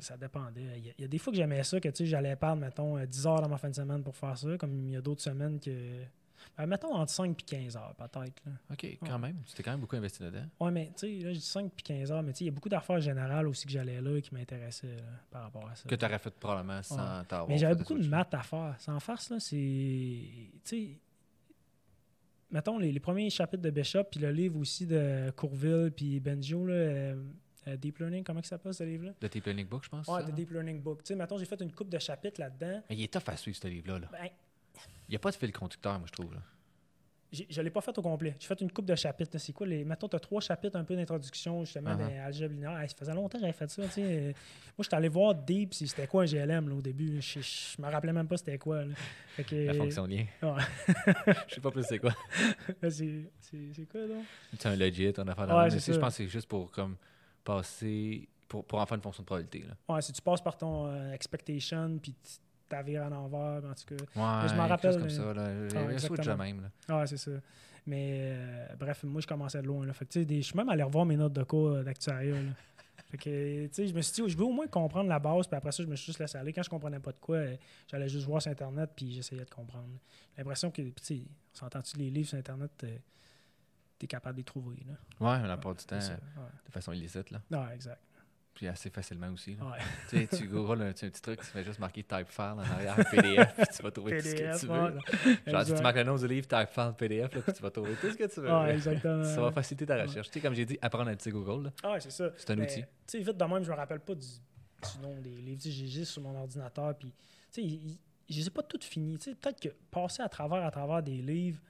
[0.00, 0.60] Ça, dépendait.
[0.76, 2.98] Il y, a, il y a des fois que j'aimais ça, que j'allais perdre, mettons,
[2.98, 5.00] euh, 10 heures dans ma fin de semaine pour faire ça, comme il y a
[5.00, 6.02] d'autres semaines que.
[6.56, 8.42] Ben, mettons entre 5 et 15 heures, peut-être.
[8.70, 9.36] OK, quand même.
[9.46, 10.46] Tu t'es quand même beaucoup investi là-dedans.
[10.60, 12.48] Ouais, mais tu sais, là, je dis 5 et 15 heures, mais tu sais, il
[12.48, 14.96] y a beaucoup d'affaires générales aussi que j'allais là et qui m'intéressaient
[15.30, 15.88] par rapport à ça.
[15.88, 17.48] Que tu aurais fait probablement sans t'avoir.
[17.48, 18.74] Mais j'avais beaucoup de maths à faire.
[18.78, 19.56] Sans farce, là, c'est.
[19.56, 21.00] Tu sais.
[22.50, 26.64] Mettons, les, les premiers chapitres de Bishop, puis le livre aussi de Courville, puis Benjo,
[26.64, 27.22] là, euh,
[27.68, 29.12] euh, Deep Learning, comment ça s'appelle ce livre-là?
[29.20, 30.08] De tes planning books, je pense.
[30.08, 30.34] Ouais, ça, The?
[30.34, 31.02] Deep Learning Book.
[31.02, 32.82] Tu sais, mettons, j'ai fait une coupe de chapitres là-dedans.
[32.88, 33.98] Mais il est tough à suivre, ce livre-là.
[33.98, 34.08] Là.
[34.10, 34.28] Ben,
[35.08, 36.34] Il n'y a pas de fil conducteur, moi, je trouve.
[36.34, 36.40] Là.
[37.32, 38.36] je ne l'ai pas fait au complet.
[38.38, 39.38] J'ai fait une coupe de chapitres.
[39.38, 39.84] C'est quoi les.
[39.84, 42.78] Mettons, tu as trois chapitres un peu d'introduction, justement, dans l'algèbre linéaire.
[42.78, 43.82] Hey, ça faisait longtemps que j'avais fait ça.
[43.96, 44.34] Moi,
[44.80, 47.22] j'étais allé voir Deep, si c'était quoi un GLM là, au début.
[47.22, 48.82] Je, je me rappelais même pas c'était quoi.
[49.36, 50.26] que, La fonction lien.
[50.42, 50.62] ouais.
[51.48, 52.14] je sais pas plus c'est quoi.
[52.90, 54.24] c'est quoi, donc?
[54.58, 55.70] C'est un legit, on a fait Ouais.
[55.70, 56.96] Je pense que c'est juste pour comme
[57.44, 58.28] passer.
[58.46, 59.62] Pour, pour en faire une fonction de probabilité.
[59.68, 59.94] Là.
[59.94, 62.14] Ouais, si tu passes par ton euh, expectation, puis
[62.68, 63.94] tu t'avires à l'envers, en tout cas.
[64.42, 65.22] Ouais, je m'en rappelle, comme ça.
[65.22, 65.44] euh, Là.
[65.46, 66.16] ah, Il y a exactement.
[66.16, 66.60] déjà même.
[66.62, 66.70] Là.
[66.88, 67.30] Ah, c'est ça.
[67.86, 69.86] Mais euh, bref, moi, je commençais de loin.
[69.86, 69.92] Là.
[69.94, 72.34] Fait que, des- je suis même allé revoir mes notes de cours euh, d'actuariat.
[73.10, 75.46] Fait que, tu sais, je me suis dit, je veux au moins comprendre la base,
[75.46, 76.52] puis après ça, je me suis juste laissé aller.
[76.52, 77.38] Quand je comprenais pas de quoi,
[77.90, 79.88] j'allais juste voir sur Internet, puis j'essayais de comprendre.
[80.36, 81.22] J'ai l'impression que, tu sais,
[81.54, 82.70] on s'entend-tu les livres sur Internet,
[83.98, 84.94] t'es capable de les trouver, là.
[85.20, 86.70] Ouais, la plupart du temps, ça, de ouais.
[86.70, 87.30] façon illicite.
[87.30, 87.40] Là.
[87.50, 88.02] Ouais, exact.
[88.58, 89.54] Puis assez facilement aussi.
[89.54, 89.66] Là.
[89.66, 89.78] Ouais.
[90.10, 92.58] tu sais, tu googles un, un petit truc, tu fais juste marquer type file en
[92.58, 95.52] arrière, PDF, puis tu vas trouver tout ce que tu veux.
[95.52, 97.70] Genre, si tu marques le nom du livre, type file, PDF, là, puis tu vas
[97.70, 98.52] trouver tout ce que tu veux.
[98.52, 99.22] Ouais, exactement.
[99.22, 100.26] Ça va faciliter ta recherche.
[100.26, 102.30] Tu sais, comme j'ai dit, apprendre à utiliser Google, là, ouais, c'est ça.
[102.36, 102.80] c'est un Mais, outil.
[102.80, 105.60] Tu sais, vite de même, je me rappelle pas du, du nom des livres.
[105.64, 107.14] J'ai juste sur mon ordinateur, puis,
[107.52, 107.80] tu sais,
[108.28, 109.18] je les ai pas toutes finies.
[109.18, 111.60] Tu sais, peut-être que passer à travers, à travers des livres,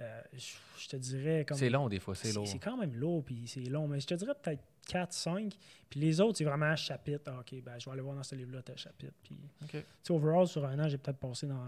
[0.00, 1.56] euh, je, je te dirais comme.
[1.56, 2.46] C'est long, des fois, c'est lourd.
[2.48, 3.86] c'est quand même lourd, puis c'est long.
[3.86, 5.56] Mais je te dirais peut-être 4, 5.
[5.88, 7.22] Puis les autres, c'est vraiment un chapitre.
[7.26, 9.14] Ah, OK, ben, je vais aller voir dans ce livre-là tel chapitre.
[9.22, 9.70] Puis, OK.
[9.70, 11.62] tu sais, overall, sur un an, j'ai peut-être passé dans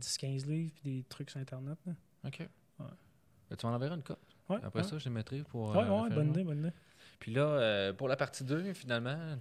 [0.00, 1.78] 10-15 livres, puis des trucs sur Internet.
[1.86, 1.92] là.
[2.26, 2.48] OK.
[2.78, 4.36] Ben, tu m'en enverras une copie.
[4.48, 4.88] Ouais, Après ouais.
[4.88, 5.70] ça, je les mettrai pour.
[5.70, 6.72] Ouais, euh, bonne idée, bonne idée.
[7.18, 9.36] Puis là, euh, pour la partie 2, finalement,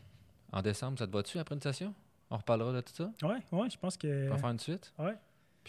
[0.52, 1.94] en décembre, ça te va-tu après une session?
[2.32, 3.12] On reparlera de tout ça?
[3.24, 4.28] Ouais, ouais, je pense que.
[4.28, 4.94] On va faire une suite?
[5.00, 5.16] Ouais.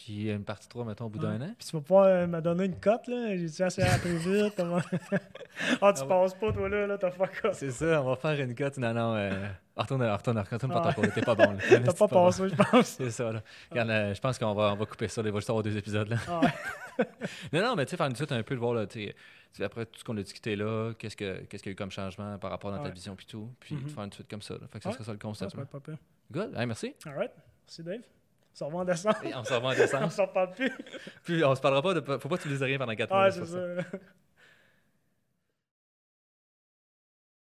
[0.04, 1.38] Puis une partie 3, mettons, au bout Ouais.
[1.38, 1.54] d'un an?
[1.58, 3.36] Puis tu vas pouvoir euh, me donner une cote, là.
[3.36, 4.54] J'ai-tu assez appris vite?
[4.56, 4.78] comment-
[5.12, 5.18] ah, tu
[5.82, 6.08] Ah ouais.
[6.08, 7.52] passes pas, toi, là, là, t'as fuck off.
[7.56, 8.78] C'est ça, on va faire une cote.
[8.78, 9.30] Non, non, euh,
[9.76, 10.94] retourne, retourne, retourne par Ah.
[10.94, 11.54] t'es pas bon.
[11.68, 12.86] T'as pas passé, je pense.
[12.86, 13.42] C'est ça, là.
[13.70, 15.20] Regarde, euh, je pense qu'on va, on va couper ça.
[15.22, 15.28] là.
[15.28, 16.16] Il va juste avoir deux épisodes, là.
[16.28, 17.06] Ah, ouais.
[17.52, 19.12] Non, non, mais tu sais, faire une suite un peu, de voir, là, tu
[19.62, 21.90] après tout ce qu'on a discuté là, qu'est-ce que- qu'est-ce qu'il y a eu comme
[21.90, 22.90] changement par rapport à ta Ouais.
[22.92, 23.82] vision puis tout, puis Mhm.
[23.84, 24.60] de faire une suite comme ça, là.
[24.72, 24.94] Fait que ça Ouais.
[24.94, 25.68] serait ça le concept, ça va là.
[25.80, 25.92] pas.
[26.30, 26.94] Good, Hey, merci.
[27.06, 27.32] Alright.
[27.66, 28.00] Merci, Dave.
[28.52, 29.16] On se revoit en décembre.
[29.24, 30.12] Et on se revoit en On décembre.
[30.12, 30.72] s'en reparle plus.
[31.24, 32.00] Puis on se parlera pas de...
[32.18, 33.24] Faut pas que tu dises rien pendant 4 mois.
[33.24, 33.58] Ah, c'est ça.